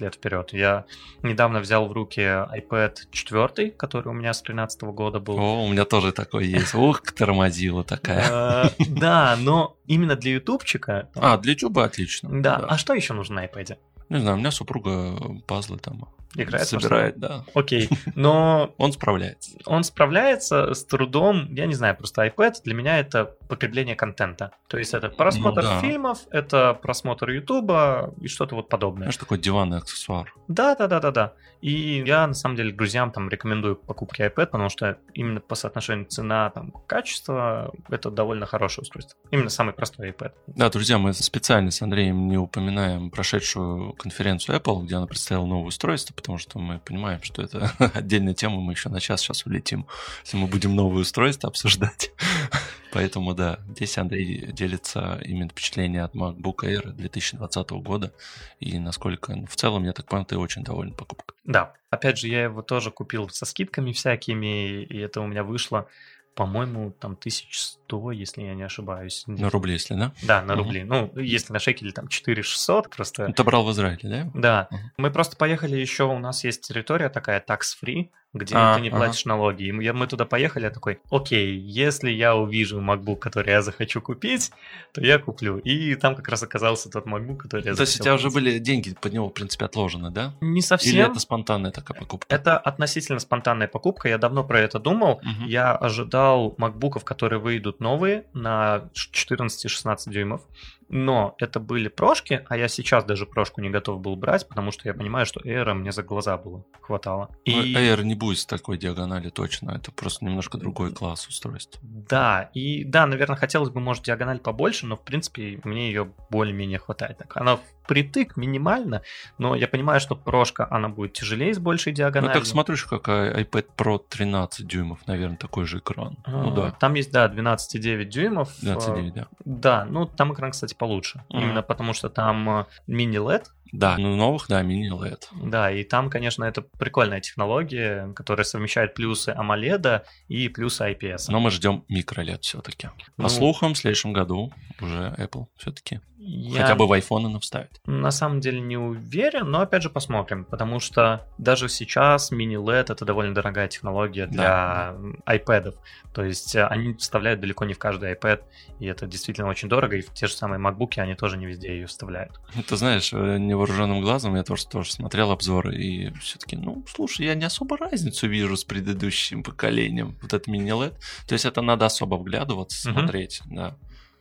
лет 0.00 0.14
вперед. 0.14 0.52
Я 0.52 0.84
недавно 1.22 1.60
взял 1.60 1.86
в 1.86 1.92
руки 1.92 2.20
iPad 2.20 2.96
4, 3.10 3.70
который 3.72 4.08
у 4.08 4.12
меня 4.12 4.32
с 4.32 4.42
13 4.42 4.82
года 4.82 5.18
был. 5.18 5.38
О, 5.38 5.64
у 5.64 5.68
меня 5.68 5.84
тоже 5.84 6.12
такой 6.12 6.46
есть. 6.46 6.74
Ух, 6.74 7.02
тормозила 7.16 7.84
такая. 7.84 8.70
Да, 8.88 9.36
но 9.38 9.76
именно 9.86 10.16
для 10.16 10.32
ютубчика... 10.32 11.08
А, 11.14 11.36
для 11.38 11.52
ютуба 11.52 11.84
отлично. 11.84 12.28
Да. 12.42 12.56
А 12.56 12.78
что 12.78 12.94
еще 12.94 13.14
нужно 13.14 13.36
на 13.36 13.46
iPad? 13.46 13.76
Не 14.08 14.20
знаю, 14.20 14.36
у 14.36 14.40
меня 14.40 14.50
супруга 14.50 15.16
пазлы 15.46 15.78
там 15.78 16.08
Играет 16.34 16.68
собирает, 16.68 17.18
да. 17.18 17.44
Окей, 17.54 17.88
но... 18.14 18.72
Он 18.78 18.92
справляется. 18.92 19.58
Он 19.66 19.82
справляется 19.82 20.74
с 20.74 20.84
трудом, 20.84 21.52
я 21.52 21.66
не 21.66 21.74
знаю, 21.74 21.96
просто 21.96 22.24
iPad 22.26 22.54
для 22.64 22.74
меня 22.74 22.98
это 22.98 23.24
потребление 23.48 23.96
контента. 23.96 24.52
То 24.68 24.78
есть 24.78 24.94
это 24.94 25.08
просмотр 25.08 25.62
ну, 25.62 25.68
да. 25.68 25.80
фильмов, 25.80 26.18
это 26.30 26.74
просмотр 26.74 27.30
Ютуба 27.30 28.14
и 28.20 28.28
что-то 28.28 28.54
вот 28.54 28.68
подобное. 28.68 29.04
Знаешь, 29.04 29.16
такой 29.16 29.38
диванный 29.38 29.78
аксессуар. 29.78 30.32
Да, 30.46 30.76
да, 30.76 30.86
да, 30.86 31.00
да, 31.00 31.10
да. 31.10 31.32
И 31.60 32.02
я 32.06 32.26
на 32.26 32.34
самом 32.34 32.56
деле 32.56 32.72
друзьям 32.72 33.10
там 33.10 33.28
рекомендую 33.28 33.76
покупки 33.76 34.22
iPad, 34.22 34.46
потому 34.46 34.68
что 34.68 34.98
именно 35.14 35.40
по 35.40 35.54
соотношению 35.54 36.06
цена 36.06 36.50
там 36.50 36.72
качество 36.86 37.72
это 37.88 38.10
довольно 38.10 38.46
хорошее 38.46 38.82
устройство. 38.82 39.18
Именно 39.30 39.50
самый 39.50 39.74
простой 39.74 40.10
iPad. 40.10 40.32
Да, 40.46 40.70
друзья, 40.70 40.98
мы 40.98 41.12
специально 41.12 41.70
с 41.70 41.82
Андреем 41.82 42.28
не 42.28 42.38
упоминаем 42.38 43.10
прошедшую 43.10 43.92
конференцию 43.94 44.58
Apple, 44.58 44.84
где 44.84 44.96
она 44.96 45.06
представила 45.06 45.44
новое 45.44 45.68
устройство, 45.68 46.14
потому 46.20 46.38
что 46.38 46.58
мы 46.58 46.78
понимаем, 46.78 47.22
что 47.22 47.42
это 47.42 47.72
отдельная 47.94 48.34
тема, 48.34 48.60
мы 48.60 48.72
еще 48.72 48.88
на 48.88 49.00
час 49.00 49.20
сейчас 49.20 49.46
улетим, 49.46 49.86
если 50.24 50.36
мы 50.36 50.46
будем 50.46 50.76
новые 50.76 51.02
устройства 51.02 51.48
обсуждать. 51.48 52.12
Поэтому 52.92 53.34
да, 53.34 53.60
здесь 53.68 53.98
Андрей 53.98 54.52
делится 54.52 55.20
именно 55.24 55.48
впечатлением 55.48 56.04
от 56.04 56.14
MacBook 56.14 56.64
Air 56.64 56.92
2020 56.92 57.70
года. 57.70 58.12
И 58.58 58.78
насколько 58.78 59.34
в 59.46 59.56
целом, 59.56 59.84
я 59.84 59.92
так 59.92 60.06
понял, 60.06 60.24
ты 60.24 60.36
очень 60.36 60.64
доволен 60.64 60.92
покупкой. 60.92 61.36
Да, 61.44 61.72
опять 61.90 62.18
же, 62.18 62.28
я 62.28 62.44
его 62.44 62.62
тоже 62.62 62.90
купил 62.90 63.28
со 63.28 63.46
скидками 63.46 63.92
всякими, 63.92 64.82
и 64.82 64.98
это 64.98 65.20
у 65.20 65.26
меня 65.26 65.44
вышло 65.44 65.88
по-моему, 66.34 66.92
там 66.92 67.12
1100, 67.12 68.12
если 68.12 68.42
я 68.42 68.54
не 68.54 68.62
ошибаюсь. 68.62 69.24
На 69.26 69.50
рубли, 69.50 69.72
если, 69.72 69.94
да? 69.94 70.12
Да, 70.22 70.42
на 70.42 70.54
рубли. 70.54 70.84
Ну, 70.84 71.12
если 71.16 71.52
на 71.52 71.58
шекели, 71.58 71.90
там 71.90 72.08
4600 72.08 72.88
просто. 72.88 73.32
Ты 73.32 73.44
брал 73.44 73.64
в 73.64 73.70
Израиле, 73.72 74.30
да? 74.34 74.68
Да. 74.68 74.68
Мы 74.96 75.10
просто 75.10 75.36
поехали 75.36 75.76
еще, 75.76 76.04
у 76.04 76.18
нас 76.18 76.44
есть 76.44 76.62
территория 76.66 77.08
такая 77.08 77.44
tax-free, 77.46 78.10
где 78.32 78.54
а, 78.56 78.76
ты 78.76 78.80
не 78.80 78.90
платишь 78.90 79.22
ага. 79.26 79.30
налоги. 79.36 79.64
И 79.64 79.72
мы 79.72 80.06
туда 80.06 80.24
поехали, 80.24 80.64
я 80.64 80.70
такой, 80.70 81.00
окей, 81.10 81.58
если 81.58 82.10
я 82.10 82.36
увижу 82.36 82.80
MacBook, 82.80 83.16
который 83.16 83.50
я 83.50 83.62
захочу 83.62 84.00
купить, 84.00 84.52
то 84.92 85.00
я 85.00 85.18
куплю. 85.18 85.58
И 85.58 85.94
там 85.96 86.14
как 86.14 86.28
раз 86.28 86.42
оказался 86.42 86.90
тот 86.90 87.06
MacBook, 87.06 87.38
который 87.38 87.64
я 87.64 87.74
То 87.74 87.82
есть 87.82 87.98
у 87.98 88.02
тебя 88.02 88.12
купить. 88.12 88.26
уже 88.26 88.34
были 88.34 88.58
деньги 88.58 88.94
под 89.00 89.12
него, 89.12 89.28
в 89.28 89.32
принципе, 89.32 89.64
отложены, 89.64 90.10
да? 90.10 90.34
Не 90.40 90.62
совсем. 90.62 90.92
Или 90.92 91.10
это 91.10 91.18
спонтанная 91.18 91.72
такая 91.72 91.98
покупка? 91.98 92.32
Это 92.32 92.56
относительно 92.56 93.18
спонтанная 93.18 93.68
покупка. 93.68 94.08
Я 94.08 94.18
давно 94.18 94.44
про 94.44 94.60
это 94.60 94.78
думал. 94.78 95.14
Угу. 95.14 95.48
Я 95.48 95.74
ожидал 95.74 96.54
MacBook'ов, 96.56 97.02
которые 97.02 97.40
выйдут 97.40 97.80
новые 97.80 98.24
на 98.32 98.90
14-16 98.94 99.96
дюймов 100.06 100.42
но 100.90 101.34
это 101.38 101.60
были 101.60 101.88
прошки, 101.88 102.44
а 102.48 102.56
я 102.56 102.68
сейчас 102.68 103.04
даже 103.04 103.24
прошку 103.24 103.60
не 103.60 103.70
готов 103.70 104.00
был 104.00 104.16
брать, 104.16 104.48
потому 104.48 104.72
что 104.72 104.88
я 104.88 104.94
понимаю, 104.94 105.24
что 105.24 105.40
Air 105.40 105.72
мне 105.74 105.92
за 105.92 106.02
глаза 106.02 106.36
было 106.36 106.64
хватало. 106.80 107.30
И... 107.44 107.54
Ну, 107.54 107.62
Air 107.62 108.02
не 108.02 108.14
будет 108.14 108.38
с 108.38 108.46
такой 108.46 108.76
диагонали 108.76 109.30
точно, 109.30 109.72
это 109.72 109.92
просто 109.92 110.24
немножко 110.24 110.58
другой 110.58 110.92
класс 110.92 111.26
устройств. 111.28 111.78
Да, 111.82 112.50
и 112.54 112.84
да, 112.84 113.06
наверное, 113.06 113.36
хотелось 113.36 113.70
бы, 113.70 113.80
может, 113.80 114.04
диагональ 114.04 114.40
побольше, 114.40 114.86
но 114.86 114.96
в 114.96 115.02
принципе 115.02 115.60
мне 115.64 115.88
ее 115.88 116.12
более-менее 116.28 116.78
хватает. 116.78 117.18
Так, 117.18 117.36
она 117.36 117.58
впритык 117.90 118.36
минимально, 118.36 119.02
но 119.38 119.56
я 119.56 119.66
понимаю, 119.66 120.00
что 120.00 120.14
прошка, 120.14 120.66
она 120.70 120.88
будет 120.88 121.12
тяжелее 121.12 121.52
с 121.52 121.58
большей 121.58 121.92
диагональю. 121.92 122.34
Ну 122.34 122.40
так 122.40 122.46
смотришь, 122.46 122.84
какая 122.84 123.42
iPad 123.42 123.66
Pro 123.76 124.00
13 124.08 124.64
дюймов, 124.66 125.00
наверное, 125.06 125.36
такой 125.36 125.64
же 125.64 125.78
экран. 125.78 126.16
А, 126.24 126.30
ну 126.30 126.54
да. 126.54 126.70
Там 126.70 126.94
есть, 126.94 127.10
да, 127.10 127.26
12,9 127.26 128.04
дюймов. 128.04 128.48
12,9, 128.62 129.12
да. 129.12 129.26
Да, 129.44 129.86
ну 129.90 130.06
там 130.06 130.32
экран, 130.32 130.52
кстати, 130.52 130.74
получше. 130.74 131.24
Mm-hmm. 131.30 131.42
Именно 131.42 131.62
потому 131.62 131.92
что 131.92 132.08
там 132.08 132.60
э, 132.60 132.64
мини-LED, 132.86 133.46
да, 133.72 133.96
ну 133.98 134.16
новых, 134.16 134.46
да, 134.48 134.62
мини-LED. 134.62 135.24
Да, 135.44 135.70
и 135.70 135.84
там, 135.84 136.10
конечно, 136.10 136.44
это 136.44 136.62
прикольная 136.62 137.20
технология, 137.20 138.12
которая 138.14 138.44
совмещает 138.44 138.94
плюсы 138.94 139.30
AMOLED 139.30 140.02
и 140.28 140.48
плюсы 140.48 140.92
IPS. 140.92 141.26
Но 141.28 141.40
мы 141.40 141.50
ждем 141.50 141.84
микро-LED 141.88 142.40
все-таки. 142.42 142.90
Ну, 143.16 143.24
По 143.24 143.28
слухам, 143.28 143.74
в 143.74 143.78
следующем 143.78 144.12
году 144.12 144.52
уже 144.80 145.14
Apple 145.18 145.46
все-таки 145.56 146.00
я 146.22 146.62
Хотя 146.62 146.74
бы 146.74 146.86
в 146.86 146.92
iPhone 146.92 147.26
она 147.26 147.38
вставит. 147.38 147.80
На 147.86 148.10
самом 148.10 148.40
деле 148.40 148.60
не 148.60 148.76
уверен, 148.76 149.50
но 149.50 149.62
опять 149.62 149.82
же 149.82 149.88
посмотрим, 149.88 150.44
потому 150.44 150.78
что 150.78 151.26
даже 151.38 151.70
сейчас 151.70 152.30
мини-LED 152.30 152.92
это 152.92 153.04
довольно 153.06 153.34
дорогая 153.34 153.68
технология 153.68 154.26
для 154.26 154.42
да, 154.42 154.96
да. 155.26 155.34
iPad. 155.36 155.76
То 156.12 156.22
есть 156.22 156.54
э, 156.54 156.66
они 156.66 156.92
вставляют 156.92 157.40
далеко 157.40 157.64
не 157.64 157.72
в 157.72 157.78
каждый 157.78 158.12
iPad, 158.12 158.42
и 158.80 158.86
это 158.86 159.06
действительно 159.06 159.48
очень 159.48 159.70
дорого, 159.70 159.96
и 159.96 160.02
в 160.02 160.12
те 160.12 160.26
же 160.26 160.34
самые 160.34 160.60
MacBook 160.60 160.98
они 160.98 161.14
тоже 161.14 161.38
не 161.38 161.46
везде 161.46 161.68
ее 161.68 161.86
вставляют. 161.86 162.38
Ты 162.68 162.76
знаешь, 162.76 163.14
э, 163.14 163.38
невооруженным 163.60 164.00
глазом 164.00 164.36
я 164.36 164.42
тоже, 164.42 164.66
тоже 164.66 164.92
смотрел 164.92 165.30
обзоры, 165.30 165.76
и 165.76 166.10
все-таки, 166.18 166.56
ну, 166.56 166.84
слушай, 166.88 167.26
я 167.26 167.34
не 167.34 167.44
особо 167.44 167.76
разницу 167.76 168.28
вижу 168.28 168.56
с 168.56 168.64
предыдущим 168.64 169.42
поколением, 169.42 170.16
вот 170.22 170.32
это 170.32 170.50
мини-LED. 170.50 170.94
То 171.26 171.32
есть 171.34 171.44
это 171.44 171.60
надо 171.62 171.86
особо 171.86 172.16
вглядываться, 172.16 172.92
смотреть, 172.92 173.40
угу. 173.46 173.54
да. 173.54 173.76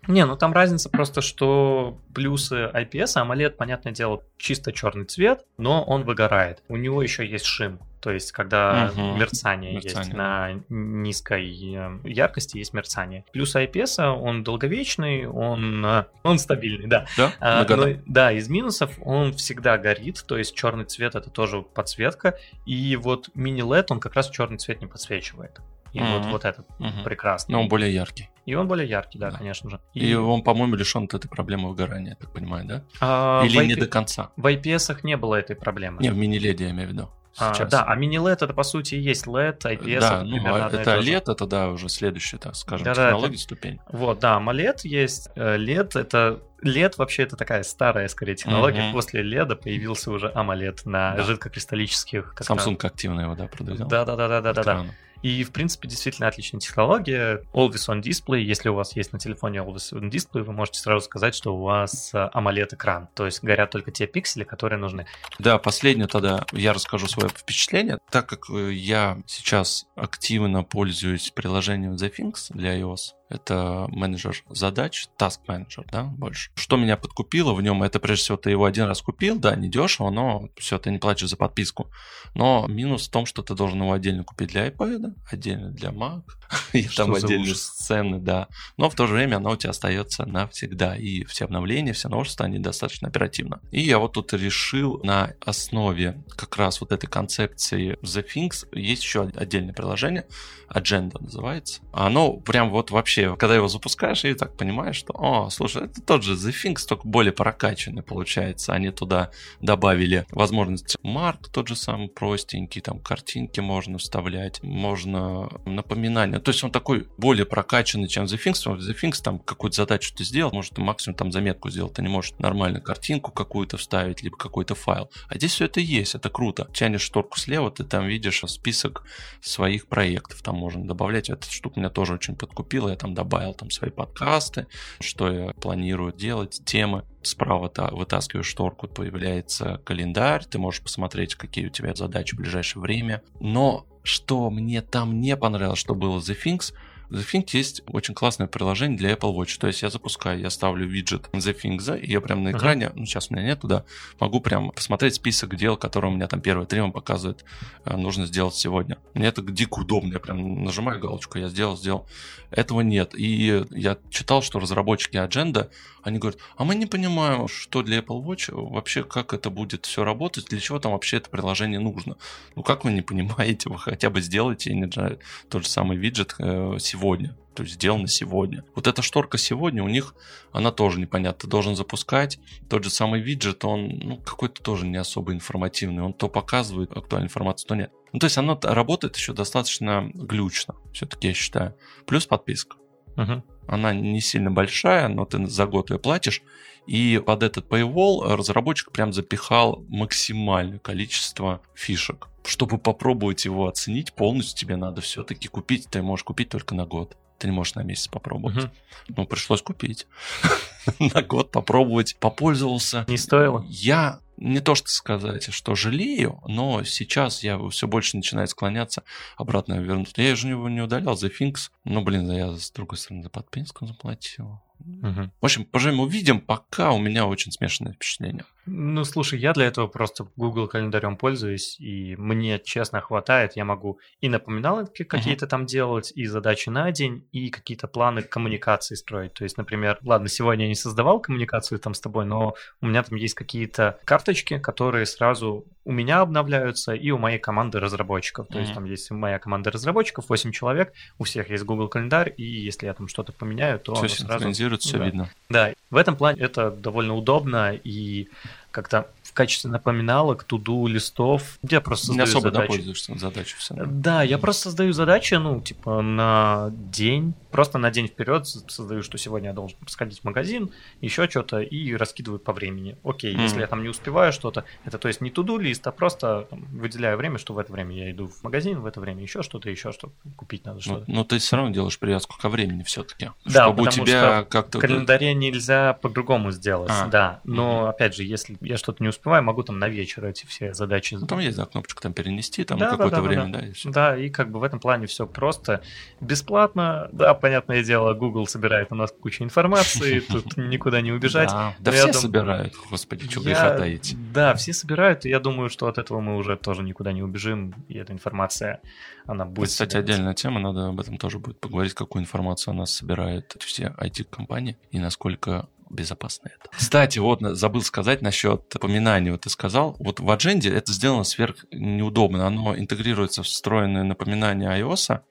Не, 0.08 0.26
ну 0.26 0.36
там 0.36 0.54
разница 0.54 0.90
просто, 0.90 1.22
что 1.22 2.00
плюсы 2.14 2.70
IPS, 2.74 3.14
а 3.16 3.26
AMOLED, 3.26 3.52
понятное 3.52 3.94
дело, 3.94 4.24
чисто 4.38 4.72
черный 4.72 5.06
цвет, 5.06 5.46
но 5.58 5.84
он 5.84 6.04
выгорает. 6.04 6.64
У 6.68 6.78
него 6.78 7.04
еще 7.04 7.28
есть 7.28 7.46
шим, 7.46 7.80
то 8.02 8.12
есть 8.12 8.32
когда 8.32 8.92
угу. 8.92 9.18
мерцание, 9.18 9.74
мерцание 9.74 9.74
есть 9.74 10.14
на 10.14 10.52
низкой 10.70 11.76
э, 11.76 12.00
яркости 12.06 12.58
есть 12.58 12.74
мерцание. 12.74 13.26
Плюс 13.34 13.56
IPS, 13.56 14.04
он 14.06 14.44
долговечный, 14.44 15.28
он, 15.28 15.86
э, 15.86 16.06
он 16.24 16.40
стабильный, 16.40 16.88
да. 16.88 17.06
Да, 17.18 17.34
а, 17.40 17.66
но, 17.68 17.88
да, 18.06 18.32
из 18.32 18.48
минусов 18.50 18.92
он 19.02 19.34
всегда 19.34 19.78
горит, 19.78 20.24
то 20.26 20.38
есть 20.38 20.56
черный 20.56 20.86
цвет 20.86 21.16
это 21.16 21.30
тоже 21.30 21.62
подсветка, 21.62 22.38
и 22.66 22.96
вот 22.96 23.30
мини-LED 23.36 23.88
он 23.90 24.00
как 24.00 24.14
раз 24.16 24.30
черный 24.30 24.58
цвет 24.58 24.82
не 24.82 24.88
подсвечивает. 24.88 25.60
И 25.92 26.00
mm-hmm. 26.00 26.18
вот, 26.20 26.26
вот 26.28 26.46
этот 26.46 26.68
mm-hmm. 26.80 27.04
прекрасный. 27.04 27.54
Но 27.54 27.62
он 27.62 27.68
более 27.68 27.94
яркий. 27.94 28.30
И 28.50 28.56
он 28.56 28.68
более 28.68 28.90
яркий, 28.90 29.20
да, 29.20 29.30
да. 29.30 29.38
конечно 29.38 29.70
же. 29.70 29.80
И... 29.94 30.10
и 30.10 30.16
он, 30.16 30.42
по-моему, 30.42 30.74
лишен 30.74 31.04
от 31.04 31.14
этой 31.14 31.28
проблемы 31.28 31.70
выгорания, 31.70 32.10
я 32.10 32.16
так 32.16 32.34
понимаю, 32.34 32.66
да? 32.66 32.84
А, 33.00 33.44
Или 33.46 33.62
IP... 33.62 33.66
не 33.68 33.76
до 33.76 33.86
конца? 33.86 34.32
В 34.38 34.48
IPS 34.48 35.02
не 35.04 35.18
было 35.18 35.36
этой 35.36 35.56
проблемы. 35.56 36.02
Не, 36.02 36.10
в 36.10 36.18
мини-леде 36.18 36.64
я 36.66 36.72
имею 36.72 36.90
в 36.90 36.92
виду. 36.92 37.10
А, 37.38 37.54
да, 37.66 37.84
а 37.84 37.96
мини-LED 37.96 38.40
это 38.42 38.54
по 38.56 38.64
сути 38.64 38.96
и 38.96 39.00
есть 39.00 39.28
LED, 39.28 39.60
IPS. 39.60 40.00
Да, 40.00 40.24
ну, 40.24 40.38
а 40.46 40.68
это 40.68 40.98
LED, 40.98 41.32
это 41.32 41.46
да, 41.46 41.70
уже 41.70 41.90
следующая, 41.90 42.38
так 42.40 42.56
скажем, 42.56 42.86
да, 42.86 42.96
технология, 42.96 43.36
это... 43.36 43.44
ступень. 43.44 43.80
Вот, 43.92 44.20
да, 44.20 44.40
AMOLED 44.40 44.80
есть, 44.84 45.30
LED 45.36 45.92
э, 45.94 46.00
это 46.00 46.40
LED 46.64 46.94
вообще 46.98 47.24
это 47.24 47.36
такая 47.36 47.62
старая, 47.62 48.08
скорее, 48.08 48.36
технология. 48.36 48.82
Mm-hmm. 48.82 48.94
После 48.94 49.22
LED 49.22 49.58
появился 49.58 50.10
уже 50.10 50.30
AMOLED 50.36 50.82
на 50.86 51.16
да. 51.16 51.24
жидкокристаллических. 51.24 52.34
Samsung 52.40 52.84
активно 52.84 53.22
его, 53.22 53.36
да, 53.36 53.46
продвигал. 53.48 53.88
Да, 53.88 54.86
И, 55.22 55.44
в 55.44 55.52
принципе, 55.52 55.88
действительно 55.88 56.28
отличная 56.28 56.60
технология. 56.60 57.44
Always 57.54 57.88
on 57.90 58.02
Display. 58.02 58.40
Если 58.42 58.70
у 58.70 58.76
вас 58.76 58.96
есть 58.96 59.12
на 59.14 59.20
телефоне 59.20 59.60
Always 59.60 59.94
on 59.94 60.10
Display, 60.10 60.44
вы 60.44 60.54
можете 60.54 60.80
сразу 60.80 61.06
сказать, 61.06 61.36
что 61.36 61.56
у 61.56 61.62
вас 61.62 62.14
э, 62.14 62.30
AMOLED-экран. 62.34 63.10
То 63.14 63.26
есть 63.26 63.44
горят 63.44 63.72
только 63.72 63.92
те 63.92 64.08
пиксели, 64.08 64.44
которые 64.44 64.80
нужны. 64.80 65.06
Да, 65.40 65.58
последнее 65.58 66.08
тогда 66.08 66.46
я 66.52 66.74
расскажу 66.74 67.08
свое 67.08 67.30
впечатление. 67.30 68.00
Так 68.10 68.28
как 68.28 68.50
э, 68.50 68.72
я 68.72 69.22
сейчас 69.26 69.86
активно 69.96 70.64
пользуюсь 70.64 71.32
приложением 71.32 71.94
The 71.94 72.12
Things 72.16 72.48
для 72.50 72.80
iOS, 72.80 73.14
это 73.30 73.86
менеджер 73.90 74.44
задач, 74.50 75.08
task 75.18 75.40
менеджер, 75.48 75.86
да, 75.92 76.04
больше. 76.04 76.52
Что 76.56 76.78
меня 76.78 76.98
подкупило 76.98 77.54
в 77.54 77.62
нем, 77.62 77.84
это 77.84 78.00
прежде 78.00 78.24
всего 78.24 78.38
ты 78.38 78.50
его 78.50 78.66
один 78.66 78.86
раз 78.86 79.02
купил, 79.02 79.40
да, 79.40 79.56
не 79.56 79.70
дешево, 79.70 80.10
но 80.10 80.50
все, 80.58 80.80
ты 80.80 80.92
не 80.92 80.98
платишь 80.98 81.30
за 81.30 81.38
подписку. 81.38 81.92
Но 82.34 82.66
минус 82.68 83.08
в 83.08 83.12
том, 83.12 83.26
что 83.26 83.44
ты 83.44 83.54
должен 83.54 83.82
его 83.82 83.94
отдельно 83.94 84.24
купить 84.24 84.50
для 84.50 84.68
iPad, 84.68 85.14
отдельно 85.32 85.72
для 85.72 85.90
Mac, 85.90 86.24
и 86.74 86.84
там 86.84 87.14
отдельные 87.14 87.56
сцены, 87.56 88.20
да. 88.20 88.48
Но 88.78 88.90
в 88.90 88.96
то 88.96 89.08
же 89.08 89.14
время 89.14 89.38
она 89.38 89.52
у 89.52 89.56
тебя 89.56 89.72
остается 89.72 90.26
навсегда, 90.26 90.96
и 90.96 91.24
все 91.26 91.46
обновления, 91.46 91.94
все 91.94 92.10
новшества, 92.10 92.46
они 92.46 92.60
достаточно 92.60 93.08
оперативно. 93.08 93.62
И 93.72 93.82
я 93.82 94.00
вот 94.00 94.14
тут 94.14 94.34
решил 94.34 95.00
на 95.04 95.34
основе 95.46 96.24
как 96.36 96.58
раз 96.58 96.82
вот 96.82 96.92
этой 96.92 97.08
концепции 97.08 97.98
The 98.02 98.26
Things, 98.26 98.68
есть 98.72 99.04
еще 99.04 99.30
отдельное 99.36 99.74
приложение, 99.74 100.26
Agenda 100.70 101.22
называется. 101.22 101.82
Оно 101.92 102.34
прям 102.34 102.70
вот 102.70 102.92
вообще, 102.92 103.19
когда 103.38 103.56
его 103.56 103.68
запускаешь, 103.68 104.26
и 104.26 104.34
так 104.34 104.56
понимаешь, 104.58 104.96
что, 104.96 105.14
о, 105.14 105.50
слушай, 105.50 105.86
это 105.86 106.02
тот 106.02 106.24
же 106.24 106.34
The 106.34 106.54
Things, 106.54 106.88
только 106.88 107.08
более 107.08 107.34
прокачанный 107.34 108.04
получается. 108.04 108.74
Они 108.74 108.92
туда 108.92 109.32
добавили 109.62 110.26
возможность 110.32 110.98
марк 111.04 111.50
тот 111.50 111.68
же 111.68 111.76
самый 111.76 112.10
простенький, 112.10 112.82
там 112.82 113.00
картинки 113.00 113.60
можно 113.60 113.98
вставлять, 113.98 114.62
можно 114.64 115.50
напоминания. 115.66 116.40
То 116.40 116.52
есть 116.52 116.64
он 116.64 116.72
такой 116.72 117.08
более 117.18 117.46
прокачанный, 117.46 118.08
чем 118.08 118.26
The 118.26 118.40
Things. 118.44 118.66
The 118.66 118.96
Things 119.02 119.22
там 119.24 119.40
какую-то 119.40 119.78
задачу 119.78 120.14
ты 120.16 120.24
сделал, 120.24 120.52
может 120.52 120.74
ты 120.74 120.82
максимум 120.82 121.16
там 121.16 121.32
заметку 121.32 121.70
сделал, 121.70 121.90
ты 121.90 122.02
не 122.02 122.10
можешь 122.10 122.34
нормально 122.40 122.80
картинку 122.82 123.32
какую-то 123.32 123.78
вставить, 123.78 124.24
либо 124.24 124.38
какой-то 124.38 124.76
файл. 124.76 125.10
А 125.28 125.36
здесь 125.36 125.54
все 125.54 125.66
это 125.66 125.80
есть, 125.80 126.16
это 126.16 126.30
круто. 126.30 126.70
Тянешь 126.74 127.02
шторку 127.02 127.38
слева, 127.38 127.72
ты 127.72 127.84
там 127.84 128.08
видишь 128.08 128.44
список 128.48 129.04
своих 129.42 129.88
проектов. 129.88 130.42
Там 130.42 130.56
можно 130.56 130.86
добавлять. 130.86 131.30
Эта 131.30 131.50
штука 131.50 131.80
меня 131.80 131.90
тоже 131.90 132.14
очень 132.14 132.36
подкупила. 132.36 132.90
Я 132.90 132.96
там 132.96 133.09
добавил 133.14 133.54
там 133.54 133.70
свои 133.70 133.92
подкасты, 133.92 134.68
что 135.00 135.32
я 135.32 135.54
планирую 135.54 136.14
делать, 136.14 136.62
темы. 136.66 137.04
Справа 137.22 137.68
-то 137.68 137.94
вытаскиваешь 137.94 138.48
шторку, 138.48 138.88
появляется 138.88 139.82
календарь, 139.84 140.46
ты 140.46 140.58
можешь 140.58 140.82
посмотреть, 140.82 141.36
какие 141.36 141.68
у 141.68 141.70
тебя 141.70 141.94
задачи 141.94 142.34
в 142.36 142.40
ближайшее 142.40 142.82
время. 142.82 143.22
Но 143.40 143.86
что 144.04 144.50
мне 144.50 144.82
там 144.82 145.20
не 145.20 145.36
понравилось, 145.36 145.80
что 145.80 145.96
было 145.96 146.20
The 146.20 146.38
Things– 146.44 146.74
The 147.10 147.26
Things 147.26 147.50
есть 147.54 147.82
очень 147.88 148.14
классное 148.14 148.48
приложение 148.48 148.98
для 148.98 149.14
Apple 149.14 149.36
Watch. 149.36 149.58
То 149.60 149.68
есть 149.68 149.82
я 149.82 149.90
запускаю, 149.90 150.40
я 150.40 150.50
ставлю 150.50 150.88
виджет 150.88 151.30
The 151.34 151.56
Things, 151.60 152.00
и 152.00 152.12
я 152.12 152.22
прям 152.22 152.44
на 152.44 152.52
экране, 152.52 152.86
uh-huh. 152.86 152.94
ну 152.96 153.06
сейчас 153.06 153.30
у 153.30 153.34
меня 153.34 153.46
нету, 153.46 153.68
да, 153.68 153.84
могу 154.20 154.42
прям 154.42 154.72
посмотреть 154.72 155.16
список 155.16 155.56
дел, 155.56 155.76
которые 155.76 156.12
у 156.12 156.16
меня 156.16 156.28
там 156.28 156.42
первое 156.42 156.66
три 156.66 156.80
показывает, 156.92 157.44
э, 157.86 157.98
нужно 157.98 158.26
сделать 158.26 158.56
сегодня. 158.56 158.98
Мне 159.14 159.28
это 159.28 159.42
дико 159.42 159.80
удобно, 159.80 160.14
я 160.14 160.20
прям 160.20 160.64
нажимаю 160.64 161.00
галочку, 161.00 161.40
я 161.40 161.50
сделал, 161.50 161.76
сделал. 161.78 162.08
Этого 162.52 162.82
нет. 162.82 163.14
И 163.16 163.66
я 163.72 163.98
читал, 164.10 164.42
что 164.42 164.60
разработчики 164.60 165.18
Agenda, 165.18 165.70
они 166.04 166.20
говорят, 166.20 166.40
а 166.56 166.64
мы 166.64 166.76
не 166.76 166.86
понимаем, 166.86 167.48
что 167.48 167.84
для 167.84 168.00
Apple 168.00 168.24
Watch 168.24 168.50
вообще, 168.52 169.04
как 169.04 169.34
это 169.34 169.50
будет 169.50 169.86
все 169.86 170.04
работать, 170.04 170.46
для 170.46 170.60
чего 170.60 170.80
там 170.80 170.94
вообще 170.94 171.18
это 171.18 171.30
приложение 171.30 171.80
нужно. 171.80 172.16
Ну 172.56 172.64
как 172.64 172.86
вы 172.86 172.92
не 172.92 173.02
понимаете, 173.02 173.70
вы 173.70 173.78
хотя 173.78 174.10
бы 174.10 174.22
сделайте, 174.22 174.74
не 174.74 174.90
знаю, 174.90 175.20
тот 175.50 175.64
же 175.64 175.70
самый 175.70 175.98
виджет 175.98 176.36
сегодня 176.38 176.99
сегодня 177.00 177.36
то 177.56 177.64
есть 177.64 177.76
сделано 177.76 178.08
сегодня. 178.08 178.64
Вот 178.74 178.88
эта 178.88 179.02
шторка 179.02 179.38
сегодня 179.38 179.84
у 179.84 179.90
них, 179.90 180.16
она 180.54 180.72
тоже 180.72 180.98
непонятна. 180.98 181.42
Ты 181.42 181.48
должен 181.48 181.76
запускать. 181.76 182.40
Тот 182.70 182.86
же 182.86 182.90
самый 182.90 183.20
виджет, 183.20 183.66
он 183.66 183.90
ну, 184.02 184.18
какой-то 184.18 184.64
тоже 184.64 184.88
не 184.88 184.96
особо 184.96 185.34
информативный. 185.34 186.02
Он 186.04 186.14
то 186.14 186.30
показывает 186.30 186.96
актуальную 186.96 187.28
информацию, 187.28 187.68
то 187.68 187.76
нет. 187.76 187.92
Ну, 188.14 188.20
то 188.20 188.28
есть 188.28 188.38
оно 188.38 188.58
работает 188.64 189.18
еще 189.18 189.34
достаточно 189.34 190.10
глючно, 190.14 190.76
все-таки 190.94 191.28
я 191.28 191.34
считаю. 191.34 191.76
Плюс 192.06 192.26
подписка. 192.28 192.78
Угу. 193.18 193.44
Она 193.70 193.94
не 193.94 194.20
сильно 194.20 194.50
большая, 194.50 195.08
но 195.10 195.26
ты 195.26 195.46
за 195.46 195.68
год 195.68 195.92
ее 195.92 196.00
платишь. 196.00 196.42
И 196.88 197.22
под 197.24 197.44
этот 197.44 197.68
paywall 197.68 198.36
разработчик 198.36 198.92
прям 198.92 199.14
запихал 199.14 199.86
максимальное 199.90 200.80
количество 200.80 201.62
фишек. 201.76 202.30
Чтобы 202.44 202.80
попробовать 202.80 203.46
его 203.46 203.68
оценить 203.68 204.14
полностью, 204.14 204.58
тебе 204.58 204.76
надо 204.76 205.02
все-таки 205.02 205.48
купить. 205.48 205.88
Ты 205.88 206.02
можешь 206.02 206.24
купить 206.24 206.50
только 206.50 206.74
на 206.74 206.88
год. 206.88 207.16
Ты 207.38 207.48
не 207.48 207.54
можешь 207.54 207.76
на 207.76 207.84
месяц 207.84 208.08
попробовать. 208.08 208.58
Угу. 208.58 208.72
Ну, 209.18 209.26
пришлось 209.28 209.62
купить. 209.62 210.08
на 211.00 211.22
год 211.22 211.52
попробовать. 211.52 212.18
Попользовался. 212.20 213.06
Не 213.08 213.18
стоило? 213.18 213.64
Я 213.70 214.20
не 214.40 214.60
то 214.62 214.76
что 214.76 214.90
сказать, 214.90 215.54
что 215.54 215.76
жалею, 215.76 216.42
но 216.48 216.84
сейчас 216.84 217.44
я 217.44 217.60
все 217.70 217.88
больше 217.88 218.18
начинаю 218.18 218.48
склоняться 218.48 219.04
обратно 219.38 219.80
вернуться. 219.80 220.22
Я 220.22 220.36
же 220.36 220.48
его 220.48 220.70
не 220.70 220.82
удалял 220.82 221.16
за 221.16 221.30
Финкс, 221.30 221.72
но, 221.84 222.02
блин, 222.02 222.32
я 222.32 222.56
с 222.56 222.72
другой 222.72 222.98
стороны 222.98 223.24
за 223.24 223.30
подписку 223.30 223.86
заплатил. 223.86 224.62
Угу. 224.80 225.32
В 225.42 225.46
общем, 225.46 225.66
поживем 225.66 226.00
увидим, 226.00 226.40
пока 226.40 226.92
у 226.92 227.00
меня 227.00 227.26
очень 227.26 227.52
смешанное 227.52 227.94
впечатление. 227.94 228.46
Ну, 228.66 229.04
слушай, 229.04 229.40
я 229.40 229.54
для 229.54 229.66
этого 229.66 229.88
просто 229.88 230.28
Google 230.36 230.68
календарем 230.68 231.18
пользуюсь, 231.18 231.80
и 231.80 232.16
мне, 232.18 232.60
честно, 232.60 233.02
хватает. 233.02 233.56
Я 233.56 233.66
могу 233.66 234.00
и 234.22 234.30
напоминалки 234.30 235.04
какие-то 235.04 235.46
uh-huh. 235.46 235.50
там 235.50 235.66
делать, 235.66 236.12
и 236.16 236.26
задачи 236.26 236.70
на 236.70 236.92
день, 236.92 237.28
и 237.32 237.50
какие-то 237.50 237.88
планы 237.88 238.22
коммуникации 238.22 238.96
строить. 238.96 239.34
То 239.34 239.44
есть, 239.44 239.58
например, 239.58 239.98
ладно, 240.04 240.28
сегодня 240.28 240.66
я 240.66 240.70
не 240.70 240.76
создавал 240.76 241.20
коммуникацию 241.20 241.80
там 241.80 241.94
с 241.94 242.00
тобой, 242.00 242.26
но 242.26 242.54
у 242.82 242.88
меня 242.88 243.02
там 243.02 243.18
есть 243.18 243.34
какие-то 243.34 244.00
карточки, 244.06 244.60
которые 244.60 245.06
сразу 245.08 245.66
у 245.90 245.92
меня 245.92 246.20
обновляются 246.22 246.94
и 246.94 247.10
у 247.10 247.18
моей 247.18 247.40
команды 247.40 247.80
разработчиков. 247.80 248.46
То 248.46 248.54
mm-hmm. 248.54 248.62
есть 248.62 248.74
там 248.76 248.86
есть 248.86 249.10
моя 249.10 249.40
команда 249.40 249.72
разработчиков, 249.72 250.30
8 250.30 250.52
человек, 250.52 250.94
у 251.18 251.24
всех 251.24 251.50
есть 251.50 251.64
Google 251.64 251.88
календарь, 251.88 252.32
и 252.38 252.44
если 252.44 252.86
я 252.86 252.94
там 252.94 253.08
что-то 253.08 253.34
поменяю, 253.34 253.80
то 253.80 253.96
все 253.96 254.08
сразу... 254.08 254.52
все 254.52 255.04
видно. 255.04 255.32
Да, 255.50 255.74
в 255.90 255.96
этом 255.96 256.16
плане 256.16 256.42
это 256.42 256.72
довольно 256.72 257.16
удобно, 257.16 257.74
и 257.74 258.30
как-то 258.72 259.08
в 259.24 259.34
качестве 259.34 259.70
напоминалок, 259.70 260.44
туду, 260.44 260.88
листов. 260.88 261.60
Я 261.62 261.82
просто 261.82 262.08
создаю 262.08 262.26
Не 262.26 262.30
особо 262.30 262.50
задачи. 262.50 262.68
да, 262.68 262.74
пользуешься 262.74 263.18
задачи 263.18 263.56
все. 263.58 263.76
Да, 263.76 264.24
я 264.24 264.38
просто 264.38 264.64
создаю 264.64 264.94
задачи, 264.94 265.36
ну, 265.36 265.62
типа 265.62 266.02
на 266.02 266.72
день, 266.72 267.34
просто 267.52 267.78
на 267.78 267.92
день 267.92 268.08
вперед 268.08 268.48
создаю, 268.48 269.04
что 269.04 269.18
сегодня 269.18 269.50
я 269.50 269.54
должен 269.54 269.78
сходить 269.88 270.22
в 270.22 270.24
магазин, 270.24 270.72
еще 271.02 271.30
что-то, 271.30 271.60
и 271.60 271.96
раскидываю 271.96 272.40
по 272.40 272.54
времени. 272.54 272.98
Окей, 273.04 273.36
mm-hmm. 273.36 273.42
если 273.42 273.62
я 273.62 273.68
там 273.68 273.84
не 273.84 273.90
успеваю 273.90 274.34
что-то, 274.34 274.66
это 274.84 274.98
то 274.98 275.08
есть 275.08 275.22
не 275.22 275.30
туду 275.30 275.58
лист, 275.58 275.86
а 275.88 275.92
просто 275.92 276.48
там, 276.50 276.66
выделяю 276.72 277.18
время, 277.18 277.38
что 277.38 277.54
в 277.54 277.60
это 277.60 277.72
время 277.72 277.96
я 277.96 278.12
иду 278.12 278.28
в 278.28 278.44
магазин, 278.44 278.82
в 278.82 278.86
это 278.86 279.00
время 279.00 279.22
еще 279.22 279.44
что-то, 279.44 279.70
еще 279.70 279.92
что 279.92 280.12
купить 280.36 280.66
надо 280.66 280.82
что-то. 280.82 281.06
Но, 281.08 281.18
но 281.18 281.24
ты 281.24 281.38
все 281.38 281.56
равно 281.56 281.72
делаешь 281.72 281.98
привязку 282.00 282.38
ко 282.40 282.50
времени 282.50 282.84
все-таки. 282.84 283.30
Да, 283.46 283.66
чтобы 283.66 283.84
у 283.84 283.88
тебя 283.88 284.44
как-то... 284.44 284.80
В 284.80 284.82
календаре 284.82 285.34
нельзя 285.34 285.79
по-другому 286.02 286.52
сделать, 286.52 286.92
а, 286.92 287.08
да. 287.08 287.40
Но, 287.44 287.86
mm-hmm. 287.86 287.90
опять 287.90 288.16
же, 288.16 288.24
если 288.24 288.58
я 288.62 288.78
что-то 288.78 289.04
не 289.04 289.10
успеваю, 289.10 289.44
могу 289.44 289.64
там 289.64 289.80
на 289.80 289.88
вечер 289.88 290.26
эти 290.26 290.46
все 290.46 290.74
задачи. 290.74 291.16
Ну, 291.16 291.28
там 291.28 291.40
есть, 291.40 291.58
да, 291.58 291.66
кнопочка 291.66 292.02
там 292.02 292.14
перенести, 292.14 292.64
там 292.64 292.78
да, 292.78 292.92
какое-то 292.92 293.18
да, 293.18 293.22
да, 293.22 293.28
время, 293.28 293.46
да. 293.48 293.60
Да, 293.60 293.68
и 293.68 293.72
все. 293.72 293.90
да, 293.90 294.18
и 294.18 294.30
как 294.30 294.52
бы 294.52 294.60
в 294.60 294.64
этом 294.64 294.80
плане 294.80 295.08
все 295.08 295.26
просто. 295.26 295.82
Бесплатно, 296.22 297.10
да, 297.12 297.34
понятное 297.34 297.84
дело, 297.84 298.14
Google 298.14 298.48
собирает 298.48 298.92
у 298.92 298.96
нас 298.96 299.12
кучу 299.12 299.44
информации, 299.44 300.20
тут 300.30 300.58
никуда 300.58 301.02
не 301.02 301.12
убежать. 301.12 301.52
Да, 301.80 301.92
все 301.92 302.14
собирают, 302.14 302.74
господи, 302.90 303.30
что 303.30 303.42
греха 303.42 303.78
таить. 303.78 304.16
Да, 304.34 304.54
все 304.56 304.74
собирают, 304.74 305.26
и 305.26 305.30
я 305.30 305.40
думаю, 305.40 305.70
что 305.70 305.88
от 305.88 305.98
этого 305.98 306.20
мы 306.20 306.38
уже 306.38 306.58
тоже 306.58 306.84
никуда 306.84 307.12
не 307.12 307.24
убежим, 307.24 307.74
и 307.88 307.98
эта 307.98 308.14
информация, 308.14 308.82
она 309.30 309.46
будет... 309.46 309.70
Кстати, 309.70 309.96
отдельная 309.96 310.34
тема, 310.34 310.60
надо 310.60 310.88
об 310.88 311.00
этом 311.00 311.18
тоже 311.18 311.40
будет 311.40 311.60
поговорить, 311.60 311.94
какую 311.94 312.24
информацию 312.24 312.74
у 312.74 312.78
нас 312.78 312.92
собирают 312.92 313.56
все 313.60 313.94
IT-компании, 314.00 314.78
и 314.92 315.00
насколько 315.00 315.68
безопасно 315.90 316.50
это. 316.50 316.70
Кстати, 316.76 317.20
вот 317.20 317.42
забыл 317.42 317.82
сказать 317.82 318.22
насчет 318.22 318.74
напоминаний. 318.74 319.32
Вот 319.32 319.42
ты 319.42 319.50
сказал, 319.50 319.96
вот 320.00 320.20
в 320.20 320.30
Agenda 320.30 320.72
это 320.72 320.92
сделано 320.92 321.24
сверх 321.24 321.66
неудобно. 321.72 322.48
Оно 322.48 322.78
интегрируется 322.78 323.44
в 323.44 323.48
встроенное 323.48 324.04
напоминание 324.04 324.70
iOS, 324.70 325.22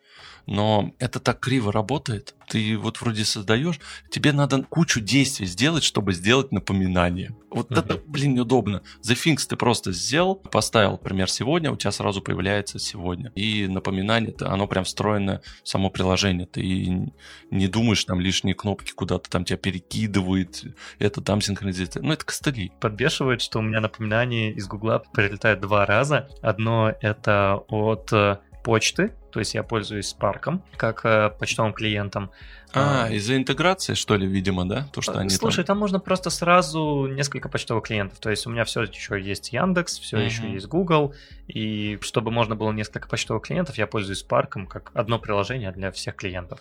но 0.48 0.94
это 0.98 1.20
так 1.20 1.40
криво 1.40 1.70
работает. 1.70 2.34
Ты 2.48 2.78
вот 2.78 3.02
вроде 3.02 3.26
создаешь, 3.26 3.78
тебе 4.10 4.32
надо 4.32 4.62
кучу 4.62 5.00
действий 5.00 5.46
сделать, 5.46 5.84
чтобы 5.84 6.14
сделать 6.14 6.52
напоминание. 6.52 7.36
Вот 7.50 7.70
uh-huh. 7.70 7.80
это, 7.80 8.00
блин, 8.06 8.34
неудобно. 8.34 8.82
The 9.06 9.14
Things 9.14 9.46
ты 9.46 9.56
просто 9.56 9.92
сделал, 9.92 10.36
поставил, 10.36 10.92
например, 10.92 11.28
сегодня, 11.28 11.70
у 11.70 11.76
тебя 11.76 11.92
сразу 11.92 12.22
появляется 12.22 12.78
сегодня. 12.78 13.30
И 13.34 13.66
напоминание, 13.66 14.34
оно 14.40 14.66
прям 14.66 14.84
встроено 14.84 15.42
в 15.62 15.68
само 15.68 15.90
приложение. 15.90 16.46
Ты 16.46 17.12
не 17.50 17.68
думаешь, 17.68 18.02
там 18.04 18.18
лишние 18.18 18.54
кнопки 18.54 18.92
куда-то 18.92 19.28
там 19.28 19.44
тебя 19.44 19.58
перекидывает, 19.58 20.64
это 20.98 21.20
там 21.20 21.42
синхронизируется. 21.42 22.00
Ну, 22.00 22.14
это 22.14 22.24
костыли. 22.24 22.72
Подбешивает, 22.80 23.42
что 23.42 23.58
у 23.58 23.62
меня 23.62 23.80
напоминание 23.80 24.54
из 24.54 24.66
Гугла 24.66 25.02
прилетает 25.12 25.60
два 25.60 25.84
раза. 25.84 26.30
Одно 26.40 26.94
это 27.02 27.62
от 27.68 28.10
э, 28.12 28.38
почты, 28.68 29.12
то 29.32 29.40
есть 29.40 29.54
я 29.54 29.62
пользуюсь 29.62 30.14
Spark 30.14 30.60
как 30.76 31.06
э, 31.06 31.30
почтовым 31.30 31.72
клиентом. 31.72 32.30
А, 32.72 33.06
а, 33.06 33.10
из-за 33.10 33.36
интеграции, 33.36 33.94
что 33.94 34.16
ли, 34.16 34.26
видимо, 34.26 34.68
да? 34.68 34.88
То, 34.92 35.00
что 35.00 35.18
они 35.18 35.30
Слушай, 35.30 35.64
там... 35.64 35.66
там 35.66 35.78
можно 35.78 36.00
просто 36.00 36.30
сразу 36.30 37.06
несколько 37.06 37.48
почтовых 37.48 37.84
клиентов. 37.84 38.18
То 38.18 38.30
есть 38.30 38.46
у 38.46 38.50
меня 38.50 38.64
все 38.64 38.82
еще 38.82 39.20
есть 39.20 39.52
Яндекс, 39.52 39.98
все 39.98 40.18
mm-hmm. 40.18 40.24
еще 40.24 40.52
есть 40.52 40.66
Google. 40.66 41.14
И 41.46 41.98
чтобы 42.02 42.30
можно 42.30 42.56
было 42.56 42.72
несколько 42.72 43.08
почтовых 43.08 43.44
клиентов, 43.44 43.78
я 43.78 43.86
пользуюсь 43.86 44.24
Spark 44.24 44.66
как 44.66 44.90
одно 44.94 45.18
приложение 45.18 45.72
для 45.72 45.90
всех 45.92 46.16
клиентов. 46.16 46.60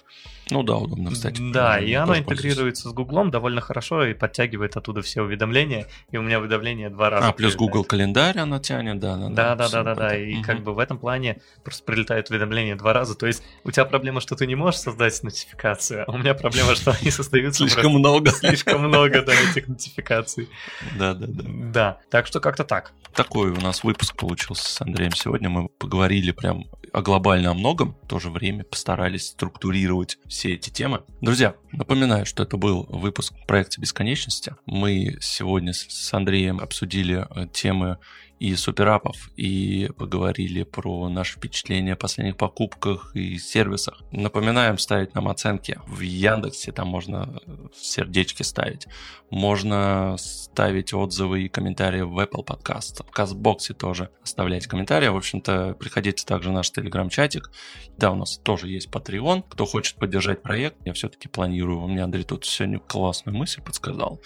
Ну 0.50 0.64
да, 0.64 0.78
удобно, 0.78 1.12
кстати. 1.12 1.42
Да, 1.52 1.80
и 1.80 1.94
оно 1.94 2.18
интегрируется 2.18 2.90
с 2.90 2.94
Google 2.94 3.30
довольно 3.30 3.62
хорошо 3.62 4.06
и 4.06 4.14
подтягивает 4.14 4.78
оттуда 4.78 5.02
все 5.02 5.22
уведомления. 5.22 5.88
И 6.12 6.18
у 6.18 6.22
меня 6.22 6.40
уведомления 6.40 6.90
два 6.90 7.10
раза. 7.10 7.30
А, 7.30 7.34
плюс 7.34 7.56
Google 7.56 7.84
календарь 7.84 8.38
она 8.38 8.60
тянет, 8.60 9.00
да. 9.00 9.18
Да, 9.30 9.56
да, 9.56 9.56
да, 9.56 9.70
да, 9.70 9.84
да, 9.84 9.96
да. 9.96 10.18
И 10.18 10.36
mm-hmm. 10.36 10.44
как 10.44 10.64
бы 10.64 10.74
в 10.74 10.80
этом 10.80 10.98
плане 11.00 11.42
просто 11.64 11.84
прилетают 11.84 12.30
уведомления 12.30 12.76
два 12.76 12.94
раза. 12.94 13.16
То 13.16 13.28
есть 13.28 13.44
у 13.64 13.72
тебя 13.72 13.86
проблема, 13.86 14.22
что 14.22 14.36
ты 14.36 14.48
не 14.48 14.56
можешь 14.56 14.80
создать 14.80 15.22
нотификацию, 15.24 15.97
нотификации. 15.98 16.06
А 16.08 16.12
у 16.12 16.18
меня 16.18 16.34
проблема, 16.34 16.76
что 16.76 16.92
они 17.00 17.12
создаются 17.12 17.68
слишком 17.68 17.94
много. 17.94 18.32
Слишком 18.32 18.84
много, 18.88 19.22
да, 19.22 19.34
этих 19.34 19.68
нотификаций. 19.68 20.50
Да, 20.98 21.14
да, 21.14 21.28
да. 21.28 21.44
Да, 21.48 21.98
так 22.10 22.28
что 22.28 22.40
как-то 22.40 22.64
так. 22.64 22.94
Такой 23.14 23.52
у 23.52 23.62
нас 23.62 23.84
выпуск 23.84 24.16
получился 24.16 24.70
с 24.70 24.82
Андреем 24.82 25.14
сегодня. 25.14 25.50
Мы 25.50 25.70
поговорили 25.70 26.32
прям 26.32 26.66
о 26.94 27.02
глобально 27.02 27.52
о 27.52 27.54
многом, 27.54 27.96
в 28.04 28.08
то 28.08 28.20
же 28.20 28.30
время 28.30 28.64
постарались 28.64 29.28
структурировать 29.28 30.18
все 30.28 30.54
эти 30.54 30.70
темы. 30.70 31.04
Друзья, 31.22 31.56
напоминаю, 31.72 32.26
что 32.26 32.44
это 32.44 32.58
был 32.58 32.86
выпуск 32.90 33.34
проекта 33.48 33.82
бесконечности. 33.82 34.56
Мы 34.66 35.18
сегодня 35.22 35.74
с 35.74 36.14
Андреем 36.14 36.60
обсудили 36.60 37.28
э, 37.30 37.48
темы 37.52 37.98
и 38.40 38.56
суперапов, 38.56 39.32
и 39.36 39.90
поговорили 39.98 40.64
про 40.64 41.10
наши 41.10 41.38
впечатления 41.38 41.94
о 41.94 41.96
последних 41.96 42.38
покупках 42.38 43.16
и 43.16 43.38
сервисах. 43.38 44.02
Напоминаем 44.12 44.78
ставить 44.78 45.16
нам 45.16 45.28
оценки 45.28 45.80
в 45.88 46.02
Яндексе, 46.02 46.72
там 46.72 46.88
можно 46.88 47.40
сердечки 47.76 48.44
ставить. 48.44 48.88
Можно 49.30 50.16
ставить 50.18 50.94
отзывы 50.94 51.44
и 51.44 51.50
комментарии 51.50 52.02
в 52.02 52.18
Apple 52.20 52.46
Podcast. 52.46 53.06
В 53.06 53.12
Кастбоксе 53.12 53.74
тоже 53.74 54.10
оставлять 54.24 54.68
комментарии. 54.68 55.08
В 55.08 55.18
общем-то, 55.18 55.76
приходите 55.80 56.26
также 56.26 56.50
в 56.50 56.54
наш 56.54 56.72
телеграм-чатик. 56.72 57.52
Да, 57.98 58.12
у 58.12 58.16
нас 58.16 58.38
тоже 58.38 58.70
есть 58.70 58.90
Patreon. 58.90 59.44
Кто 59.50 59.66
хочет 59.66 59.98
поддержать 59.98 60.42
проект, 60.42 60.78
я 60.86 60.94
все-таки 60.94 61.28
планирую. 61.28 61.82
У 61.82 61.88
меня 61.88 62.06
Андрей 62.06 62.24
тут 62.24 62.46
сегодня 62.46 62.80
классную 62.80 63.38
мысль 63.38 63.62
подсказал. 63.62 64.22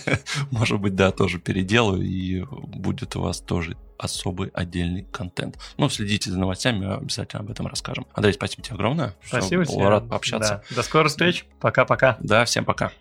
Может 0.50 0.80
быть, 0.80 0.94
да, 0.94 1.10
тоже 1.10 1.38
переделаю, 1.38 2.02
и 2.02 2.42
будет 2.50 3.16
у 3.16 3.20
вас 3.20 3.40
тоже 3.40 3.55
тоже 3.56 3.74
особый 3.96 4.50
отдельный 4.52 5.06
контент. 5.10 5.58
Ну, 5.78 5.88
следите 5.88 6.30
за 6.30 6.38
новостями, 6.38 6.98
обязательно 6.98 7.42
об 7.42 7.50
этом 7.50 7.66
расскажем. 7.66 8.06
Андрей, 8.12 8.34
спасибо 8.34 8.62
тебе 8.62 8.74
огромное. 8.74 9.16
Спасибо 9.24 9.64
тебе. 9.64 9.88
Рад 9.88 10.10
пообщаться. 10.10 10.62
Да. 10.68 10.76
До 10.76 10.82
скорых 10.82 11.10
встреч. 11.10 11.46
Пока-пока. 11.58 12.18
Да, 12.20 12.44
всем 12.44 12.66
пока. 12.66 12.92